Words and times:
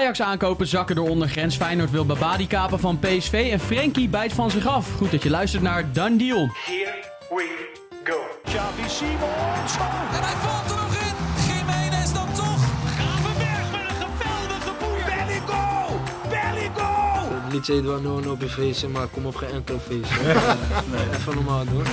Ajax-aankopen 0.00 0.66
zakken 0.66 0.96
door 0.96 1.08
ondergrens. 1.08 1.56
Feyenoord 1.56 1.90
wil 1.90 2.06
Babadi 2.06 2.46
kapen 2.46 2.78
van 2.80 2.98
PSV. 2.98 3.48
En 3.52 3.60
Frenkie 3.60 4.08
bijt 4.08 4.32
van 4.32 4.50
zich 4.50 4.66
af. 4.66 4.92
Goed 4.96 5.10
dat 5.10 5.22
je 5.22 5.30
luistert 5.30 5.62
naar 5.62 5.92
Done 5.92 6.16
Deal. 6.16 6.48
Here 6.64 7.04
we 7.28 7.68
go. 8.04 8.16
Xavi 8.44 8.88
Simons. 8.88 9.74
En 10.12 10.22
hij 10.22 10.36
valt 10.36 10.70
er 10.70 10.76
nog 10.76 10.94
in. 10.94 11.14
Jiménez 11.46 12.12
dan 12.12 12.32
toch. 12.32 12.64
Gravenberg 12.96 13.70
met 13.70 14.00
een 14.00 14.16
geweldige 14.18 14.72
boer. 14.78 15.04
Belligo. 15.06 16.00
Belligo. 16.28 17.52
Niet 17.52 17.68
Eduard 17.68 18.02
no 18.02 18.32
op 18.32 18.40
je 18.40 18.48
feestje, 18.48 18.88
maar 18.88 19.06
kom 19.06 19.26
op 19.26 19.34
geen 19.36 19.50
enkel 19.50 19.78
feestje. 19.78 20.18
Even 21.16 21.34
normaal 21.34 21.64
doen. 21.64 21.84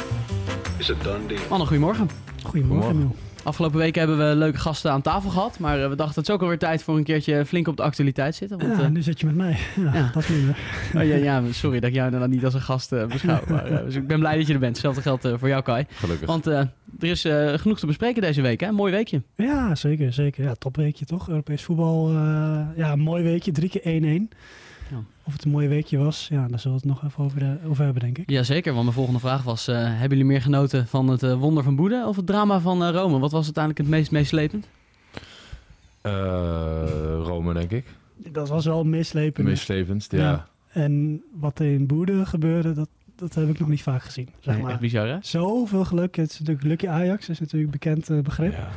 Is 0.77 0.87
het 0.87 1.03
done 1.03 1.25
deal? 1.25 1.41
Mannen, 1.49 1.67
goedemorgen. 1.67 2.09
Goedemorgen, 2.43 2.91
Emiel. 2.91 3.15
Afgelopen 3.47 3.77
weken 3.77 3.99
hebben 4.07 4.29
we 4.29 4.35
leuke 4.35 4.57
gasten 4.57 4.91
aan 4.91 5.01
tafel 5.01 5.29
gehad. 5.29 5.59
Maar 5.59 5.83
eh, 5.83 5.89
we 5.89 5.95
dachten 5.95 6.19
het 6.19 6.27
is 6.29 6.35
ook 6.35 6.41
alweer 6.41 6.57
tijd 6.57 6.83
voor 6.83 6.97
een 6.97 7.03
keertje 7.03 7.45
flink 7.45 7.67
op 7.67 7.77
de 7.77 7.83
actualiteit 7.83 8.35
zitten. 8.35 8.57
Want, 8.59 8.77
Ja, 8.77 8.83
eh, 8.83 8.89
nu 8.89 9.01
zit 9.01 9.19
je 9.19 9.25
met 9.25 9.35
mij. 9.35 9.57
Ja, 9.75 9.93
Ja. 9.93 10.09
dat 10.13 10.23
is 10.23 10.29
minder. 10.29 10.57
oh, 10.95 11.03
ja, 11.03 11.15
ja, 11.15 11.41
sorry 11.51 11.79
dat 11.79 11.89
ik 11.89 11.95
jou 11.95 12.11
dan 12.11 12.29
niet 12.29 12.45
als 12.45 12.53
een 12.53 12.61
gast 12.61 12.91
eh, 12.91 13.05
beschouw. 13.05 13.39
Maar, 13.49 13.85
dus 13.85 13.95
ik 13.95 14.07
ben 14.07 14.19
blij 14.19 14.37
dat 14.37 14.47
je 14.47 14.53
er 14.53 14.59
bent. 14.59 14.71
Hetzelfde 14.71 15.01
geldt 15.01 15.27
voor 15.39 15.47
jou, 15.47 15.63
Kai. 15.63 15.85
Gelukkig. 15.89 16.27
Want 16.27 16.47
eh, 16.47 16.57
er 16.99 17.09
is 17.09 17.21
genoeg 17.61 17.79
te 17.79 17.85
bespreken 17.85 18.21
deze 18.21 18.41
week. 18.41 18.59
Hè? 18.59 18.67
Een 18.67 18.75
mooi 18.75 18.91
weekje. 18.91 19.21
Ja, 19.35 19.75
zeker, 19.75 20.13
zeker. 20.13 20.43
Ja, 20.43 20.53
topweekje 20.53 21.05
toch? 21.05 21.29
Europees 21.29 21.63
voetbal. 21.63 22.09
eh, 22.09 22.15
ja, 22.75 22.91
een 22.91 22.99
mooi 22.99 23.23
weekje. 23.23 23.51
Drie 23.51 23.69
keer 23.69 23.81
1-1. 23.81 24.29
Of 25.27 25.33
het 25.33 25.43
een 25.45 25.51
mooi 25.51 25.67
weekje 25.67 25.97
was, 25.97 26.27
ja, 26.31 26.47
daar 26.47 26.59
zullen 26.59 26.81
we 26.81 26.87
het 26.87 27.01
nog 27.01 27.09
even 27.11 27.23
over, 27.23 27.39
de- 27.39 27.57
over 27.67 27.83
hebben, 27.83 28.01
denk 28.01 28.17
ik. 28.17 28.29
Jazeker, 28.29 28.71
want 28.71 28.83
mijn 28.83 28.95
volgende 28.95 29.19
vraag 29.19 29.43
was... 29.43 29.67
eh, 29.67 29.75
hebben 29.83 30.09
jullie 30.17 30.25
meer 30.25 30.41
genoten 30.41 30.87
van 30.87 31.07
het 31.07 31.23
eh, 31.23 31.33
wonder 31.39 31.63
van 31.63 31.75
Boede 31.75 32.03
of 32.07 32.15
het 32.15 32.25
drama 32.25 32.59
van 32.59 32.83
eh, 32.83 32.89
Rome? 32.89 33.19
Wat 33.19 33.31
was 33.31 33.43
uiteindelijk 33.45 33.83
het 33.85 33.93
meest 33.95 34.11
meeslepend? 34.11 34.67
Eh, 36.01 37.19
Rome, 37.23 37.53
denk 37.53 37.71
ik. 37.71 37.85
Dat 38.15 38.49
was 38.49 38.65
wel 38.65 38.83
meeslepend. 38.83 39.47
Meeslependst, 39.47 40.11
ja. 40.11 40.17
Ja. 40.19 40.47
En 40.71 41.23
wat 41.33 41.59
er 41.59 41.71
in 41.73 41.85
Boede 41.87 42.25
gebeurde, 42.25 42.73
dat, 42.73 42.89
dat 43.15 43.33
heb 43.35 43.49
ik 43.49 43.59
nog 43.59 43.67
niet 43.69 43.81
vaak 43.81 44.03
gezien. 44.03 44.29
Zeg 44.39 44.53
Nee, 44.53 44.63
maar. 44.63 44.71
echt 44.71 44.81
bizar, 44.81 45.07
hè? 45.07 45.17
Zoveel 45.21 45.85
geluk. 45.85 46.15
Het 46.15 46.31
is 46.31 46.39
natuurlijk 46.39 46.65
Lucky 46.67 46.87
Ajax, 46.87 47.29
is 47.29 47.39
natuurlijk 47.39 47.73
een 47.73 47.79
bekend 47.79 48.09
eh, 48.09 48.19
begrip. 48.19 48.51
Ja. 48.51 48.67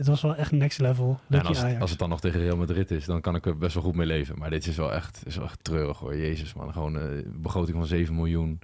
Dit 0.00 0.08
was 0.08 0.22
wel 0.22 0.36
echt 0.36 0.52
next 0.52 0.78
level. 0.78 1.20
En 1.28 1.42
als, 1.42 1.56
het, 1.56 1.66
Ajax. 1.66 1.80
als 1.80 1.90
het 1.90 1.98
dan 1.98 2.08
nog 2.08 2.20
tegen 2.20 2.40
Real 2.40 2.56
Madrid 2.56 2.90
is, 2.90 3.04
dan 3.04 3.20
kan 3.20 3.34
ik 3.34 3.46
er 3.46 3.56
best 3.56 3.74
wel 3.74 3.82
goed 3.82 3.94
mee 3.94 4.06
leven. 4.06 4.38
Maar 4.38 4.50
dit 4.50 4.66
is 4.66 4.76
wel 4.76 4.92
echt, 4.92 5.22
is 5.26 5.36
wel 5.36 5.44
echt 5.44 5.58
treurig 5.62 5.98
hoor. 5.98 6.16
Jezus 6.16 6.54
man, 6.54 6.72
gewoon 6.72 6.96
eh, 6.96 7.02
een 7.02 7.40
begroting 7.42 7.76
van 7.76 7.86
7 7.86 8.14
miljoen. 8.14 8.58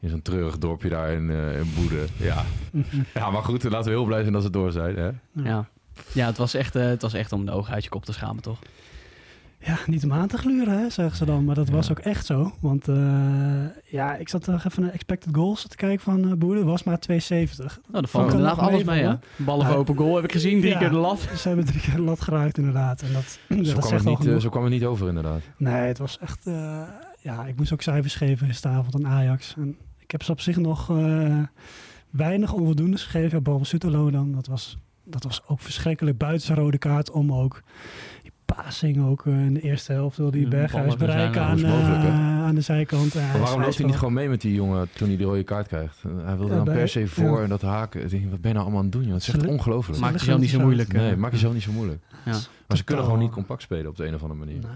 In 0.00 0.08
zo'n 0.08 0.22
treurig 0.22 0.58
dorpje 0.58 0.88
daar 0.88 1.12
in, 1.12 1.30
eh, 1.30 1.58
in 1.58 1.72
Boede. 1.74 2.04
Ja. 2.16 2.44
ja, 3.14 3.30
maar 3.30 3.42
goed, 3.42 3.62
laten 3.62 3.90
we 3.90 3.96
heel 3.96 4.04
blij 4.04 4.20
zijn 4.20 4.32
dat 4.32 4.42
ze 4.42 4.50
door 4.50 4.72
zijn. 4.72 4.96
Hè? 4.96 5.10
Ja. 5.32 5.68
Ja, 6.12 6.26
het 6.26 6.36
was, 6.36 6.54
echt, 6.54 6.76
eh, 6.76 6.84
het 6.84 7.02
was 7.02 7.14
echt 7.14 7.32
om 7.32 7.46
de 7.46 7.52
ogen 7.52 7.74
uit 7.74 7.84
je 7.84 7.90
kop 7.90 8.04
te 8.04 8.12
schamen, 8.12 8.42
toch? 8.42 8.58
Ja, 9.58 9.78
niet 9.86 10.04
om 10.04 10.12
aan 10.12 10.28
te 10.28 10.38
gluren, 10.38 10.78
hè, 10.78 10.90
zeggen 10.90 11.16
ze 11.16 11.24
dan. 11.24 11.44
Maar 11.44 11.54
dat 11.54 11.68
was 11.68 11.90
ook 11.90 11.98
echt 11.98 12.26
zo. 12.26 12.52
Want 12.60 12.88
eh, 12.88 13.64
ja, 13.84 14.16
ik 14.16 14.28
zat 14.28 14.46
nog 14.46 14.64
even 14.64 14.82
naar 14.82 14.92
expected 14.92 15.34
goals 15.34 15.66
te 15.68 15.76
kijken 15.76 16.00
van 16.04 16.24
uh, 16.42 16.62
was 16.64 16.82
maar 16.82 16.98
270. 16.98 17.78
Nou, 17.88 18.02
daar 18.02 18.10
valt 18.10 18.30
inderdaad 18.32 18.58
alles 18.58 18.84
mee, 18.84 19.02
hè? 19.02 19.14
Ballen 19.36 19.64
voor 19.66 19.74
Ja. 19.74 19.80
open 19.80 19.96
goal 19.96 20.14
heb 20.14 20.24
ik 20.24 20.32
gezien, 20.32 20.60
drie 20.60 20.72
Ja. 20.72 20.78
keer 20.78 20.88
de 20.90 20.96
lat. 20.96 21.20
Ze 21.36 21.48
hebben 21.48 21.66
drie 21.66 21.80
keer 21.80 21.94
de 21.94 22.00
lat 22.02 22.20
geraakt, 22.20 22.58
inderdaad. 22.58 23.02
En 23.02 23.12
dat, 23.12 23.38
ja, 23.48 23.56
Zo, 23.56 23.62
dat 23.62 23.72
kwam 23.72 23.88
zegt 23.88 24.04
het 24.04 24.18
niet, 24.18 24.28
eh, 24.28 24.36
zo 24.40 24.48
kwam 24.48 24.62
het 24.62 24.72
niet 24.72 24.84
over 24.84 25.08
inderdaad. 25.08 25.40
Nee, 25.56 25.74
het 25.86 25.98
was 25.98 26.18
echt... 26.18 26.44
ja, 27.20 27.44
ik 27.46 27.56
moest 27.56 27.72
ook 27.72 27.82
cijfers 27.82 28.14
geven 28.14 28.46
gisteravond 28.46 28.94
aan 28.94 29.06
Ajax. 29.06 29.54
En 29.56 29.76
ik 29.98 30.10
heb 30.10 30.22
ze 30.22 30.32
op 30.32 30.40
zich 30.40 30.56
nog 30.56 30.92
weinig 32.10 32.52
onvoldoendes 32.52 33.02
gegeven. 33.04 33.30
Ja, 33.30 33.40
behalve 33.40 33.64
Sutelo 33.64 34.10
dan. 34.10 34.32
Dat 34.32 34.46
was, 34.46 34.78
dat 35.04 35.24
was 35.24 35.42
ook 35.46 35.60
verschrikkelijk. 35.60 36.18
Buiten 36.18 36.46
zijn 36.46 36.58
rode 36.58 36.78
kaart 36.78 37.10
om 37.10 37.32
ook. 37.32 37.62
Die 38.46 38.56
passing 38.56 39.04
ook 39.06 39.26
eh, 39.26 39.32
in 39.44 39.54
de 39.54 39.60
eerste 39.60 39.92
helft. 39.92 40.16
Wil 40.16 40.30
die 40.30 40.48
Berghuis 40.48 40.96
bereiken 40.96 41.42
aan, 41.42 41.60
dat 41.60 41.70
mogelijk, 41.70 42.02
hè? 42.02 42.08
eh, 42.08 42.42
aan 42.44 42.54
de 42.54 42.60
zijkant. 42.60 43.14
Maar 43.14 43.38
waarom 43.40 43.60
loopt 43.62 43.76
hij 43.76 43.86
niet 43.86 43.96
gewoon 43.96 44.12
mee 44.12 44.28
met 44.28 44.40
die 44.40 44.54
jongen 44.54 44.88
toen 44.94 45.08
hij 45.08 45.16
de 45.16 45.24
rode 45.24 45.42
kaart 45.42 45.66
krijgt? 45.66 45.98
Eh, 46.04 46.10
Hij 46.24 46.36
wilde 46.36 46.50
Ja, 46.50 46.56
dan 46.56 46.64
bij- 46.64 46.74
per 46.74 46.88
se 46.88 47.06
voor 47.06 47.36
ja. 47.36 47.42
en 47.42 47.48
dat 47.48 47.62
haken. 47.62 48.02
Ik 48.02 48.10
denk, 48.10 48.30
wat 48.30 48.40
ben 48.40 48.50
je 48.50 48.56
nou 48.56 48.58
allemaal 48.58 48.78
aan 48.78 48.84
het 48.84 48.92
doen? 48.92 49.02
Joh? 49.04 49.12
Het 49.12 49.22
is 49.22 49.28
echt 49.34 49.46
ongelooflijk. 49.46 50.00
Maak 50.00 50.12
jezelf 50.12 50.40
niet 50.40 50.50
zo 50.50 50.60
moeilijk. 50.60 50.92
Nee, 50.92 51.10
eh. 51.10 51.16
maak 51.16 51.32
jezelf 51.32 51.52
niet 51.52 51.62
zo 51.62 51.72
moeilijk. 51.72 52.02
Ja. 52.24 52.36
Maar 52.66 52.76
ze 52.76 52.84
kunnen 52.84 53.04
gewoon 53.04 53.20
niet 53.20 53.30
compact 53.30 53.62
spelen 53.62 53.86
op 53.88 53.96
de 53.96 54.06
een 54.06 54.14
of 54.14 54.22
andere 54.22 54.40
manier. 54.40 54.60
Nee. 54.60 54.70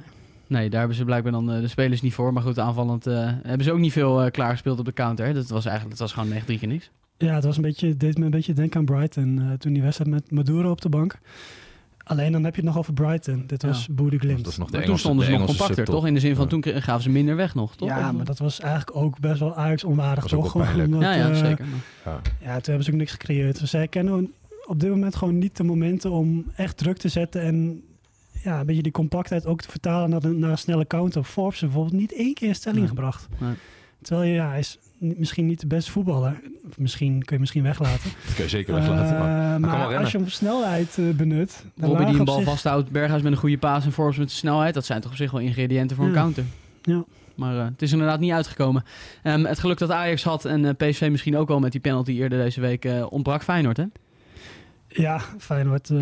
Nee, 0.47 0.71
daar 0.71 0.79
hebben 0.79 0.97
ze 0.97 1.05
blijkbaar 1.05 1.33
dan 1.33 1.53
eh, 1.53 1.61
de 1.61 1.69
spelers 1.69 2.01
niet 2.03 2.15
voor. 2.15 2.33
Maar 2.33 2.43
goed, 2.43 2.59
aanvallend 2.59 3.07
eh, 3.07 3.15
hebben 3.43 3.65
ze 3.65 3.73
ook 3.73 3.79
niet 3.79 3.93
veel 3.93 4.23
eh, 4.23 4.31
klaargespeeld 4.31 4.79
op 4.79 4.85
de 4.85 4.93
counter. 4.93 5.27
hè. 5.27 5.33
Dat 5.35 5.49
was 5.49 5.65
eigenlijk 5.65 5.99
dat 5.99 6.09
was 6.09 6.19
gewoon 6.19 6.37
echt 6.37 6.47
drie 6.47 6.59
keer 6.59 6.69
niks. 6.69 6.91
Ja, 7.17 7.35
het 7.35 7.45
was 7.45 7.57
een 7.57 7.63
beetje, 7.63 7.97
deed 7.97 8.19
me 8.19 8.25
een 8.25 8.31
beetje 8.31 8.53
denken 8.53 8.79
aan 8.81 8.85
Brighton. 8.87 9.39
eh, 9.41 9.53
toen 9.59 9.73
die 9.73 9.83
wedstrijd 9.83 10.11
met 10.11 10.31
Maduro 10.31 10.71
op 10.71 10.81
de 10.81 10.89
bank. 10.89 11.19
Alleen 12.11 12.33
dan 12.33 12.45
heb 12.45 12.55
je 12.55 12.61
het 12.61 12.71
nog 12.71 12.79
over 12.79 12.93
Brighton. 12.93 13.45
Dit 13.47 13.63
was 13.63 13.87
Ja. 13.87 13.95
Boede 13.95 14.19
Glimt. 14.19 14.45
Dat 14.45 14.53
is 14.53 14.59
nog 14.59 14.71
de 14.71 14.77
Maar 14.77 14.87
toen 14.87 14.99
stonden 14.99 15.25
ze 15.27 15.31
nog 15.33 15.45
compacter, 15.47 15.75
subtop. 15.75 15.95
toch? 15.95 16.07
In 16.07 16.15
de 16.15 16.21
zin 16.21 16.35
van 16.35 16.45
Ja. 16.45 16.51
toen 16.51 16.83
gaven 16.83 17.03
ze 17.03 17.11
minder 17.11 17.37
weg 17.37 17.55
nog, 17.55 17.77
toch? 17.77 17.89
Ja, 17.89 18.13
maar 18.13 18.25
dat 18.25 18.39
was 18.39 18.61
eigenlijk 18.61 18.97
ook 18.97 19.19
best 19.21 19.41
wel 19.41 19.55
Ajax 19.55 19.85
onwaardig, 19.85 20.25
toch? 20.25 20.55
Omdat, 20.55 21.01
ja, 21.03 21.13
ja, 21.15 21.31
eh, 21.31 21.37
zeker. 21.37 21.65
Ja. 22.05 22.21
Ja, 22.41 22.53
toen 22.53 22.63
hebben 22.65 22.85
ze 22.85 22.91
ook 22.91 22.97
niks 22.97 23.11
gecreëerd. 23.11 23.59
Dus 23.61 23.71
zij 23.71 23.89
kennen 23.89 24.33
op 24.67 24.81
dit 24.81 24.91
moment 24.91 25.17
gewoon 25.17 25.39
niet 25.39 25.57
de 25.57 25.63
momenten 25.65 26.11
om 26.11 26.45
echt 26.57 26.77
druk 26.77 26.97
te 26.97 27.09
zetten 27.09 27.43
en 27.43 27.83
ja, 28.43 28.61
een 28.61 28.67
beetje 28.67 28.83
die 28.83 28.93
compactheid 28.93 29.47
ook 29.47 29.61
te 29.63 29.71
vertalen 29.71 30.11
naar, 30.11 30.21
de, 30.21 30.29
naar 30.29 30.51
een 30.51 30.59
snelle 30.59 30.87
counter. 30.87 31.25
Forbes 31.25 31.61
bijvoorbeeld 31.61 31.95
niet 32.01 32.15
één 32.15 32.35
keer 32.35 32.49
in 32.49 32.55
stelling 32.55 32.81
Nee. 32.81 32.89
gebracht. 32.89 33.29
Nee. 33.39 33.55
Terwijl 34.03 34.29
je, 34.29 34.35
ja, 34.35 34.49
hij 34.49 34.59
is 34.59 34.79
misschien 35.01 35.47
niet 35.47 35.61
de 35.61 35.67
beste 35.67 35.91
voetballer. 35.91 36.41
Misschien 36.77 37.23
kun 37.25 37.35
je 37.35 37.41
misschien 37.41 37.63
weglaten. 37.63 38.11
Dat 38.27 38.35
kun 38.35 38.45
je 38.45 38.51
zeker 38.51 38.75
weglaten. 38.75 39.17
Eh, 39.17 39.57
maar 39.57 39.97
als 39.99 40.11
je 40.11 40.17
hem 40.17 40.27
op 40.27 40.33
snelheid 40.33 40.99
eh, 40.99 41.09
benut. 41.11 41.65
dan 41.75 41.89
Robbie 41.89 42.07
die 42.07 42.19
een 42.19 42.25
bal 42.25 42.37
zich- 42.37 42.45
vasthoudt, 42.45 42.91
Berghuis 42.91 43.23
met 43.23 43.33
een 43.33 43.39
goede 43.39 43.59
paas 43.59 43.85
en 43.85 43.93
Forbes 43.93 44.17
met 44.17 44.29
de 44.29 44.35
snelheid. 44.35 44.75
Dat 44.75 44.85
zijn 44.85 45.01
toch 45.01 45.11
op 45.11 45.17
zich 45.17 45.31
wel 45.31 45.41
ingrediënten 45.41 45.97
voor 45.97 46.07
een 46.07 46.13
counter. 46.13 46.45
Ja. 46.83 47.05
Maar 47.35 47.57
eh, 47.59 47.65
het 47.65 47.83
is 47.83 47.93
inderdaad 47.93 48.21
niet 48.21 48.33
uitgekomen. 48.33 48.85
Ehm, 49.23 49.45
het 49.45 49.59
geluk 49.59 49.79
dat 49.79 49.91
Ajax 49.91 50.23
had 50.25 50.45
en 50.45 50.65
eh, 50.65 50.89
PSV 50.89 51.09
misschien 51.11 51.37
ook 51.37 51.49
wel 51.49 51.61
met 51.61 51.73
die 51.73 51.81
penalty 51.81 52.11
eerder 52.13 52.39
deze 52.43 52.61
week 52.61 52.85
eh, 52.85 53.07
ontbrak 53.13 53.43
Feyenoord, 53.43 53.77
hè? 53.77 53.85
Ja, 54.89 55.21
Feyenoord 55.39 55.91
eh, 55.91 55.99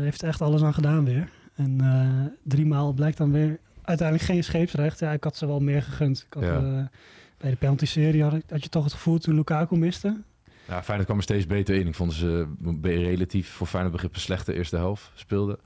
heeft 0.00 0.22
er 0.22 0.28
echt 0.28 0.40
alles 0.42 0.62
aan 0.62 0.74
gedaan 0.74 1.04
weer. 1.04 1.28
En 1.54 1.76
eh 1.80 2.32
drie 2.42 2.66
maal 2.66 2.92
blijkt 2.92 3.16
dan 3.18 3.32
weer 3.32 3.58
uiteindelijk 3.82 4.28
geen 4.30 4.44
scheepsrecht. 4.44 4.98
Ja, 4.98 5.12
ik 5.12 5.24
had 5.24 5.36
ze 5.36 5.46
wel 5.46 5.60
meer 5.60 5.82
gegund. 5.82 6.26
Ik 6.30 6.34
had, 6.34 6.42
Ja. 6.42 6.90
Bij 7.42 7.50
de 7.50 7.56
penalty-serie 7.56 8.22
had, 8.22 8.32
ik- 8.34 8.42
had 8.50 8.62
je 8.62 8.68
toch 8.68 8.84
het 8.84 8.92
gevoel 8.92 9.18
toen 9.18 9.34
Lukaku 9.34 9.76
miste. 9.76 10.20
Ja, 10.68 10.82
Feyenoord 10.82 11.04
kwam 11.04 11.16
er 11.16 11.22
steeds 11.22 11.46
beter 11.46 11.74
in. 11.74 11.86
Ik 11.86 11.94
vond 11.94 12.12
ze 12.12 12.46
relatief 12.82 13.48
voor 13.48 13.66
Feyenoord 13.66 13.92
begrip 13.94 14.14
een 14.14 14.20
slechte 14.20 14.54
eerste 14.54 14.76
helft 14.76 15.10
speelden. 15.14 15.56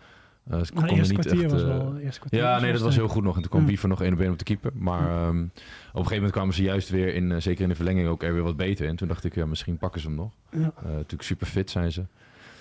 Eh, 0.51 0.63
ze 0.63 0.73
konden 0.73 0.91
eerste 0.97 1.15
niet 1.15 1.27
echt, 1.27 1.53
was 1.53 1.61
eh, 1.63 1.67
wel... 1.69 1.97
Eerste 1.99 2.19
kwartier 2.21 2.41
Ja, 2.41 2.61
nee, 2.61 2.73
dat 2.73 2.81
was 2.81 2.97
heel 2.97 3.09
goed 3.09 3.23
nog. 3.23 3.35
En 3.37 3.41
toen 3.41 3.51
kwam 3.51 3.69
Ja. 3.69 3.87
Nog 3.89 4.03
één 4.03 4.13
op 4.13 4.21
één 4.21 4.31
op 4.31 4.39
de 4.39 4.45
keeper. 4.45 4.71
Maar 4.75 5.01
ehm, 5.11 5.43
op 5.43 5.45
een 5.45 5.93
gegeven 5.93 6.15
moment 6.15 6.33
kwamen 6.33 6.55
ze 6.55 6.63
juist 6.63 6.89
weer 6.89 7.15
in, 7.15 7.33
eh, 7.33 7.41
zeker 7.41 7.63
in 7.63 7.69
de 7.69 7.75
verlenging, 7.75 8.09
ook 8.09 8.23
er 8.23 8.33
weer 8.33 8.43
wat 8.43 8.57
beter 8.57 8.87
in. 8.87 8.97
Toen 8.97 9.09
dacht 9.09 9.25
ik, 9.25 9.35
ja, 9.35 9.47
misschien 9.47 9.79
pakken 9.79 10.01
ze 10.01 10.07
hem 10.07 10.17
nog. 10.17 10.31
Ja. 10.51 10.59
Eh, 10.77 10.85
natuurlijk 10.85 11.23
super 11.23 11.47
fit 11.47 11.71
zijn 11.71 11.93
ze. 11.93 12.05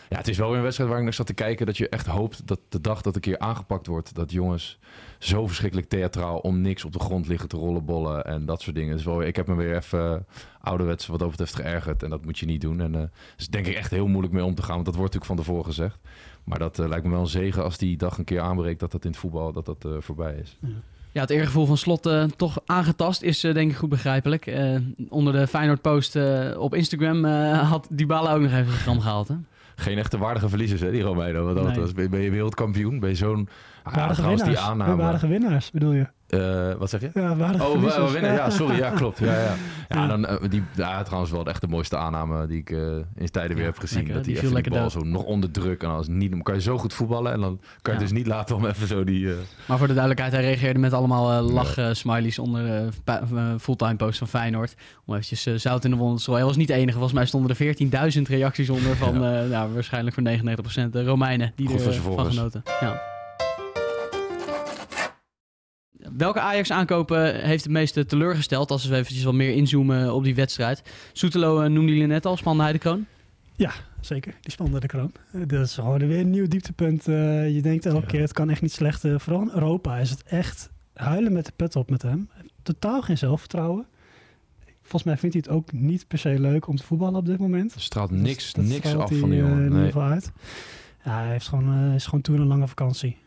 Ja, 0.09 0.17
het 0.17 0.27
is 0.27 0.37
wel 0.37 0.47
weer 0.47 0.57
een 0.57 0.63
wedstrijd 0.63 0.89
waar 0.89 0.99
ik 0.99 1.05
naar 1.05 1.13
zat 1.13 1.25
te 1.25 1.33
kijken 1.33 1.65
dat 1.65 1.77
je 1.77 1.89
echt 1.89 2.05
hoopt 2.05 2.47
dat 2.47 2.59
de 2.69 2.81
dag 2.81 3.01
dat 3.01 3.15
een 3.15 3.21
keer 3.21 3.39
aangepakt 3.39 3.87
wordt, 3.87 4.15
dat 4.15 4.31
jongens 4.31 4.79
zo 5.19 5.47
verschrikkelijk 5.47 5.89
theatraal 5.89 6.37
om 6.37 6.61
niks 6.61 6.85
op 6.85 6.93
de 6.93 6.99
grond 6.99 7.27
liggen 7.27 7.49
te 7.49 7.57
rollenbollen 7.57 8.25
en 8.25 8.45
dat 8.45 8.61
soort 8.61 8.75
dingen. 8.75 8.95
Dus 8.95 9.05
wel, 9.05 9.21
ik 9.21 9.35
heb 9.35 9.47
me 9.47 9.55
weer 9.55 9.75
even 9.75 10.15
eh, 10.15 10.21
ouderwets 10.61 11.07
wat 11.07 11.19
dat 11.19 11.29
betreft 11.29 11.55
geërgerd 11.55 12.03
en 12.03 12.09
dat 12.09 12.25
moet 12.25 12.39
je 12.39 12.45
niet 12.45 12.61
doen. 12.61 12.81
En 12.81 12.95
eh 12.95 13.01
is 13.37 13.47
denk 13.47 13.67
ik 13.67 13.75
echt 13.75 13.91
heel 13.91 14.07
moeilijk 14.07 14.33
mee 14.33 14.43
om 14.43 14.55
te 14.55 14.61
gaan, 14.61 14.73
want 14.73 14.85
dat 14.85 14.95
wordt 14.95 15.13
natuurlijk 15.13 15.39
van 15.39 15.45
tevoren 15.51 15.73
gezegd. 15.73 15.97
Maar 16.43 16.59
dat 16.59 16.79
eh, 16.79 16.87
lijkt 16.87 17.05
me 17.05 17.11
wel 17.11 17.19
een 17.21 17.27
zegen 17.27 17.63
als 17.63 17.77
die 17.77 17.97
dag 17.97 18.17
een 18.17 18.23
keer 18.23 18.41
aanbreekt 18.41 18.79
dat 18.79 18.91
dat 18.91 19.03
in 19.05 19.11
het 19.11 19.19
voetbal 19.19 19.51
dat 19.53 19.65
dat 19.65 19.85
eh, 19.85 19.91
voorbij 19.99 20.35
is. 20.35 20.57
Ja, 21.11 21.21
het 21.21 21.29
eergevoel 21.29 21.65
van 21.65 21.77
Slot 21.77 22.05
eh, 22.05 22.23
toch 22.23 22.59
aangetast 22.65 23.21
is 23.21 23.43
eh, 23.43 23.53
denk 23.53 23.71
ik 23.71 23.77
goed 23.77 23.89
begrijpelijk. 23.89 24.47
Eh, 24.47 24.75
onder 25.09 25.33
de 25.33 25.47
Feyenoord-post 25.47 26.15
eh, 26.15 26.49
op 26.57 26.75
Instagram 26.75 27.25
eh, 27.25 27.69
had 27.69 27.87
Dybala 27.91 28.33
ook 28.33 28.41
nog 28.41 28.51
even 28.51 28.65
een 28.65 28.77
gram 28.79 28.99
gehaald, 28.99 29.27
hè? 29.27 29.35
Geen 29.75 29.97
echte 29.97 30.17
waardige 30.17 30.49
verliezers, 30.49 30.81
hè, 30.81 30.91
die 30.91 31.01
Romeino. 31.01 31.45
Wat 31.45 31.55
dat 31.55 31.67
Nee. 31.67 31.79
was. 31.79 31.93
Ben, 31.93 32.21
je 32.21 32.31
wereldkampioen? 32.31 32.99
Ben 32.99 33.09
je 33.09 33.15
zo'n... 33.15 33.47
Waardige 33.83 34.13
trouwens, 34.13 34.41
die 34.43 34.51
winnaars. 34.51 34.69
aanname... 34.69 34.95
Waardige 34.95 35.27
winnaars, 35.27 35.71
bedoel 35.71 35.91
je? 35.93 36.07
Eh, 36.27 36.73
wat 36.73 36.89
zeg 36.89 37.01
je? 37.01 37.09
Ja, 37.13 37.35
waardige 37.35 37.63
Oh, 37.65 37.81
we, 37.81 38.11
winnen. 38.11 38.33
Ja, 38.33 38.49
sorry. 38.49 38.77
Ja, 38.77 38.89
klopt. 38.89 39.19
Ja, 39.19 39.39
ja. 39.39 39.55
ja 39.89 40.07
dan, 40.07 40.25
eh, 40.25 40.49
die, 40.49 40.63
ja, 40.75 41.03
trouwens 41.03 41.31
wel 41.31 41.45
echt 41.45 41.61
de 41.61 41.67
mooiste 41.67 41.97
aanname 41.97 42.47
die 42.47 42.57
ik 42.57 42.69
eh, 42.69 42.79
in 43.15 43.31
tijden 43.31 43.55
weer 43.55 43.65
heb 43.65 43.77
gezien. 43.77 43.97
lekker, 43.97 44.15
dat 44.15 44.23
die 44.23 44.33
even 44.33 44.45
die 44.45 44.53
lekker 44.53 44.71
bal 44.71 44.89
zo 44.89 44.99
nog 44.99 45.23
onder 45.23 45.51
druk. 45.51 45.83
En 45.83 45.89
als 45.89 46.07
niet, 46.07 46.31
dan 46.31 46.41
kan 46.41 46.55
je 46.55 46.61
zo 46.61 46.77
goed 46.77 46.93
voetballen. 46.93 47.31
En 47.31 47.39
dan 47.39 47.59
kan 47.81 47.93
je 47.93 47.99
dus 47.99 48.11
niet 48.11 48.27
laten 48.27 48.55
om 48.55 48.65
even 48.65 48.87
zo 48.87 49.03
die... 49.03 49.33
Maar 49.65 49.77
voor 49.77 49.87
de 49.87 49.93
duidelijkheid, 49.93 50.31
hij 50.31 50.41
reageerde 50.41 50.79
met 50.79 50.93
allemaal 50.93 51.41
lach-smileys 51.41 52.39
onder 52.39 52.89
fulltime 53.59 53.95
post 53.95 54.17
van 54.17 54.27
Feyenoord. 54.27 54.75
Om 55.05 55.13
eventjes 55.13 55.61
zout 55.61 55.85
in 55.85 55.91
de 55.91 55.97
wonden 55.97 56.15
te 56.15 56.21
strooien. 56.21 56.41
Hij 56.41 56.51
was 56.51 56.59
niet 56.59 56.67
de 56.67 56.81
enige. 56.81 56.97
Volgens 56.97 57.13
mij 57.13 57.25
stonden 57.25 57.55
er 57.57 58.13
14.000 58.15 58.21
reacties 58.21 58.69
onder 58.69 58.95
van 58.95 59.19
nou, 59.49 59.73
waarschijnlijk 59.73 60.15
voor 60.15 60.55
99% 60.87 60.89
de 60.89 61.03
Romeinen 61.03 61.51
die 61.55 61.67
Goed 61.67 61.85
er 61.85 61.93
van 61.93 62.25
genoten. 62.25 62.63
Ja. 62.81 63.13
Welke 66.17 66.39
Ajax-aankopen 66.39 67.41
heeft 67.45 67.63
het 67.63 67.71
meeste 67.73 68.05
teleurgesteld? 68.05 68.71
Als 68.71 68.85
we 68.85 68.95
eventjes 68.95 69.23
wat 69.23 69.33
meer 69.33 69.53
inzoomen 69.53 70.13
op 70.13 70.23
die 70.23 70.35
wedstrijd. 70.35 70.81
Soetelo 71.13 71.61
eh, 71.61 71.69
noemde 71.69 71.91
jullie 71.91 72.07
net 72.07 72.25
al, 72.25 72.37
Span 72.37 72.59
Heidekroon. 72.59 73.05
zeker. 74.01 74.33
Die 74.41 74.51
spande 74.51 74.79
de 74.79 74.87
kroon. 74.87 75.11
Eh, 75.31 75.41
Dat 75.47 75.65
is 75.65 75.73
gewoon 75.73 76.07
weer 76.07 76.19
een 76.19 76.29
nieuw 76.29 76.47
dieptepunt. 76.47 77.07
Eh, 77.07 77.55
je 77.55 77.61
denkt 77.61 77.85
elke 77.85 77.99
Ja. 77.99 78.05
keer, 78.05 78.21
het 78.21 78.33
kan 78.33 78.49
echt 78.49 78.61
niet 78.61 78.71
slecht. 78.71 79.01
Vooral 79.17 79.41
in 79.41 79.49
Europa 79.53 79.97
is 79.97 80.09
het 80.09 80.23
echt 80.23 80.69
huilen 80.93 81.33
met 81.33 81.45
de 81.45 81.51
pet 81.55 81.75
op 81.75 81.89
met 81.89 82.01
hem. 82.01 82.29
Totaal 82.63 83.01
geen 83.01 83.17
zelfvertrouwen. 83.17 83.85
Volgens 84.81 85.03
mij 85.03 85.17
vindt 85.17 85.35
hij 85.35 85.43
het 85.47 85.55
ook 85.55 85.71
niet 85.71 86.07
per 86.07 86.17
se 86.17 86.39
leuk 86.39 86.67
om 86.67 86.75
te 86.75 86.83
voetballen 86.83 87.15
op 87.15 87.25
dit 87.25 87.39
moment. 87.39 87.73
Er 87.73 87.81
straalt 87.81 88.09
Dus 88.09 88.19
niks, 88.19 88.53
dat 88.53 88.65
niks 88.65 88.75
straalt 88.87 89.03
af 89.03 89.09
hij, 89.09 89.19
van 89.19 89.29
die 89.29 89.39
jongen. 89.39 89.71
Nee. 89.71 89.95
uit. 89.95 90.31
Ja, 91.03 91.19
hij 91.21 91.31
heeft 91.31 91.47
gewoon, 91.47 91.91
is 91.93 92.05
gewoon 92.05 92.21
toe 92.21 92.35
een 92.35 92.47
lange 92.47 92.67
vakantie. 92.67 93.17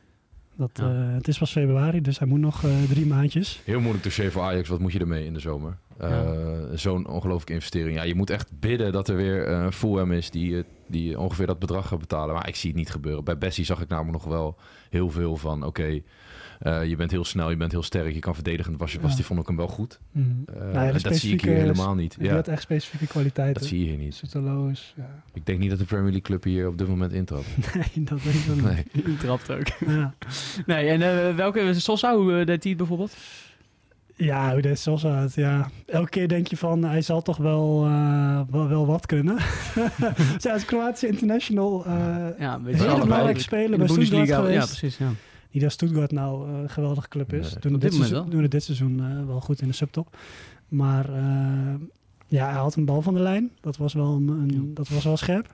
Dat, 0.59 0.71
Ja. 0.75 0.91
eh, 1.09 1.15
het 1.15 1.29
is 1.29 1.39
pas 1.39 1.51
februari, 1.53 2.01
dus 2.01 2.19
hij 2.19 2.29
moet 2.29 2.41
nog 2.41 2.65
eh, 2.65 2.71
drie 2.89 3.07
maandjes. 3.07 3.61
Heel 3.65 3.81
moeilijk 3.81 4.05
dossier 4.05 4.33
voor 4.33 4.43
Ajax. 4.43 4.69
Wat 4.69 4.81
moet 4.81 4.93
je 4.93 4.99
ermee 4.99 5.25
in 5.25 5.33
de 5.33 5.41
zomer? 5.41 5.79
Eh, 5.99 6.31
Zo'n 6.75 7.09
ongelooflijke 7.09 7.53
investering. 7.53 7.97
Ja, 7.97 8.03
je 8.03 8.15
moet 8.15 8.31
echt 8.31 8.61
bidden 8.61 8.93
dat 8.93 9.09
er 9.09 9.17
weer 9.17 9.49
een 9.49 9.73
Fulham 9.73 10.13
is 10.13 10.31
die, 10.31 10.65
die 10.89 11.19
ongeveer 11.21 11.47
dat 11.47 11.59
bedrag 11.59 11.89
gaat 11.89 11.99
betalen. 11.99 12.35
Maar 12.35 12.49
ik 12.49 12.57
zie 12.57 12.69
het 12.71 12.79
niet 12.79 12.91
gebeuren. 12.91 13.25
Bij 13.25 13.39
Bessie 13.39 13.65
zag 13.65 13.81
ik 13.81 13.89
namelijk 13.89 14.13
nog 14.13 14.25
wel 14.33 14.57
heel 14.91 15.11
veel 15.11 15.37
van... 15.37 15.63
Oké, 15.65 16.01
eh, 16.59 16.85
je 16.89 16.97
bent 16.97 17.11
heel 17.11 17.25
snel, 17.25 17.51
je 17.51 17.57
bent 17.57 17.73
heel 17.73 17.83
sterk, 17.83 18.13
je 18.15 18.19
kan 18.19 18.35
verdedigen. 18.35 18.77
Was, 18.77 18.95
was 18.95 19.11
Ja. 19.11 19.17
die 19.17 19.25
vond 19.25 19.41
ik 19.41 19.47
hem 19.47 19.57
wel 19.57 19.69
goed. 19.69 19.99
Ja, 20.13 20.87
en 20.87 20.99
dat 21.03 21.17
zie 21.17 21.33
ik 21.33 21.41
hier 21.41 21.55
helemaal 21.55 21.95
niet. 21.95 22.17
Ja, 22.21 22.35
had 22.35 22.49
echt 22.49 22.63
specifieke 22.63 23.07
kwaliteiten. 23.07 23.61
dat 23.61 23.69
zie 23.71 23.79
je 23.81 23.85
hier 23.87 23.99
niet. 23.99 24.23
Ja. 24.97 25.23
Ik 25.33 25.47
denk 25.47 25.59
niet 25.59 25.71
dat 25.71 25.79
de 25.79 25.85
Premier 25.85 26.05
League 26.11 26.21
club 26.21 26.45
hier 26.45 26.69
op 26.69 26.79
dit 26.79 26.89
moment 26.89 27.13
intrapt. 27.13 27.47
Nee, 27.75 28.05
dat 28.05 28.23
weet 28.23 28.35
ik 28.35 28.41
wel 28.45 28.57
Nee. 28.57 28.85
niet. 28.93 29.05
Die 29.05 29.17
trapt 29.17 29.51
ook. 29.51 29.67
Ja. 29.87 30.15
Nee, 30.67 30.89
en 30.89 31.03
eh, 31.29 31.35
welke... 31.37 31.75
Sosa, 31.75 32.17
hoe 32.17 32.31
deed 32.45 32.47
hij 32.63 32.69
het 32.73 32.77
bijvoorbeeld? 32.77 33.17
Ja, 34.17 34.53
hoe 34.53 34.61
deed 34.63 34.79
Sosa 34.79 35.15
het? 35.21 35.35
Ja. 35.35 35.71
Elke 35.87 36.09
keer 36.11 36.29
denk 36.29 36.47
je 36.47 36.57
van, 36.57 36.85
hij 36.85 37.03
zal 37.03 37.23
toch 37.23 37.37
wel, 37.37 37.85
eh, 37.85 38.41
wel, 38.51 38.69
wel 38.69 38.87
wat 38.87 39.07
kunnen. 39.07 39.37
Zij 40.39 40.55
is 40.55 40.65
Kroatië 40.65 41.07
International. 41.07 41.85
eh 41.87 41.93
Ja, 42.39 42.55
een 42.55 42.65
Hele 42.75 42.99
belangrijke 42.99 43.41
speler 43.41 43.79
bij 43.79 43.89
Stuttgart 43.89 44.11
Bundesliga. 44.11 44.37
Ja, 44.41 44.45
geweest. 44.47 44.67
precies. 44.79 44.97
Ja. 44.99 45.11
Niet 45.51 45.63
dat 45.63 45.73
Stuttgart 45.73 46.13
nou 46.13 46.49
eh, 46.53 46.59
een 46.59 46.71
geweldige 46.71 47.09
club 47.09 47.33
is. 47.33 47.51
Nee, 47.51 47.61
doen, 47.61 47.75
op 47.75 47.81
dit 47.81 47.95
seizoen, 47.95 48.19
wel. 48.19 48.29
doen 48.29 48.43
het 48.43 48.51
dit 48.51 48.63
seizoen 48.65 49.01
eh, 49.01 49.27
wel 49.27 49.41
goed 49.41 49.61
in 49.61 49.67
de 49.69 49.75
subtop. 49.75 50.17
Maar 50.69 51.09
eh, 51.15 51.75
ja, 52.27 52.45
hij 52.51 52.59
had 52.59 52.75
een 52.77 52.85
bal 52.85 53.03
van 53.03 53.15
de 53.15 53.21
lijn. 53.21 53.51
Dat 53.61 53.77
was 53.77 53.93
wel, 53.93 54.15
een, 54.15 54.29
een- 54.29 54.51
Ja. 54.55 54.75
dat 54.75 54.89
was 54.89 55.05
wel 55.05 55.17
scherp. 55.17 55.53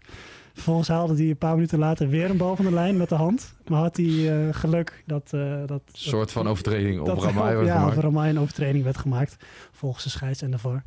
Vervolgens 0.53 0.89
haalde 0.89 1.15
hij 1.15 1.25
een 1.29 1.37
paar 1.37 1.55
minuten 1.55 1.79
later 1.79 2.09
weer 2.09 2.31
een 2.31 2.37
bal 2.37 2.57
van 2.57 2.65
de 2.65 2.73
lijn 2.73 2.97
met 2.97 3.09
de 3.09 3.15
hand. 3.15 3.55
Maar 3.69 3.81
had 3.81 3.97
hij 3.97 4.47
eh, 4.49 4.55
geluk 4.55 5.03
dat... 5.07 5.33
eh 5.33 5.57
dat 5.67 5.83
Een 5.87 5.99
soort 5.99 6.33
van 6.33 6.49
overtreding 6.49 7.01
op 7.01 7.19
Ramai 7.19 7.55
werd 7.55 7.67
ja, 7.67 7.79
gemaakt. 7.79 7.97
Ramai 7.99 8.31
een 8.31 8.39
overtreding 8.39 8.85
werd 8.85 8.97
gemaakt. 8.99 9.37
Volgens 9.73 10.05
de 10.05 10.11
scheids 10.11 10.43
en 10.43 10.51
de 10.51 10.59
VAR. 10.59 10.83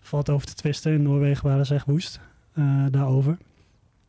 Valt 0.00 0.30
over 0.30 0.46
te 0.46 0.54
twisten. 0.54 0.92
In 0.92 1.02
Noorwegen 1.02 1.46
waren 1.48 1.66
ze 1.66 1.74
echt 1.74 1.86
woest 1.86 2.20
eh, 2.52 2.86
daarover. 2.90 3.36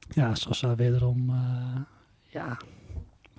Ja, 0.10 0.36
Sosa 0.36 0.76
wederom... 0.76 1.30
eh 1.30 1.82
ja, 2.28 2.58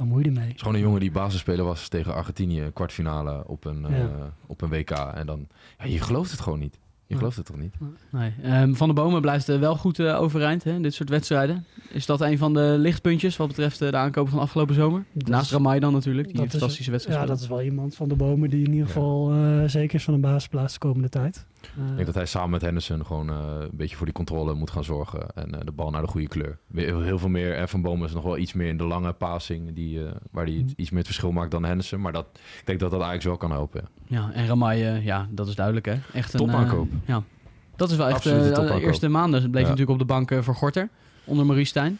je 0.08 0.25
ermee? 0.25 0.44
Het 0.46 0.54
is 0.54 0.60
gewoon 0.60 0.75
een 0.76 0.81
jongen 0.82 1.00
die 1.00 1.10
basisspeler 1.10 1.64
was 1.64 1.88
tegen 1.88 2.14
Argentinië, 2.14 2.70
kwartfinale 2.75 3.43
op 3.46 3.64
een, 3.64 3.84
eh, 3.84 4.04
op 4.46 4.60
een 4.62 4.69
WK. 4.69 4.90
En 4.90 5.26
dan, 5.26 5.46
ja, 5.78 5.84
je 5.84 6.00
gelooft 6.00 6.31
het 6.31 6.40
gewoon 6.40 6.58
niet. 6.58 6.78
Je 7.06 7.19
gelooft 7.19 7.37
het 7.37 7.46
toch 7.46 7.56
niet? 7.58 7.75
Nee. 8.10 8.32
Ehm, 8.43 8.72
van 8.75 8.88
de 8.88 8.94
Bomen 8.94 9.20
blijft 9.20 9.49
eh, 9.49 9.58
wel 9.58 9.76
goed 9.76 9.99
eh, 9.99 10.20
overeind, 10.20 10.64
hè, 10.64 10.72
in 10.72 10.82
dit 10.82 10.94
soort 10.94 11.08
wedstrijden. 11.08 11.64
Is 11.90 12.06
dat 12.06 12.20
een 12.20 12.38
van 12.38 12.54
de 12.54 12.75
lichtpuntjes 12.78 13.37
wat 13.37 13.49
betreft 13.49 13.78
de 13.78 13.96
aankopen 13.96 14.31
van 14.32 14.40
afgelopen 14.40 14.75
zomer? 14.75 15.04
Dat 15.12 15.28
Naast 15.28 15.44
is- 15.44 15.50
Ramai 15.50 15.81
dan 15.81 15.93
natuurlijk, 15.93 16.26
die 16.28 16.37
fantastische 16.48 16.90
wedstrijd 16.90 17.19
Ja, 17.19 17.25
speelde. 17.25 17.40
dat 17.40 17.50
is 17.50 17.56
wel 17.56 17.62
iemand 17.72 17.94
van 17.94 18.08
de 18.08 18.14
bomen 18.14 18.50
die 18.50 18.64
in 18.64 18.70
ieder 18.72 18.87
Ja. 18.87 18.93
geval 18.93 19.32
eh, 19.32 19.62
zeker 19.66 19.94
is 19.94 20.05
van 20.05 20.14
een 20.14 20.20
basisplaats 20.20 20.72
de 20.72 20.78
komende 20.78 21.08
tijd. 21.08 21.46
Eh, 21.76 21.88
Ik 21.91 21.94
denk 21.94 22.06
dat 22.06 22.14
hij 22.14 22.26
samen 22.26 22.50
met 22.50 22.61
Henderson 22.62 23.06
gewoon 23.06 23.29
eh, 23.31 23.37
een 23.61 23.69
beetje 23.73 23.97
voor 23.97 24.06
die 24.06 24.14
controle 24.14 24.55
moet 24.55 24.70
gaan 24.70 24.85
zorgen. 24.85 25.29
En 25.35 25.55
eh, 25.55 25.61
de 25.64 25.73
bal 25.73 25.91
naar 25.91 26.03
de 26.03 26.09
goede 26.09 26.29
kleur. 26.29 26.59
Heel, 26.75 27.19
veel 27.19 27.29
meer. 27.29 27.55
En 27.55 27.69
Van 27.69 27.82
Bomen 27.82 28.09
is 28.09 28.14
nog 28.14 28.23
wel 28.25 28.38
iets 28.38 28.53
meer 28.53 28.69
in 28.69 28.76
de 28.76 28.85
lange 28.85 29.12
passing. 29.12 29.75
Die, 29.75 30.05
eh, 30.06 30.11
waar 30.31 30.44
hij 30.44 30.55
Mhm. 30.55 30.69
iets 30.76 30.91
meer 30.91 30.99
het 30.99 31.06
verschil 31.06 31.32
maakt 31.32 31.50
dan 31.50 31.64
Henderson. 31.64 32.00
Maar 32.00 32.12
dat, 32.12 32.26
ik 32.32 32.67
denk 32.67 32.81
dat 32.81 32.91
dat 32.91 33.00
eigenlijk 33.00 33.41
wel 33.41 33.49
kan 33.49 33.56
helpen. 33.59 33.85
ja. 34.06 34.31
En 34.32 34.47
Ramai, 34.47 34.82
eh, 34.85 35.05
ja, 35.05 35.26
dat 35.31 35.49
is 35.49 35.55
duidelijk 35.55 35.87
hè. 35.87 35.94
Echt 36.12 36.32
een 36.32 36.41
Topaankoop. 36.41 36.88
eh, 36.93 36.99
ja. 37.09 37.23
Dat 37.76 37.91
is 37.91 37.97
wel 37.97 38.08
echt 38.08 38.26
eh, 38.26 38.55
de 38.55 38.81
eerste 38.81 39.08
maanden 39.08 39.50
bleef 39.50 39.62
natuurlijk 39.62 39.91
op 39.91 39.99
de 39.99 40.05
bank 40.05 40.31
eh, 40.31 40.38
voor 40.43 40.55
Gorter 40.55 40.88
onder 41.25 41.47
Maurice 41.47 41.69
Stijn. 41.69 41.99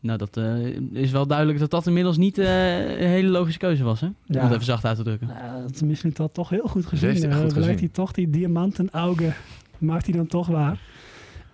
Nou, 0.00 0.18
dat 0.18 0.36
eh, 0.36 0.66
is 0.92 1.10
wel 1.10 1.26
duidelijk 1.26 1.58
dat 1.58 1.70
dat 1.70 1.86
inmiddels 1.86 2.16
niet 2.16 2.38
eh, 2.38 3.00
een 3.00 3.08
hele 3.08 3.28
logische 3.28 3.58
keuze 3.58 3.84
was, 3.84 4.00
hè? 4.00 4.06
Om 4.06 4.14
Ja. 4.26 4.42
het 4.42 4.52
even 4.52 4.64
zacht 4.64 4.84
uit 4.84 4.96
te 4.96 5.02
drukken. 5.02 5.26
nou, 5.28 5.70
tenminste, 5.70 6.06
niet 6.06 6.16
dat 6.16 6.34
toch 6.34 6.48
heel 6.48 6.62
goed 6.68 6.74
heeft 6.74 6.88
gezien. 6.88 7.08
hij 7.08 7.28
echt 7.28 7.38
Eh, 7.38 7.42
goed 7.44 7.52
gezien. 7.52 7.78
hij 7.78 7.88
toch 7.88 8.12
die 8.12 8.30
diamantenaugen, 8.30 9.34
maakt 9.78 10.06
hij 10.06 10.14
dan 10.16 10.26
toch 10.26 10.46
waar. 10.46 10.80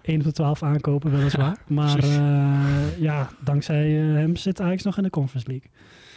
1 0.03 0.19
op 0.19 0.25
de 0.25 0.33
12 0.33 0.63
aankopen 0.63 1.11
weliswaar. 1.11 1.59
maar 1.67 1.99
eh, 1.99 3.01
ja, 3.01 3.29
dankzij 3.45 3.91
hem 3.91 4.37
zit 4.37 4.61
Ajax 4.61 4.83
nog 4.83 4.97
in 4.97 5.03
de 5.03 5.11
Conference 5.11 5.49
League. 5.51 5.71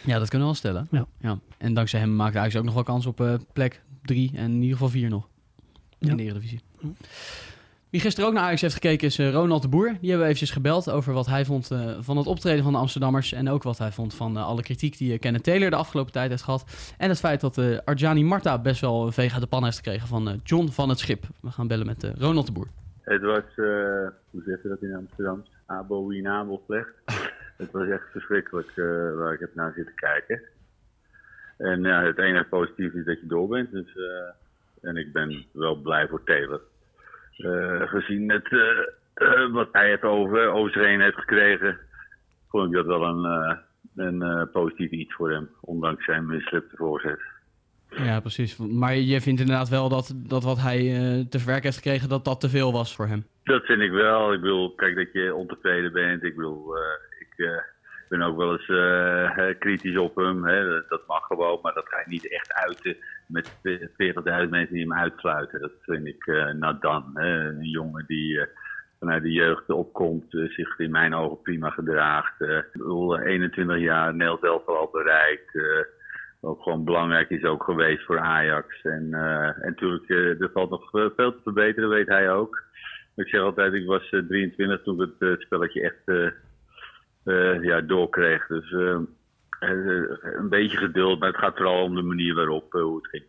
Ja, 0.04 0.18
dat 0.18 0.28
kunnen 0.28 0.48
we 0.48 0.54
wel 0.60 0.72
stellen. 0.88 1.06
Ja. 1.20 1.38
En 1.58 1.74
dankzij 1.74 2.00
hem 2.00 2.16
maakt 2.16 2.36
Ajax 2.36 2.56
ook 2.56 2.64
nog 2.64 2.74
wel 2.74 2.82
kans 2.82 3.06
op 3.06 3.20
eh, 3.20 3.34
plek 3.52 3.82
3 4.02 4.30
en 4.34 4.50
in 4.50 4.54
ieder 4.56 4.72
geval 4.72 4.88
4 4.88 5.08
nog. 5.08 5.28
Ja. 5.98 6.10
In 6.10 6.16
de 6.16 6.22
Eredivisie. 6.22 6.60
Ja. 6.80 6.88
Wie 7.90 8.00
gisteren 8.00 8.28
ook 8.28 8.34
naar 8.34 8.44
Ajax 8.44 8.60
heeft 8.60 8.74
gekeken 8.74 9.06
is 9.06 9.18
eh, 9.18 9.32
Ronald 9.32 9.62
de 9.62 9.68
Boer. 9.68 9.86
Die 9.86 9.96
hebben 10.10 10.18
we 10.18 10.24
eventjes 10.24 10.50
gebeld 10.50 10.90
over 10.90 11.12
wat 11.12 11.26
hij 11.26 11.44
vond 11.44 11.70
eh, 11.70 11.96
van 12.00 12.16
het 12.16 12.26
optreden 12.26 12.62
van 12.62 12.72
de 12.72 12.78
Amsterdammers. 12.78 13.32
En 13.32 13.48
ook 13.48 13.62
wat 13.62 13.78
hij 13.78 13.90
vond 13.90 14.14
van 14.14 14.36
eh, 14.36 14.46
alle 14.46 14.62
kritiek 14.62 14.98
die 14.98 15.18
Kenneth 15.18 15.44
Taylor 15.44 15.70
de 15.70 15.76
afgelopen 15.76 16.12
tijd 16.12 16.30
heeft 16.30 16.42
gehad. 16.42 16.94
En 16.98 17.08
het 17.08 17.18
feit 17.18 17.40
dat 17.40 17.84
Arjani 17.84 18.24
Marta 18.24 18.58
best 18.58 18.80
wel 18.80 19.06
een 19.06 19.12
veeg 19.12 19.32
uit 19.32 19.40
de 19.40 19.46
pan 19.48 19.64
heeft 19.64 19.76
gekregen 19.76 20.08
van 20.08 20.40
John 20.44 20.68
van 20.68 20.88
het 20.88 20.98
Schip. 20.98 21.24
We 21.40 21.50
gaan 21.50 21.68
bellen 21.68 21.86
met 21.86 22.12
Ronald 22.18 22.46
de 22.46 22.52
Boer. 22.52 22.66
Het 23.02 23.22
was, 23.22 23.42
hoe 24.30 24.42
zeg 24.46 24.62
je 24.62 24.68
dat 24.68 24.82
in 24.82 24.94
Amsterdam? 24.94 25.44
Abominabel 25.66 26.62
slecht. 26.66 26.92
het 27.62 27.70
was 27.70 27.88
echt 27.88 28.10
verschrikkelijk 28.12 28.72
waar 29.16 29.32
ik 29.32 29.40
heb 29.40 29.54
naar 29.54 29.72
zitten 29.76 29.94
kijken. 29.94 30.42
En 31.56 31.82
ja, 31.82 32.02
het 32.02 32.18
enige 32.18 32.44
positieve 32.44 32.98
is 32.98 33.04
dat 33.04 33.20
je 33.20 33.26
door 33.26 33.48
bent. 33.48 33.70
Dus, 33.70 33.98
en 34.80 34.96
ik 34.96 35.12
ben 35.12 35.46
wel 35.52 35.76
blij 35.76 36.08
voor 36.08 36.24
Taylor. 36.24 36.60
Eh, 37.38 37.82
gezien 37.88 38.30
het, 38.30 38.48
eh, 38.52 38.68
eh, 39.14 39.52
wat 39.52 39.68
hij 39.72 39.90
het 39.90 40.02
over, 40.02 40.48
over 40.48 40.72
zich 40.72 40.82
heen 40.82 41.00
heeft 41.00 41.18
gekregen, 41.18 41.78
vond 42.48 42.66
ik 42.66 42.72
dat 42.72 42.86
wel 42.86 43.02
een, 43.02 43.58
een 43.96 44.50
positief 44.50 44.90
iets 44.90 45.14
voor 45.14 45.30
hem. 45.30 45.48
Ondanks 45.60 46.04
zijn 46.04 46.26
mislukte 46.26 46.76
voorzet. 46.76 47.20
Ja, 47.88 48.20
precies. 48.20 48.56
Maar 48.56 48.94
je 48.94 49.20
vindt 49.20 49.40
inderdaad 49.40 49.68
wel 49.68 49.88
dat, 49.88 50.14
dat 50.16 50.44
wat 50.44 50.60
hij 50.60 50.82
te 51.30 51.38
verwerken 51.38 51.64
heeft 51.64 51.76
gekregen, 51.76 52.08
dat 52.08 52.24
dat 52.24 52.40
te 52.40 52.48
veel 52.48 52.72
was 52.72 52.96
voor 52.96 53.06
hem. 53.06 53.24
Dat 53.48 53.64
vind 53.64 53.80
ik 53.80 53.90
wel. 53.90 54.32
Ik 54.32 54.40
bedoel, 54.40 54.74
kijk 54.74 54.96
dat 54.96 55.12
je 55.12 55.34
ontevreden 55.34 55.92
bent. 55.92 56.22
Ik 56.22 56.36
bedoel, 56.36 56.76
eh, 56.76 56.82
ik 57.20 57.62
ben 58.08 58.22
ook 58.22 58.36
wel 58.36 58.52
eens 58.52 58.68
eh, 58.68 59.58
kritisch 59.64 59.96
op 59.96 60.16
hem. 60.16 60.44
Hè. 60.44 60.86
Dat, 60.88 61.06
mag 61.06 61.26
gewoon, 61.26 61.58
maar 61.62 61.74
dat 61.74 61.88
ga 61.88 61.98
je 61.98 62.08
niet 62.08 62.32
echt 62.32 62.52
uiten 62.52 62.96
met 63.26 63.50
40.000 63.50 64.48
mensen 64.48 64.74
die 64.74 64.82
hem 64.82 64.94
uitsluiten. 64.94 65.60
Dat 65.60 65.72
vind 65.82 66.06
ik 66.06 66.26
uh. 66.26 67.00
Hè. 67.14 67.48
Een 67.48 67.68
jongen 67.70 68.04
die 68.06 68.40
eh, 68.40 68.46
vanuit 68.98 69.22
de 69.22 69.32
jeugd 69.32 69.70
opkomt, 69.70 70.24
zich 70.30 70.78
in 70.78 70.90
mijn 70.90 71.14
ogen 71.14 71.42
prima 71.42 71.70
gedraagt. 71.70 72.40
Ik 72.40 72.68
bedoel, 72.72 73.18
21 73.18 73.78
jaar, 73.78 74.14
Nel 74.14 74.38
zelf 74.40 74.66
al 74.66 74.88
bereikt. 74.92 75.60
ook 76.40 76.62
gewoon 76.62 76.84
belangrijk 76.84 77.30
is 77.30 77.44
ook 77.44 77.62
geweest 77.64 78.04
voor 78.04 78.18
Ajax. 78.18 78.82
En, 78.82 79.14
en 79.14 79.56
natuurlijk, 79.60 80.08
er 80.40 80.50
valt 80.52 80.70
nog 80.70 80.90
veel 80.90 81.14
te 81.14 81.40
verbeteren, 81.42 81.88
weet 81.88 82.08
hij 82.08 82.32
ook. 82.32 82.66
Ik 83.16 83.28
zeg 83.28 83.40
altijd, 83.40 83.72
ik 83.72 83.86
was 83.86 84.12
uh, 84.12 84.26
23 84.28 84.82
toen 84.82 85.02
ik 85.02 85.10
het 85.18 85.40
spelletje 85.40 85.82
echt 85.82 86.32
uh, 87.24 87.62
ja, 87.62 87.80
doorkreeg. 87.80 88.46
Dus 88.46 88.70
uh, 88.70 88.98
een 89.60 90.48
beetje 90.48 90.76
geduld, 90.76 91.18
maar 91.18 91.28
het 91.28 91.38
gaat 91.38 91.56
vooral 91.56 91.82
om 91.82 91.94
de 91.94 92.02
manier 92.02 92.34
waarop 92.34 92.72
hoe 92.72 92.96
het 92.96 93.08
ging. 93.08 93.24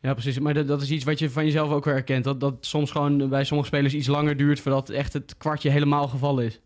Ja, 0.00 0.12
precies. 0.12 0.38
Maar 0.38 0.54
dat, 0.54 0.66
dat, 0.66 0.82
is 0.82 0.90
iets 0.90 1.04
wat 1.04 1.18
je 1.18 1.30
van 1.30 1.44
jezelf 1.44 1.72
ook 1.72 1.84
weer 1.84 1.94
herkent. 1.94 2.24
Dat, 2.24 2.40
dat 2.40 2.54
soms 2.60 2.90
gewoon 2.90 3.28
bij 3.28 3.44
sommige 3.44 3.68
spelers 3.68 3.94
iets 3.94 4.06
langer 4.06 4.36
duurt 4.36 4.60
voordat 4.60 4.88
echt 4.88 5.12
het 5.12 5.36
kwartje 5.36 5.70
helemaal 5.70 6.08
gevallen 6.08 6.44
is. 6.44 6.60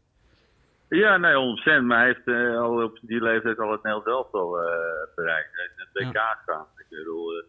Ja, 0.88 1.16
nee, 1.16 1.34
100%. 1.82 1.84
Maar 1.84 1.98
hij 1.98 2.06
heeft 2.06 2.26
uh, 2.26 2.60
al 2.60 2.82
op 2.82 2.98
die 3.02 3.22
leeftijd 3.22 3.58
al 3.58 3.70
het 3.70 3.82
Nederlands 3.82 4.08
zelf 4.08 4.32
al 4.32 4.62
uh, 4.62 4.68
bereikt. 5.14 5.48
Hij 5.52 5.62
heeft 5.62 5.88
het 5.92 6.04
WK 6.04 6.14
ja. 6.14 6.38
gaan. 6.46 6.66
Ik 6.76 6.86
bedoel, 6.88 7.32
uh, 7.32 7.42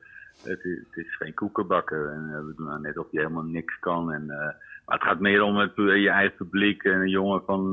het, 0.43 0.63
is, 0.65 0.77
het, 0.77 1.05
is, 1.05 1.15
geen 1.15 1.33
koekenbakker. 1.33 2.09
En, 2.09 2.45
we 2.47 2.53
doen 2.55 2.67
nou 2.67 2.81
net 2.81 2.97
of 2.97 3.07
hij 3.11 3.21
helemaal 3.21 3.43
niks 3.43 3.79
kan. 3.79 4.13
En, 4.13 4.25
maar 4.85 4.97
het 4.97 5.03
gaat 5.03 5.19
meer 5.19 5.41
om 5.41 5.57
het, 5.57 5.71
je 5.75 6.09
eigen 6.09 6.37
publiek 6.37 6.83
en 6.83 6.99
een 6.99 7.09
jongen 7.09 7.43
van, 7.45 7.71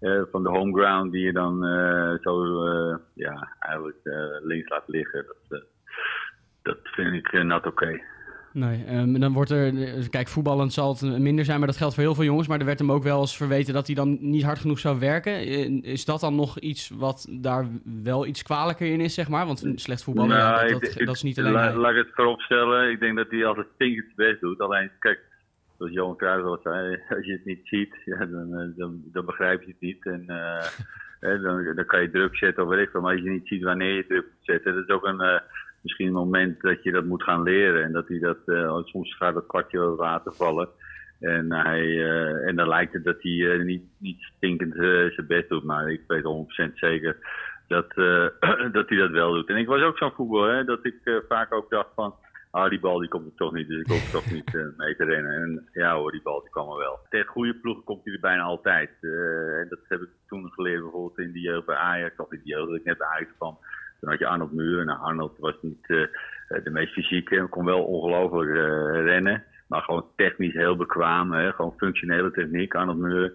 uh, 0.00 0.22
van 0.30 0.42
de 0.42 0.48
homeground 0.48 1.12
die 1.12 1.24
je 1.24 1.32
dan 1.32 1.62
zo 2.22 2.44
ja, 3.14 3.56
eigenlijk 3.58 4.00
links 4.42 4.68
laat 4.68 4.88
liggen. 4.88 5.26
Dat, 5.48 5.64
dat 6.62 6.78
vind 6.82 7.14
ik 7.14 7.42
nat 7.42 7.66
oké. 7.66 7.68
Okay. 7.68 8.02
Nee, 8.52 8.84
um, 8.96 9.20
dan 9.20 9.32
wordt 9.32 9.50
er, 9.50 9.72
kijk, 10.10 10.28
voetballend 10.28 10.72
zal 10.72 10.88
het 10.88 11.18
minder 11.18 11.44
zijn, 11.44 11.58
maar 11.58 11.66
dat 11.66 11.76
geldt 11.76 11.94
voor 11.94 12.02
heel 12.02 12.14
veel 12.14 12.24
jongens. 12.24 12.48
Maar 12.48 12.58
er 12.58 12.64
werd 12.64 12.78
hem 12.78 12.92
ook 12.92 13.02
wel 13.02 13.20
eens 13.20 13.36
verweten 13.36 13.74
dat 13.74 13.86
hij 13.86 13.94
dan 13.94 14.18
niet 14.20 14.42
hard 14.42 14.58
genoeg 14.58 14.78
zou 14.78 14.98
werken. 14.98 15.32
Is 15.82 16.04
dat 16.04 16.20
dan 16.20 16.34
nog 16.34 16.58
iets 16.58 16.88
wat 16.88 17.26
daar 17.30 17.66
wel 18.02 18.26
iets 18.26 18.42
kwalijker 18.42 18.92
in 18.92 19.00
is, 19.00 19.14
zeg 19.14 19.28
maar? 19.28 19.46
Want 19.46 19.72
slecht 19.74 20.04
voetballen, 20.04 20.36
nou, 20.36 20.66
ja, 20.66 20.72
dat, 20.72 20.80
dat, 20.80 21.00
ik, 21.00 21.06
dat, 21.06 21.14
is 21.14 21.22
niet 21.22 21.38
alleen 21.38 21.52
la. 21.52 21.74
Laat 21.74 21.90
ik 21.90 21.96
het 21.96 22.14
voorop 22.14 22.40
stellen, 22.40 22.90
ik 22.90 23.00
denk 23.00 23.16
dat 23.16 23.30
hij 23.30 23.46
altijd 23.46 23.66
stinkend 23.74 24.14
best 24.14 24.40
doet. 24.40 24.60
Alleen, 24.60 24.90
kijk, 24.98 25.20
zoals 25.78 25.92
Johan 25.92 26.16
Cruijff 26.16 26.42
wel 26.42 26.60
zei, 26.62 27.02
als 27.16 27.26
je 27.26 27.32
het 27.32 27.44
niet 27.44 27.60
ziet, 27.62 27.94
ja, 28.04 28.26
dan, 28.26 28.54
eh, 28.54 28.76
dan, 28.76 29.02
dan 29.04 29.24
begrijp 29.24 29.62
je 29.62 29.68
het 29.68 29.80
niet. 29.80 30.06
En 30.06 30.24
eh, 30.26 30.66
hè, 31.28 31.40
dan, 31.40 31.74
dan 31.74 31.86
kan 31.86 32.02
je 32.02 32.10
druk 32.10 32.36
zetten 32.36 32.62
of 32.62 32.68
weet 32.68 32.86
ik. 32.86 32.92
Maar 32.92 33.12
als 33.12 33.22
je 33.22 33.30
niet 33.30 33.48
ziet 33.48 33.62
wanneer 33.62 33.94
je 33.94 34.06
druk 34.06 34.24
moet 34.24 34.44
zetten, 34.44 34.74
dat 34.74 34.88
is 34.88 34.94
ook 34.94 35.06
een, 35.06 35.20
eh, 35.20 35.40
misschien 35.82 36.06
een 36.06 36.12
moment 36.12 36.60
dat 36.60 36.82
je 36.82 36.92
dat 36.92 37.04
moet 37.04 37.22
gaan 37.22 37.42
leren. 37.42 37.84
En 37.84 37.92
dat 37.92 38.08
hij 38.08 38.18
dat, 38.18 38.38
eh, 38.46 38.78
soms 38.84 39.16
gaat 39.16 39.34
dat 39.34 39.46
kwartje 39.46 39.94
water 39.94 40.32
vallen. 40.32 40.68
En, 41.20 41.52
hij, 41.52 42.04
en 42.44 42.56
dan 42.56 42.68
lijkt 42.68 42.92
het 42.92 43.04
dat 43.04 43.22
hij 43.22 43.62
niet, 43.64 43.82
niet 43.98 44.20
stinkend 44.20 44.74
zijn 45.14 45.26
best 45.26 45.48
doet. 45.48 45.64
Maar 45.64 45.90
ik 45.90 46.02
weet 46.06 46.24
100% 46.24 46.78
zeker 46.78 47.16
dat, 47.68 47.94
dat 48.76 48.88
hij 48.88 48.98
dat 48.98 49.10
wel 49.10 49.32
doet. 49.32 49.48
En 49.48 49.56
ik 49.56 49.66
was 49.66 49.82
ook 49.82 49.98
zo'n 49.98 50.12
voetbal, 50.12 50.42
hè, 50.42 50.64
dat 50.64 50.84
ik 50.84 51.22
vaak 51.28 51.54
ook 51.54 51.70
dacht 51.70 51.88
van... 51.94 52.14
Ah, 52.50 52.70
die 52.70 52.80
bal 52.80 52.98
die 52.98 53.08
komt 53.08 53.26
er 53.26 53.34
toch 53.34 53.52
niet, 53.52 53.68
dus 53.68 53.80
ik 53.80 53.86
hoef 53.86 54.10
toch 54.10 54.30
niet 54.36 54.54
eh, 54.54 54.62
mee 54.76 54.96
te 54.96 55.04
rennen. 55.04 55.32
En 55.32 55.68
ja 55.72 55.94
hoor, 55.94 56.10
die 56.10 56.22
bal 56.22 56.40
die 56.40 56.50
kwam 56.50 56.70
er 56.70 56.78
wel. 56.78 56.98
Tegen 57.08 57.26
goede 57.26 57.54
ploegen 57.54 57.84
komt 57.84 58.04
hij 58.04 58.14
er 58.14 58.20
bijna 58.20 58.42
altijd. 58.42 58.90
Eh, 59.00 59.60
en 59.60 59.66
dat 59.68 59.78
heb 59.88 60.00
ik 60.00 60.08
toen 60.26 60.50
geleerd 60.50 60.82
bijvoorbeeld 60.82 61.18
in 61.18 61.32
de 61.32 61.40
jeugd 61.40 61.66
bij 61.66 61.76
Ajax. 61.76 62.16
Of 62.16 62.32
in 62.32 62.40
de 62.44 62.48
jeugd 62.48 62.68
dat 62.68 62.78
ik 62.78 62.84
net 62.84 62.98
bij 62.98 63.06
Ajax 63.06 63.30
kwam. 63.36 63.58
Toen 64.00 64.10
had 64.10 64.18
je 64.18 64.26
Arnold 64.26 64.52
Muren. 64.52 64.86
Nou, 64.86 65.00
Arnold 65.00 65.38
was 65.38 65.54
niet 65.60 65.86
eh, 65.86 66.64
de 66.64 66.70
meest 66.70 66.92
fysieke. 66.92 67.46
Kon 67.50 67.64
wel 67.64 67.84
ongelooflijk 67.84 68.50
rennen. 69.04 69.44
Maar 69.68 69.82
gewoon 69.82 70.06
technisch 70.16 70.54
heel 70.54 70.76
bekwaam. 70.76 71.32
Hè? 71.32 71.52
Gewoon 71.52 71.74
functionele 71.76 72.30
techniek, 72.30 72.74
Arnold 72.74 72.98
Muren. 72.98 73.32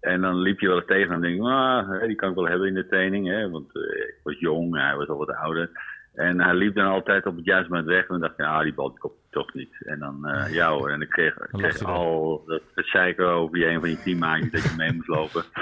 En 0.00 0.20
dan 0.20 0.38
liep 0.38 0.60
je 0.60 0.66
wel 0.66 0.76
eens 0.76 0.86
tegen 0.86 1.14
en 1.14 1.20
denk 1.20 1.36
ik, 1.36 1.42
ah, 1.42 2.00
die 2.06 2.16
kan 2.16 2.28
ik 2.28 2.34
wel 2.34 2.48
hebben 2.48 2.68
in 2.68 2.74
de 2.74 2.86
training. 2.86 3.28
Hè? 3.28 3.50
Want 3.50 3.74
ik 3.74 4.20
was 4.22 4.38
jong, 4.38 4.76
hij 4.76 4.96
was 4.96 5.08
al 5.08 5.18
wat 5.18 5.34
ouder. 5.34 5.70
En 6.14 6.40
hij 6.40 6.54
liep 6.54 6.74
dan 6.74 6.86
altijd 6.86 7.26
op 7.26 7.36
het 7.36 7.44
juiste 7.44 7.70
moment 7.70 7.88
weg. 7.88 8.00
En 8.00 8.06
dan 8.08 8.20
dacht 8.20 8.38
ik, 8.38 8.46
ah, 8.46 8.62
die 8.62 8.74
bal 8.74 8.90
die 8.90 8.98
komt 8.98 9.14
toch 9.30 9.54
niet. 9.54 9.76
En 9.84 9.98
dan, 9.98 10.26
eh, 10.26 10.54
ja 10.54 10.70
hoor, 10.70 10.90
en 10.90 11.00
ik 11.00 11.08
kreeg, 11.08 11.84
al 11.84 12.44
dat 12.46 12.62
zeiken 12.74 13.28
over 13.28 13.58
je 13.58 13.66
een 13.66 13.80
van 13.80 13.90
je 13.90 14.02
teammaatjes 14.02 14.50
dat 14.50 14.62
je 14.62 14.74
mee 14.76 14.92
moest 14.92 15.08
lopen. 15.08 15.44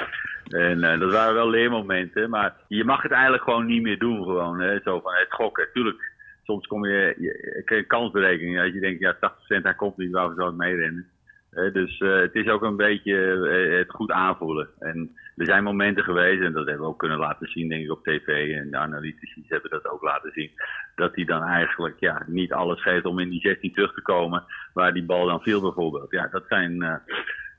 En 0.52 0.84
eh, 0.84 1.00
dat 1.00 1.12
waren 1.12 1.34
wel 1.34 1.50
leermomenten. 1.50 2.30
Maar 2.30 2.54
je 2.68 2.84
mag 2.84 3.02
het 3.02 3.12
eigenlijk 3.12 3.42
gewoon 3.42 3.66
niet 3.66 3.82
meer 3.82 3.98
doen. 3.98 4.22
Gewoon, 4.22 4.60
hè? 4.60 4.80
Zo 4.80 5.00
van 5.00 5.14
het 5.14 5.32
gokken. 5.32 5.68
Tuurlijk, 5.72 6.12
soms 6.42 6.66
kom 6.66 6.86
je, 6.86 7.14
je, 7.18 7.84
kansberekening. 7.86 8.60
Als 8.60 8.72
je 8.72 8.80
denkt, 8.80 9.00
ja, 9.00 9.14
80% 9.14 9.62
hij 9.62 9.74
komt 9.74 9.96
niet, 9.96 10.10
waarom 10.10 10.34
zou 10.34 10.50
ik 10.50 10.56
meerennen? 10.56 11.08
Dus 11.52 11.98
eh, 11.98 12.16
het 12.16 12.34
is 12.34 12.48
ook 12.48 12.62
een 12.62 12.76
beetje 12.76 13.16
eh, 13.16 13.78
het 13.78 13.90
goed 13.90 14.10
aanvoelen. 14.10 14.68
En 14.78 15.16
er 15.36 15.44
zijn 15.44 15.64
momenten 15.64 16.04
geweest, 16.04 16.42
en 16.42 16.52
dat 16.52 16.66
hebben 16.66 16.84
we 16.84 16.92
ook 16.92 16.98
kunnen 16.98 17.18
laten 17.18 17.48
zien, 17.48 17.68
denk 17.68 17.84
ik, 17.84 17.90
op 17.90 18.04
tv. 18.04 18.56
En 18.56 18.70
de 18.70 18.76
analytici 18.76 19.44
hebben 19.48 19.70
dat 19.70 19.88
ook 19.88 20.02
laten 20.02 20.30
zien. 20.34 20.50
Dat 20.94 21.14
hij 21.14 21.24
dan 21.24 21.42
eigenlijk 21.42 21.96
ja, 22.00 22.22
niet 22.26 22.52
alles 22.52 22.82
geeft 22.82 23.04
om 23.04 23.18
in 23.18 23.30
die 23.30 23.40
16 23.40 23.72
terug 23.72 23.94
te 23.94 24.02
komen. 24.02 24.44
Waar 24.72 24.92
die 24.92 25.04
bal 25.04 25.26
dan 25.26 25.40
viel, 25.40 25.60
bijvoorbeeld. 25.60 26.10
Ja, 26.10 26.28
dat 26.32 26.44
zijn 26.48 26.82
eh, 26.82 26.94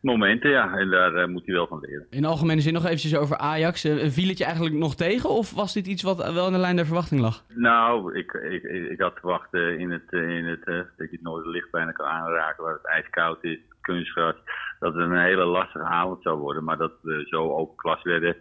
momenten, 0.01 0.49
ja. 0.49 0.77
En 0.77 0.89
daar 0.89 1.29
moet 1.29 1.45
hij 1.45 1.55
wel 1.55 1.67
van 1.67 1.79
leren. 1.81 2.07
In 2.09 2.25
algemene 2.25 2.61
zin 2.61 2.73
nog 2.73 2.85
eventjes 2.85 3.15
over 3.15 3.37
Ajax. 3.37 3.81
Viel 3.81 4.27
het 4.27 4.37
je 4.37 4.45
eigenlijk 4.45 4.75
nog 4.75 4.95
tegen 4.95 5.29
of 5.29 5.51
was 5.51 5.73
dit 5.73 5.87
iets 5.87 6.03
wat 6.03 6.33
wel 6.33 6.47
in 6.47 6.53
de 6.53 6.59
lijn 6.59 6.75
der 6.75 6.85
verwachting 6.85 7.21
lag? 7.21 7.43
Nou, 7.47 8.17
ik, 8.17 8.33
ik, 8.33 8.63
ik, 8.63 8.99
had 8.99 9.13
verwacht 9.19 9.53
eh, 9.53 9.79
in 9.79 9.91
het, 9.91 10.11
in 10.11 10.45
het, 10.45 10.65
dat 10.65 10.85
je 10.97 11.07
het 11.11 11.21
nooit 11.21 11.45
licht 11.45 11.71
bijna 11.71 11.91
kan 11.91 12.05
aanraken 12.05 12.63
waar 12.63 12.73
het 12.73 12.85
ijskoud 12.87 13.43
is, 13.43 13.59
kunstgras, 13.83 14.35
dat 14.79 14.93
het 14.93 15.03
een 15.03 15.17
hele 15.17 15.45
lastige 15.45 15.85
avond 15.85 16.21
zou 16.21 16.39
worden. 16.39 16.63
Maar 16.63 16.77
dat 16.77 16.93
we 17.01 17.25
zo 17.29 17.51
open 17.51 17.75
klas 17.75 18.03
werden, 18.03 18.35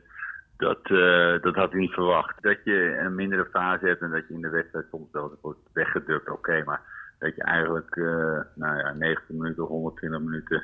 dat, 0.56 0.80
eh, 0.82 1.42
dat 1.42 1.54
had 1.54 1.72
ik 1.72 1.78
niet 1.78 1.92
verwacht. 1.92 2.42
Dat 2.42 2.58
je 2.64 2.98
een 3.04 3.14
mindere 3.14 3.48
fase 3.52 3.86
hebt 3.86 4.00
en 4.00 4.10
dat 4.10 4.28
je 4.28 4.34
in 4.34 4.40
de 4.40 4.50
wedstrijd 4.50 4.86
soms 4.90 5.08
wel 5.12 5.38
wordt 5.40 5.60
weggedrukt, 5.72 6.30
oké. 6.30 6.62
maar 6.64 6.80
dat 7.18 7.34
je 7.34 7.42
eigenlijk, 7.42 7.96
eh, 7.96 8.40
nou 8.54 8.78
ja, 8.78 8.92
90 8.92 9.28
minuten, 9.28 9.64
120 9.64 10.20
minuten 10.20 10.62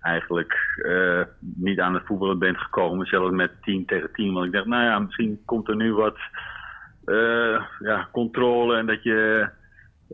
eigenlijk 0.00 0.54
eh, 0.84 1.22
niet 1.38 1.80
aan 1.80 1.94
het 1.94 2.06
voetballen 2.06 2.38
bent 2.38 2.58
gekomen. 2.58 3.06
Zelfs 3.06 3.34
met 3.34 3.50
10 3.62 3.86
tegen 3.86 4.12
10. 4.12 4.32
Want 4.32 4.46
ik 4.46 4.52
dacht, 4.52 4.66
nou 4.66 4.84
ja, 4.84 4.98
misschien 4.98 5.42
komt 5.44 5.68
er 5.68 5.76
nu 5.76 5.94
wat 5.94 6.18
eh, 7.04 7.62
ja, 7.78 8.08
controle 8.12 8.76
en 8.76 8.86
dat 8.86 9.02
je 9.02 9.48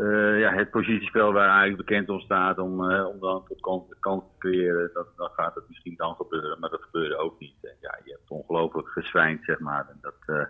eh, 0.00 0.38
ja, 0.38 0.52
het 0.52 0.70
positiespel 0.70 1.32
waar 1.32 1.48
eigenlijk 1.48 1.86
bekend 1.86 2.08
om 2.08 2.20
staat 2.20 2.58
om, 2.58 2.90
eh, 2.90 3.06
om 3.06 3.20
dan 3.20 3.44
tot 3.48 3.60
kans, 4.00 4.22
te 4.28 4.38
creëren, 4.38 4.90
dat, 4.92 5.06
dan 5.16 5.28
gaat 5.32 5.54
het 5.54 5.64
misschien 5.68 5.94
dan 5.96 6.14
gebeuren, 6.14 6.60
maar 6.60 6.70
dat 6.70 6.82
gebeurde 6.82 7.16
ook 7.16 7.40
niet. 7.40 7.56
En 7.62 7.76
ja, 7.80 7.98
je 8.04 8.10
hebt 8.10 8.30
ongelooflijk 8.30 8.88
gezwijnd, 8.88 9.44
zeg 9.44 9.58
maar. 9.58 9.86
En 9.88 9.98
dat, 10.00 10.48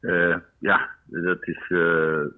eh, 0.00 0.36
ja, 0.58 0.90
dat 1.04 1.46
is 1.46 1.66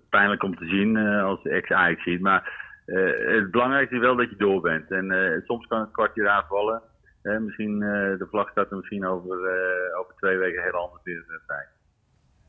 pijnlijk 0.09 0.43
om 0.43 0.57
te 0.57 0.67
zien 0.67 0.97
als 0.97 1.43
ex-Ajax 1.43 2.03
ziet, 2.03 2.21
maar 2.21 2.67
het 2.85 3.51
belangrijkste 3.51 3.95
is 3.95 4.01
wel 4.01 4.17
dat 4.17 4.31
je 4.31 4.37
door 4.37 4.61
bent. 4.61 4.91
En 4.91 5.43
soms 5.47 5.67
kan 5.67 5.81
het 5.81 5.91
kwartje 5.91 6.31
aanvallen. 6.31 6.83
Misschien, 7.23 7.79
de 8.19 8.27
vlag 8.31 8.51
staat 8.51 8.71
er 8.71 8.77
misschien 8.77 9.07
over, 9.07 9.39
over 9.99 10.15
twee 10.17 10.37
weken 10.37 10.63
heel 10.63 10.73
anders 10.73 11.03
weer 11.03 11.25
eh, 11.29 11.47
bij. 11.47 11.67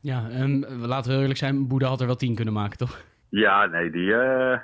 Ja, 0.01 0.29
ehm, 0.29 0.85
laten 0.85 1.11
we 1.11 1.17
eerlijk 1.17 1.39
zijn, 1.39 1.67
Boeda 1.67 1.87
had 1.87 1.99
er 2.01 2.05
wel 2.05 2.15
10 2.15 2.35
kunnen 2.35 2.53
maken, 2.53 2.77
toch? 2.77 3.01
Ja, 3.29 3.65
nee, 3.65 3.89
die, 3.91 4.13
eh, 4.15 4.59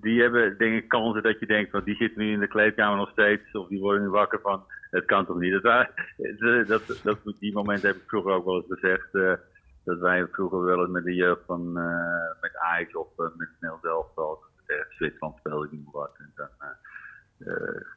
die 0.00 0.20
hebben 0.20 0.58
denk 0.58 0.74
ik 0.82 0.88
kansen 0.88 1.22
dat 1.22 1.40
je 1.40 1.46
denkt, 1.46 1.70
van 1.70 1.84
die 1.84 1.96
zitten 1.96 2.22
nu 2.22 2.32
in 2.32 2.40
de 2.40 2.46
kleedkamer 2.48 2.96
nog 2.96 3.10
steeds, 3.10 3.52
of 3.52 3.68
die 3.68 3.80
worden 3.80 4.02
nu 4.02 4.08
wakker 4.08 4.40
van, 4.40 4.64
het 4.90 5.04
kan 5.04 5.26
toch 5.26 5.38
niet. 5.38 5.52
Dat, 5.52 5.62
waren- 5.62 6.66
dat, 6.66 7.00
dat, 7.02 7.18
die 7.38 7.52
momenten 7.52 7.88
heb 7.88 7.96
ik 7.96 8.08
vroeger 8.08 8.32
ook 8.32 8.44
wel 8.44 8.56
eens 8.56 8.80
gezegd, 8.80 9.14
eh, 9.14 9.32
dat 9.84 9.98
wij 9.98 10.26
vroeger 10.26 10.64
wel 10.64 10.80
eens 10.80 10.90
met 10.90 11.04
de 11.04 11.14
jeugd 11.14 11.42
van, 11.46 11.78
eh, 11.78 12.40
met 12.40 12.56
Ajax 12.56 12.94
of 12.94 13.18
eh, 13.18 13.26
met 13.36 13.48
Snel 13.58 13.78
tegen 14.66 14.86
Zwitserland 14.96 15.38
speelde 15.38 15.66
ik 15.66 15.72
niet 15.72 15.90
wat. 15.92 16.14
En 16.18 16.32
dan 16.34 16.48
eh, 16.58 16.66
eh, 16.68 16.74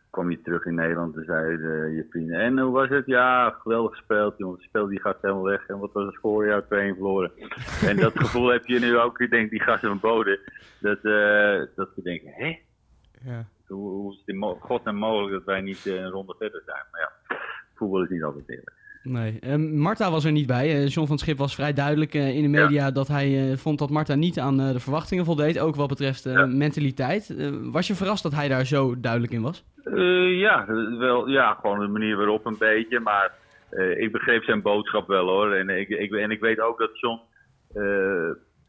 kwam 0.10 0.32
je 0.32 0.42
terug 0.42 0.66
in 0.66 0.76
Nederland 0.76 1.16
en 1.16 1.24
zeiden 1.26 1.92
je 1.92 2.08
vrienden, 2.10 2.40
en 2.40 2.60
hoe 2.60 2.72
was 2.72 2.90
het? 2.90 3.06
Ja, 3.06 3.50
geweldig 3.50 3.96
gespeeld, 3.96 4.38
jongens. 4.38 4.60
Het 4.60 4.70
spel 4.70 4.88
die 4.88 5.02
gaat 5.02 5.18
helemaal 5.22 5.44
weg. 5.44 5.68
En 5.68 5.80
wat 5.80 5.92
was 5.94 6.06
het? 6.06 6.46
Ja, 6.46 6.62
2-1 6.62 6.68
verloren. 6.68 7.32
En 7.86 7.98
dat 7.98 8.20
gevoel 8.22 8.48
heb 8.48 8.66
je 8.66 8.80
nu 8.80 8.98
ook. 8.98 9.20
Ik 9.20 9.30
denk, 9.30 9.50
die 9.50 9.62
gasten 9.62 9.90
van 9.90 10.00
Boden. 10.00 10.40
Dat, 10.80 10.98
eh 10.98 11.62
dat 11.76 11.90
we 11.96 12.02
denken, 12.04 12.32
hè? 12.34 12.60
Ja. 13.24 13.46
Hoe, 13.68 13.90
hoe 13.90 14.14
is 14.14 14.20
het 14.26 14.36
in 14.36 14.42
God 14.60 14.86
en 14.86 14.96
mogelijk 14.96 15.34
dat 15.34 15.44
wij 15.44 15.62
niet 15.62 15.86
eh, 15.86 15.94
een 15.94 16.10
ronde 16.10 16.36
verder 16.38 16.62
zijn? 16.66 16.84
Maar 16.92 17.02
ja, 17.02 17.38
voetbal 17.74 18.04
is 18.04 18.10
niet 18.10 18.24
altijd 18.24 18.50
eerlijk. 18.50 18.76
Nee. 19.10 19.38
Ehm, 19.40 19.78
Marta 19.78 20.12
was 20.12 20.26
er 20.26 20.32
niet 20.32 20.48
bij. 20.48 20.68
Eh, 20.70 20.88
John 20.88 21.08
van 21.08 21.18
Schip 21.18 21.38
was 21.38 21.56
vrij 21.56 21.74
duidelijk 21.74 22.14
eh, 22.14 22.36
in 22.36 22.42
de 22.42 22.48
media 22.62 22.92
dat 22.92 23.08
hij 23.08 23.52
eh, 23.52 23.58
vond 23.58 23.80
dat 23.80 23.90
Marta 23.90 24.16
niet 24.16 24.40
aan 24.40 24.58
de 24.58 24.80
verwachtingen 24.80 25.26
voldeed. 25.26 25.60
Ook 25.60 25.76
wat 25.76 25.88
betreft 25.88 26.24
Ja. 26.24 26.46
mentaliteit. 26.46 27.36
Was 27.72 27.88
je 27.88 27.96
verrast 27.96 28.24
dat 28.24 28.34
hij 28.34 28.48
daar 28.48 28.66
zo 28.66 29.00
duidelijk 29.00 29.34
in 29.34 29.42
was? 29.42 29.66
Ja, 30.40 30.66
wel, 30.98 31.28
ja, 31.30 31.54
gewoon 31.62 31.80
de 31.80 31.88
manier 31.88 32.18
waarop 32.18 32.46
een 32.46 32.58
beetje. 32.60 33.00
Maar 33.00 33.32
ik 33.98 34.12
begreep 34.12 34.44
zijn 34.44 34.62
boodschap 34.62 35.08
wel 35.08 35.28
hoor. 35.28 35.52
En 35.52 35.70
ik, 35.70 35.90
ik, 35.90 36.12
en 36.12 36.32
ik 36.32 36.40
weet 36.40 36.60
ook 36.60 36.80
dat 36.80 37.00
John 37.00 37.20